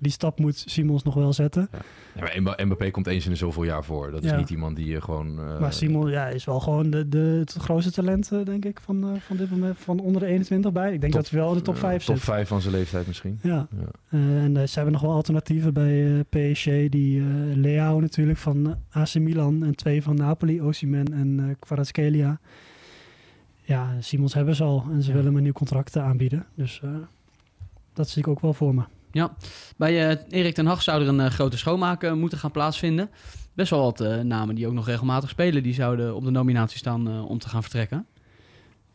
Die 0.01 0.11
stap 0.11 0.39
moet 0.39 0.63
Simons 0.65 1.03
nog 1.03 1.13
wel 1.13 1.33
zetten. 1.33 1.69
Ja, 2.15 2.21
maar 2.21 2.35
Mba- 2.41 2.55
Mbappé 2.65 2.91
komt 2.91 3.07
eens 3.07 3.25
in 3.25 3.31
de 3.31 3.37
zoveel 3.37 3.63
jaar 3.63 3.83
voor. 3.83 4.11
Dat 4.11 4.23
is 4.23 4.29
Ja. 4.29 4.37
niet 4.37 4.49
iemand 4.49 4.75
die 4.75 4.87
je 4.87 5.01
gewoon... 5.01 5.39
eh, 5.39 5.59
maar 5.59 5.73
Simon 5.73 6.09
ja, 6.09 6.27
is 6.27 6.45
wel 6.45 6.59
gewoon 6.59 6.89
de, 6.89 7.09
de, 7.09 7.17
het 7.39 7.53
grootste 7.53 7.91
talent, 7.91 8.31
eh, 8.31 8.45
denk 8.45 8.65
ik, 8.65 8.79
van, 8.83 9.03
eh, 9.13 9.19
van 9.21 9.37
dit 9.37 9.51
moment. 9.51 9.77
Van 9.77 9.99
onder 9.99 10.21
de 10.21 10.27
21 10.27 10.71
bij. 10.71 10.93
Ik 10.93 11.01
denk 11.01 11.13
Top- 11.13 11.21
dat 11.21 11.31
hij 11.31 11.39
wel 11.39 11.49
in 11.51 11.57
de 11.57 11.61
top 11.63 11.73
eh, 11.73 11.79
5 11.79 12.05
Top 12.05 12.15
zit. 12.15 12.23
5 12.25 12.47
van 12.47 12.61
zijn 12.61 12.73
leeftijd 12.73 13.07
misschien. 13.07 13.39
Ja. 13.41 13.67
En 14.09 14.53
ze 14.69 14.73
hebben 14.75 14.91
nog 14.93 15.01
wel 15.01 15.11
alternatieven 15.11 15.73
bij 15.73 16.23
PSG. 16.29 16.65
Die 16.89 17.21
Leao 17.55 17.99
natuurlijk 17.99 18.37
van 18.39 18.75
AC 18.91 19.13
Milan 19.15 19.63
en 19.63 19.75
twee 19.75 20.03
van 20.03 20.15
Napoli, 20.15 20.61
Osimhen 20.61 21.13
en 21.13 21.55
Kvaratskhelia. 21.59 22.39
Ja, 23.63 23.95
Simons 23.99 24.33
hebben 24.33 24.55
ze 24.55 24.63
al 24.63 24.85
en 24.91 25.03
ze 25.03 25.09
willen 25.11 25.25
hem 25.25 25.35
een 25.35 25.43
nieuw 25.43 25.51
contract 25.51 25.95
eh, 25.95 26.03
aanbieden. 26.03 26.45
Dus 26.55 26.81
dat 27.93 28.09
zie 28.09 28.21
ik 28.21 28.27
ook 28.27 28.39
wel 28.39 28.53
voor 28.53 28.75
me. 28.75 28.81
Ja, 29.11 29.31
bij 29.77 30.09
eh, 30.09 30.17
Erik 30.39 30.53
ten 30.53 30.65
Hag 30.65 30.81
zou 30.81 31.01
er 31.01 31.07
een 31.07 31.19
eh, 31.19 31.29
grote 31.29 31.57
schoonmaak 31.57 32.03
eh, 32.03 32.13
moeten 32.13 32.37
gaan 32.37 32.51
plaatsvinden. 32.51 33.09
Best 33.53 33.69
wel 33.69 33.81
wat 33.81 34.23
namen 34.23 34.55
die 34.55 34.67
ook 34.67 34.73
nog 34.73 34.85
regelmatig 34.85 35.29
spelen. 35.29 35.63
Die 35.63 35.73
zouden 35.73 36.15
op 36.15 36.23
de 36.23 36.31
nominatie 36.31 36.77
staan 36.77 37.07
eh, 37.07 37.29
om 37.29 37.37
te 37.39 37.49
gaan 37.49 37.61
vertrekken. 37.61 38.05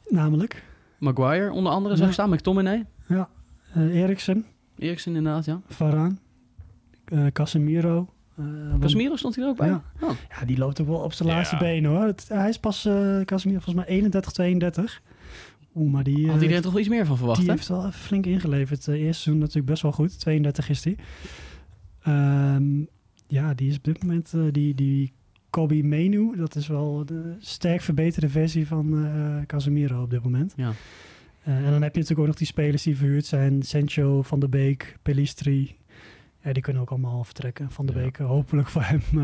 Namelijk 0.08 0.62
Maguire 0.98 1.52
onder 1.52 1.72
andere 1.72 1.96
Ja. 1.96 2.06
ik 2.06 2.12
staan, 2.12 2.30
McTominay. 2.30 2.84
eh 3.08 3.22
Eriksen, 4.02 4.46
Eriksen 4.78 5.16
inderdaad, 5.16 5.44
ja. 5.44 5.60
Varaan, 5.68 6.18
Casemiro. 7.32 8.08
Casemiro 8.80 9.16
stond 9.16 9.34
hier 9.36 9.46
ook 9.46 9.56
bij. 9.56 9.68
Ja. 9.68 9.82
Oh. 10.00 10.10
Ja, 10.38 10.44
die 10.46 10.58
loopt 10.58 10.80
ook 10.80 10.86
wel 10.86 10.96
op 10.98 11.12
zijn 11.12 11.28
Ja. 11.28 11.34
laatste 11.34 11.56
benen 11.56 11.90
hoor. 11.90 12.04
Het- 12.06 12.28
hij 12.28 12.48
is 12.48 12.58
pas, 12.58 12.84
eh 12.84 13.20
Casemiro, 13.20 13.60
volgens 13.60 13.86
mij 13.86 13.96
31, 13.96 14.32
32. 14.32 15.02
Oeh, 15.74 15.92
maar 15.92 16.04
die... 16.04 16.26
Had 16.26 16.36
eh, 16.36 16.42
iedereen 16.42 16.62
toch 16.62 16.72
wel 16.72 16.80
iets 16.80 16.90
meer 16.90 17.06
van 17.06 17.16
verwacht, 17.16 17.38
Die 17.40 17.48
hè? 17.48 17.54
heeft 17.54 17.68
wel 17.68 17.78
even 17.86 17.92
flink 17.92 18.26
ingeleverd. 18.26 18.86
Het 18.86 18.94
eerste 18.94 19.22
seizoen 19.22 19.38
natuurlijk 19.38 19.66
best 19.66 19.82
wel 19.82 19.92
goed. 19.92 20.20
32 20.20 20.68
is 20.68 20.82
die. 20.82 20.96
Ehm, 22.02 22.80
ja, 23.28 23.54
die 23.54 23.68
is 23.70 23.76
op 23.76 23.84
dit 23.84 24.02
moment... 24.02 24.32
eh, 24.34 24.40
die, 24.52 24.74
die 24.74 25.12
Kobe 25.50 25.82
Menu, 25.82 26.36
dat 26.36 26.54
is 26.56 26.66
wel 26.66 27.04
de 27.06 27.34
sterk 27.38 27.80
verbeterde 27.80 28.28
versie 28.28 28.66
van 28.66 29.04
eh 29.06 29.46
Casemiro 29.46 30.02
op 30.02 30.10
dit 30.10 30.22
moment. 30.22 30.52
Ja. 30.56 30.72
Eh, 31.42 31.56
en 31.56 31.62
dan 31.70 31.82
heb 31.82 31.94
je 31.94 32.00
natuurlijk 32.00 32.20
ook 32.20 32.26
nog 32.26 32.36
die 32.36 32.46
spelers 32.46 32.82
die 32.82 32.96
verhuurd 32.96 33.26
zijn. 33.26 33.62
Sancho, 33.62 34.22
Van 34.22 34.40
der 34.40 34.48
Beek, 34.48 34.96
Pelistri. 35.02 35.76
Ja, 36.45 36.53
die 36.53 36.62
kunnen 36.62 36.82
ook 36.82 36.90
allemaal 36.90 37.24
vertrekken. 37.24 37.70
Van 37.70 37.86
der 37.86 37.97
Ja. 37.97 38.03
Beek, 38.03 38.18
eh, 38.18 38.26
hopelijk 38.26 38.68
voor 38.68 38.82
hem. 38.82 39.01
eh, 39.12 39.18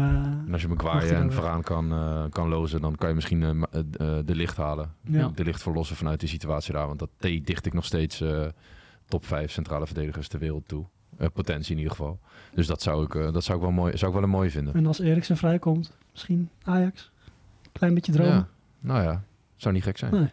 En 0.47 0.49
als 0.53 0.63
je 0.63 0.69
hij 0.69 1.15
en. 1.15 1.33
Varaan 1.33 1.63
kan, 1.63 1.93
eh, 1.93 2.25
kan 2.31 2.49
lozen, 2.49 2.81
dan 2.81 2.97
kan 2.97 3.09
je 3.09 3.15
misschien 3.15 3.43
de 4.25 4.35
licht 4.35 4.57
halen. 4.57 4.93
ja. 5.03 5.29
De 5.35 5.45
licht 5.45 5.63
verlossen 5.63 5.97
vanuit 5.97 6.21
die 6.21 6.29
situatie 6.29 6.73
daar. 6.73 6.87
Want 6.87 6.99
dat 6.99 7.11
dicht 7.19 7.67
ik 7.67 7.73
nog 7.73 7.85
steeds 7.85 8.25
top 9.09 9.27
5 9.27 9.51
centrale 9.51 9.87
verdedigers 9.87 10.29
ter 10.29 10.39
wereld 10.39 10.69
toe. 10.69 10.85
Potentie 11.33 11.71
in 11.73 11.77
ieder 11.79 11.93
geval. 11.97 12.19
Dus 12.55 12.67
dat 12.67 12.83
zou 12.83 13.05
ik, 13.05 13.13
dat 13.33 13.45
zou 13.45 13.59
ik, 13.59 13.65
wel, 13.65 13.73
mooi, 13.73 13.97
zou 13.97 14.11
ik 14.11 14.17
wel 14.17 14.27
een 14.27 14.35
mooie 14.35 14.51
vinden. 14.51 14.75
En 14.75 14.87
als 14.87 14.99
Eriksen 15.01 15.37
vrijkomt, 15.37 15.97
misschien 16.13 16.51
Ajax. 16.63 17.11
Klein 17.73 17.95
beetje 17.95 18.13
dromen. 18.13 18.33
Ja. 18.33 18.49
Nou 18.81 19.03
ja, 19.03 19.23
zou 19.57 19.75
niet 19.75 19.83
gek 19.83 19.99
zijn. 19.99 20.13
Nee. 20.15 20.29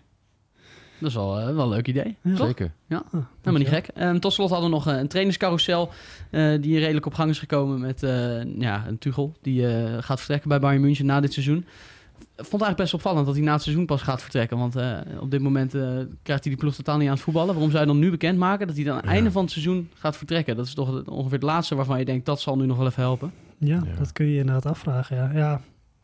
Dat 0.99 1.09
is 1.09 1.15
wel, 1.15 1.39
eh, 1.39 1.45
wel 1.55 1.63
een 1.63 1.69
leuk 1.69 1.87
idee. 1.87 2.15
Ja. 2.21 2.35
Zeker. 2.35 2.71
Ah, 2.89 2.99
Helemaal 3.39 3.59
niet 3.61 3.67
gek. 3.67 3.87
Ehm, 3.87 4.19
tot 4.19 4.33
slot 4.33 4.49
hadden 4.49 4.69
we 4.69 4.75
nog 4.75 4.87
eh, 4.87 4.97
een 4.97 5.07
trainingscarousel 5.07 5.89
eh, 6.31 6.61
die 6.61 6.79
redelijk 6.79 7.05
op 7.05 7.13
gang 7.13 7.29
is 7.29 7.39
gekomen 7.39 7.79
met 7.79 8.03
eh, 8.03 8.43
ja, 8.59 8.83
een 8.87 8.97
Tuchel. 8.97 9.33
Die 9.41 9.67
eh, 9.67 9.93
gaat 9.99 10.17
vertrekken 10.17 10.49
bij 10.49 10.59
Bayern 10.59 10.81
München 10.81 11.05
na 11.05 11.19
dit 11.19 11.33
seizoen. 11.33 11.65
Vond 12.35 12.49
eigenlijk 12.61 12.77
best 12.77 12.93
opvallend 12.93 13.25
dat 13.25 13.35
hij 13.35 13.43
na 13.43 13.53
het 13.53 13.61
seizoen 13.61 13.85
pas 13.85 14.01
gaat 14.01 14.21
vertrekken. 14.21 14.57
Want 14.57 14.75
eh, 14.75 14.97
op 15.19 15.31
dit 15.31 15.41
moment 15.41 15.73
eh, 15.75 15.81
krijgt 16.23 16.43
hij 16.43 16.53
die 16.53 16.55
ploeg 16.57 16.75
totaal 16.75 16.97
niet 16.97 17.07
aan 17.07 17.13
het 17.13 17.23
voetballen. 17.23 17.53
Waarom 17.53 17.71
zou 17.71 17.81
je 17.85 17.89
dan 17.89 17.99
nu 17.99 18.09
bekendmaken 18.09 18.67
dat 18.67 18.75
hij 18.75 18.85
dan 18.85 18.93
aan 18.93 18.99
het 18.99 19.07
Ja. 19.09 19.15
einde 19.15 19.31
van 19.31 19.41
het 19.43 19.51
seizoen 19.51 19.89
gaat 19.93 20.17
vertrekken? 20.17 20.55
Dat 20.55 20.65
is 20.65 20.73
toch 20.73 21.03
ongeveer 21.05 21.31
het 21.37 21.43
laatste 21.47 21.75
waarvan 21.75 21.99
je 21.99 22.05
denkt 22.05 22.25
dat 22.25 22.41
zal 22.41 22.55
nu 22.57 22.65
nog 22.65 22.77
wel 22.77 22.85
even 22.87 23.03
helpen. 23.03 23.31
Ja, 23.57 23.75
Ja. 23.85 23.97
dat 23.99 24.11
kun 24.11 24.25
je 24.25 24.37
inderdaad 24.39 24.65
afvragen. 24.65 25.15
Ja, 25.17 25.31
ja 25.33 25.61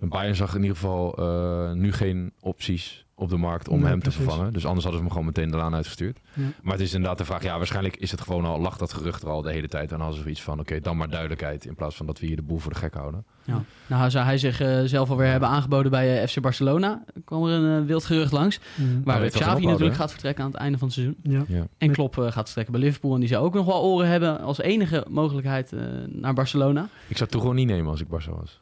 Bayern 0.10 0.36
zag 0.36 0.56
in 0.56 0.62
ieder 0.62 0.76
geval 0.78 1.16
eh, 1.18 1.72
nu 1.72 1.91
geen 1.93 2.34
opties 2.39 3.01
op 3.16 3.30
de 3.30 3.38
markt 3.38 3.68
om 3.68 3.80
Nee, 3.80 3.89
hem 3.89 3.99
precies. 3.99 4.20
te 4.20 4.24
vervangen. 4.26 4.54
Dus 4.54 4.66
anders 4.66 4.84
hadden 4.86 5.01
ze 5.01 5.08
hem 5.08 5.16
gewoon 5.18 5.34
meteen 5.36 5.51
de 5.51 5.58
laan 5.58 5.76
uitgestuurd. 5.76 6.20
Ja. 6.34 6.43
Maar 6.62 6.74
het 6.74 6.82
is 6.82 6.93
inderdaad 6.93 7.18
de 7.18 7.26
vraag, 7.26 7.43
ja, 7.43 7.58
waarschijnlijk 7.58 7.97
is 7.97 8.12
het 8.12 8.22
gewoon 8.22 8.45
al, 8.45 8.60
lag 8.60 8.78
dat 8.78 8.93
gerucht 8.93 9.22
er 9.22 9.30
al 9.30 9.41
de 9.41 9.51
hele 9.51 9.68
tijd. 9.68 9.91
En 9.91 9.97
hadden 9.97 10.16
ze 10.16 10.22
zoiets 10.22 10.41
van, 10.41 10.60
oké, 10.60 10.80
dan 10.80 10.97
maar 10.97 11.10
duidelijkheid. 11.10 11.66
In 11.66 11.76
plaats 11.76 11.95
van 11.95 12.06
dat 12.06 12.20
we 12.20 12.26
hier 12.26 12.36
de 12.36 12.41
boel 12.41 12.58
voor 12.58 12.72
de 12.74 12.78
gek 12.80 12.93
houden. 12.93 13.26
Ja. 13.43 13.64
Nou, 13.88 14.01
hij 14.01 14.10
zou 14.10 14.26
hij 14.26 14.38
zich 14.38 14.62
eh, 14.62 14.82
zelf 14.86 15.10
alweer 15.10 15.32
hebben 15.32 15.49
aangeboden 15.49 15.91
bij 15.91 16.22
eh, 16.22 16.28
FC 16.28 16.41
Barcelona. 16.41 17.04
Er 17.16 17.22
kwam 17.26 17.45
er 17.45 17.51
een 17.64 17.86
wild 17.86 18.06
gerucht 18.06 18.32
langs. 18.32 18.60
mm, 18.76 19.01
Waar 19.04 19.20
Xavi 19.20 19.38
ophouden, 19.38 19.64
natuurlijk 19.70 19.91
hè? 19.95 20.01
gaat 20.01 20.12
vertrekken 20.12 20.43
aan 20.43 20.51
het 20.51 20.60
einde 20.60 20.78
van 20.78 20.88
het 20.88 20.95
seizoen. 20.95 21.18
ja. 21.24 21.43
Ja. 21.47 21.68
En 21.78 21.91
Klopp 21.91 22.16
gaat 22.18 22.34
vertrekken 22.45 22.74
bij 22.74 22.82
Liverpool. 22.84 23.14
En 23.14 23.20
die 23.20 23.30
zou 23.30 23.45
ook 23.45 23.54
nog 23.54 23.66
wel 23.66 23.82
oren 23.84 24.08
hebben 24.08 24.39
als 24.39 24.60
enige 24.62 25.06
mogelijkheid 25.10 25.72
naar 26.08 26.34
Barcelona. 26.34 26.82
Ik 26.84 26.89
zou 27.18 27.20
het 27.20 27.32
toch 27.32 27.41
gewoon 27.41 27.56
niet 27.56 27.68
nemen 27.68 27.91
als 27.91 28.01
ik 28.01 28.08
Barca 28.08 28.32
was. 28.32 28.62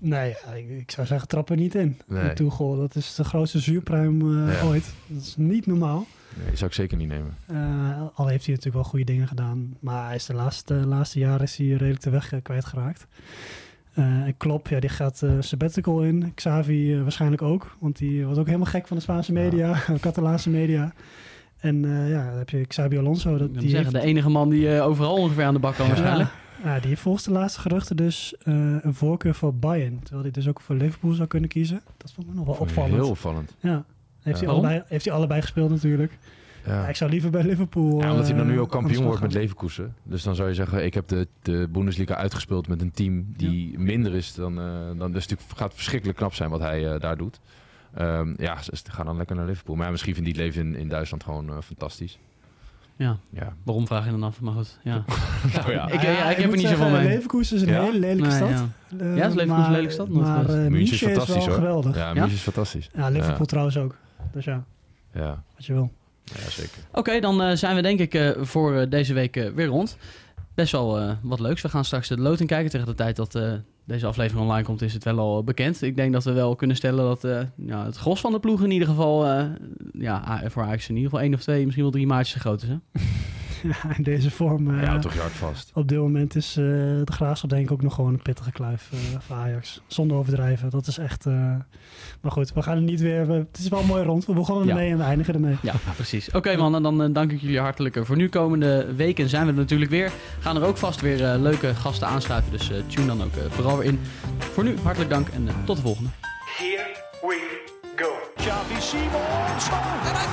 Nee, 0.00 0.34
ja, 0.46 0.52
ik, 0.52 0.68
ik 0.70 0.90
zou 0.90 1.06
zeggen, 1.06 1.28
trap 1.28 1.50
er 1.50 1.56
niet 1.56 1.74
in. 1.74 1.98
Nee. 2.06 2.32
Tuchel, 2.32 2.76
dat 2.76 2.94
is 2.94 3.14
de 3.14 3.24
grootste 3.24 3.58
zuurpruim 3.58 4.46
eh, 4.48 4.52
Ja. 4.60 4.62
ooit. 4.66 4.92
Dat 5.06 5.22
is 5.22 5.34
niet 5.36 5.66
normaal. 5.66 6.06
Nee, 6.36 6.46
die 6.46 6.56
zou 6.56 6.70
ik 6.70 6.76
zeker 6.76 6.96
niet 6.96 7.08
nemen. 7.08 7.36
Eh, 7.46 7.56
al 8.14 8.26
heeft 8.26 8.44
hij 8.46 8.54
natuurlijk 8.54 8.74
wel 8.74 8.84
goede 8.84 9.04
dingen 9.04 9.28
gedaan. 9.28 9.76
Maar 9.80 10.06
hij 10.06 10.14
is 10.14 10.26
de 10.26 10.34
laatste, 10.34 10.74
laatste 10.74 11.18
jaren 11.18 11.42
is 11.42 11.56
hij 11.56 11.66
redelijk 11.66 12.00
de 12.02 12.10
weg 12.10 12.32
eh, 12.32 12.38
kwijtgeraakt. 12.42 13.06
Eh, 13.94 14.04
en 14.04 14.36
Klopp, 14.36 14.68
ja, 14.68 14.80
die 14.80 14.90
gaat 14.90 15.22
eh 15.22 15.30
sabbatical 15.40 16.02
in. 16.02 16.32
Xavi 16.34 17.02
waarschijnlijk 17.02 17.42
ook. 17.42 17.76
Want 17.78 17.98
die 17.98 18.24
wordt 18.24 18.38
ook 18.38 18.46
helemaal 18.46 18.66
gek 18.66 18.86
van 18.86 18.96
de 18.96 19.02
Spaanse 19.02 19.32
media, 19.32 19.78
Catalaanse 20.00 20.50
media. 20.50 20.92
En 21.58 21.84
eh, 21.84 22.10
ja, 22.10 22.28
dan 22.28 22.38
heb 22.38 22.50
je 22.50 22.66
Xabi 22.66 22.98
Alonso. 22.98 23.38
Dat, 23.38 23.52
die 23.54 23.60
zeggen, 23.68 23.78
heeft- 23.78 23.90
de 24.04 24.10
enige 24.10 24.28
man 24.30 24.48
die 24.48 24.74
eh, 24.74 24.86
overal 24.86 25.14
ongeveer 25.16 25.44
aan 25.44 25.54
de 25.54 25.60
bak 25.60 25.74
kan 25.74 25.86
waarschijnlijk. 25.86 26.30
Ja, 26.64 26.78
die 26.78 26.88
heeft 26.88 27.00
volgens 27.00 27.24
de 27.24 27.30
laatste 27.30 27.60
geruchten 27.60 27.96
dus 27.96 28.34
eh, 28.42 28.54
een 28.80 28.94
voorkeur 28.94 29.34
voor 29.34 29.54
Bayern. 29.54 29.98
Terwijl 30.00 30.22
hij 30.22 30.30
dus 30.30 30.48
ook 30.48 30.60
voor 30.60 30.74
Liverpool 30.76 31.12
zou 31.12 31.28
kunnen 31.28 31.48
kiezen. 31.48 31.80
Dat 31.96 32.12
vond 32.12 32.28
ik 32.28 32.34
nog 32.34 32.46
wel 32.46 32.54
opvallend. 32.54 32.94
Heel 32.94 33.08
opvallend. 33.10 33.54
Ja. 33.60 33.84
Heeft, 34.22 34.40
Ja. 34.40 34.44
hij 34.46 34.54
allebei, 34.54 34.82
heeft 34.86 35.04
hij 35.04 35.14
allebei 35.14 35.40
gespeeld 35.40 35.70
natuurlijk. 35.70 36.18
Ja. 36.66 36.82
Ja, 36.82 36.88
ik 36.88 36.96
zou 36.96 37.10
liever 37.10 37.30
bij 37.30 37.42
Liverpool... 37.42 38.00
Ja, 38.00 38.10
omdat 38.10 38.26
hij 38.28 38.36
dan 38.36 38.46
nu 38.46 38.54
eh, 38.54 38.60
ook 38.60 38.70
kampioen 38.70 39.04
wordt 39.04 39.20
met. 39.20 39.32
Leverkusen. 39.32 39.94
Dus 40.02 40.22
dan 40.22 40.34
zou 40.34 40.48
je 40.48 40.54
zeggen, 40.54 40.84
ik 40.84 40.94
heb 40.94 41.08
de, 41.08 41.28
de 41.42 41.68
Bundesliga 41.72 42.14
uitgespeeld 42.14 42.68
met 42.68 42.80
een 42.80 42.90
team 42.92 43.26
die 43.36 43.78
minder 43.78 44.14
is 44.14 44.34
dan... 44.34 44.60
eh 44.60 44.98
dan 44.98 45.12
dus 45.12 45.26
het 45.26 45.44
gaat 45.56 45.74
verschrikkelijk 45.74 46.18
knap 46.18 46.34
zijn 46.34 46.50
wat 46.50 46.60
hij 46.60 46.98
daar 46.98 47.16
doet. 47.16 47.40
Ehm, 47.94 48.34
ja, 48.36 48.62
ze, 48.62 48.76
ze 48.76 48.90
gaan 48.92 49.06
dan 49.06 49.16
lekker 49.16 49.36
naar 49.36 49.46
Liverpool. 49.46 49.74
Maar 49.76 49.84
ja, 49.84 49.90
misschien 49.90 50.14
vindt 50.14 50.28
hij 50.36 50.44
het 50.44 50.54
leven 50.54 50.72
in, 50.74 50.80
in 50.80 50.88
Duitsland 50.88 51.24
gewoon 51.24 51.62
fantastisch. 51.62 52.18
Ja, 52.98 53.16
Ja. 53.30 53.52
waarom 53.64 53.86
vraag 53.86 54.04
je 54.04 54.10
dan 54.10 54.22
af? 54.22 54.40
Maar 54.40 54.52
goed, 54.52 54.78
ja. 54.82 55.04
Nou 55.54 55.72
ja, 55.72 55.88
Ik- 55.88 56.02
ja, 56.02 56.30
ik 56.30 56.36
heb 56.36 56.50
er 56.50 56.56
niet 56.56 56.66
zoveel 56.68 56.90
mee. 56.90 57.06
Leverkusen 57.08 57.56
is 57.56 57.62
een 57.62 57.68
Ja? 57.68 57.82
hele 57.82 57.98
lelijke 57.98 58.22
Nee, 58.28 58.36
stad. 58.36 58.48
ja. 58.48 58.68
Eh, 59.00 59.16
Ja, 59.16 59.26
is 59.26 59.34
Leverkusen 59.34 59.64
een 59.64 59.70
lelijke 59.70 59.92
stad? 59.92 60.08
Maar 60.08 60.38
geweest. 60.40 60.48
eh, 60.58 60.70
München 60.70 60.80
is 60.80 60.90
is 60.92 60.98
fantastisch 61.02 61.34
wel 61.34 61.44
hoor. 61.44 61.54
geweldig. 61.54 61.96
Ja, 61.96 62.12
München 62.14 62.32
is 62.32 62.40
fantastisch. 62.40 62.90
Liverpool 62.94 63.36
Ja. 63.38 63.44
trouwens 63.44 63.76
ook. 63.76 63.94
Dus 64.32 64.44
ja, 64.44 64.64
Ja, 65.14 65.42
wat 65.54 65.64
je 65.66 65.72
wil. 65.72 65.90
ja 66.24 66.50
zeker. 66.50 66.78
Oké, 66.92 67.20
dan 67.20 67.42
eh, 67.42 67.56
zijn 67.56 67.76
we 67.76 67.82
denk 67.82 68.00
ik 68.00 68.14
eh, 68.14 68.30
voor 68.40 68.76
eh, 68.76 68.90
deze 68.90 69.14
week 69.14 69.36
eh, 69.36 69.50
weer 69.54 69.66
rond. 69.66 69.96
Best 70.58 70.72
wel 70.72 70.98
eh, 70.98 71.10
wat 71.22 71.40
leuks. 71.40 71.62
We 71.62 71.68
gaan 71.68 71.84
straks 71.84 72.08
de 72.08 72.18
loting 72.18 72.48
kijken. 72.48 72.70
Tegen 72.70 72.86
de 72.86 72.94
tijd 72.94 73.16
dat 73.16 73.34
eh, 73.34 73.52
deze 73.84 74.06
aflevering 74.06 74.44
online 74.44 74.64
komt 74.64 74.82
is 74.82 74.92
het 74.92 75.04
wel 75.04 75.18
al 75.18 75.44
bekend. 75.44 75.82
Ik 75.82 75.96
denk 75.96 76.12
dat 76.12 76.24
we 76.24 76.32
wel 76.32 76.56
kunnen 76.56 76.76
stellen 76.76 77.04
dat 77.04 77.24
eh, 77.24 77.40
ja, 77.56 77.84
het 77.84 77.96
gros 77.96 78.20
van 78.20 78.32
de 78.32 78.40
ploeg 78.40 78.62
in 78.62 78.70
ieder 78.70 78.88
geval... 78.88 79.26
eh, 79.26 79.44
ja, 79.92 80.42
voor 80.46 80.62
Ajax 80.62 80.88
in 80.88 80.94
ieder 80.96 81.10
geval 81.10 81.24
één 81.24 81.34
of 81.34 81.40
twee, 81.40 81.62
misschien 81.62 81.82
wel 81.82 81.92
drie 81.92 82.06
maatjes 82.06 82.32
te 82.32 82.40
groot 82.40 82.62
is. 82.62 82.68
Hè? 82.68 82.76
Ja, 83.82 83.96
in 83.96 84.02
deze 84.02 84.30
vorm. 84.30 84.74
eh, 84.76 84.82
Ja, 84.82 84.98
toch 84.98 85.12
je 85.14 85.20
hart 85.20 85.32
vast. 85.32 85.70
Op 85.74 85.88
dit 85.88 85.98
moment 85.98 86.34
is 86.36 86.48
eh, 86.56 86.64
de 86.64 87.02
Graafschap 87.12 87.50
denk 87.50 87.64
ik 87.64 87.70
ook 87.72 87.82
nog 87.82 87.94
gewoon 87.94 88.12
een 88.12 88.22
pittige 88.22 88.52
kluif 88.52 88.88
eh, 88.92 88.98
voor 89.20 89.36
Ajax. 89.36 89.80
Zonder 89.86 90.16
overdrijven. 90.16 90.70
Dat 90.70 90.86
is 90.86 90.98
echt... 90.98 91.26
eh, 91.26 91.54
Maar 92.20 92.32
goed, 92.32 92.52
we 92.52 92.62
gaan 92.62 92.76
er 92.76 92.82
niet 92.82 93.00
weer... 93.00 93.26
we- 93.26 93.32
Het 93.32 93.58
is 93.58 93.68
wel 93.68 93.82
mooi 93.82 94.02
rond. 94.04 94.26
We 94.26 94.32
begonnen 94.32 94.64
Ja. 94.66 94.70
ermee 94.70 94.90
en 94.90 94.96
we 94.98 95.02
eindigen 95.04 95.34
ermee. 95.34 95.56
Ja, 95.62 95.74
precies. 95.94 96.30
Oké 96.30 96.56
mannen, 96.56 96.82
dan 96.82 97.02
eh, 97.02 97.08
dank 97.12 97.32
ik 97.32 97.40
jullie 97.40 97.60
hartelijk 97.60 97.96
eh, 97.96 98.04
voor 98.04 98.16
nu. 98.16 98.28
Komende 98.28 98.94
weken 98.94 99.28
zijn 99.28 99.44
we 99.46 99.50
er 99.52 99.56
natuurlijk 99.58 99.90
weer. 99.90 100.12
Gaan 100.40 100.56
er 100.56 100.62
ook 100.64 100.76
vast 100.76 101.00
weer 101.00 101.24
eh, 101.32 101.40
leuke 101.40 101.74
gasten 101.74 102.08
aanschuiven. 102.08 102.50
Dus 102.52 102.70
eh, 102.70 102.76
tune 102.86 103.06
dan 103.06 103.22
ook 103.22 103.36
eh, 103.36 103.42
vooral 103.48 103.76
weer 103.78 103.86
in. 103.86 104.00
Voor 104.38 104.64
nu 104.64 104.74
hartelijk 104.82 105.10
dank 105.10 105.28
en 105.28 105.48
eh, 105.48 105.54
tot 105.64 105.76
de 105.76 105.82
volgende. 105.82 106.10
Here 106.58 106.86
we 107.20 107.60
go. 107.96 108.08
Xavi 108.36 108.80
Simons. 108.80 109.68
En 109.68 110.14
hij 110.14 110.28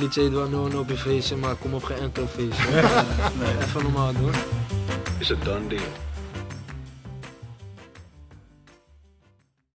Niet 0.00 0.16
Edouard 0.16 0.50
no 0.50 0.78
op 0.78 0.88
je 0.88 0.96
feestje, 0.96 1.36
maar 1.36 1.54
kom 1.54 1.74
op 1.74 1.84
geen 1.84 1.98
enkel 1.98 2.26
feestje. 2.26 2.68
Even 3.62 3.82
normaal 3.82 4.12
doen. 4.12 4.32
It's 5.18 5.30
a 5.30 5.34
done 5.44 5.66
deal. 5.68 6.13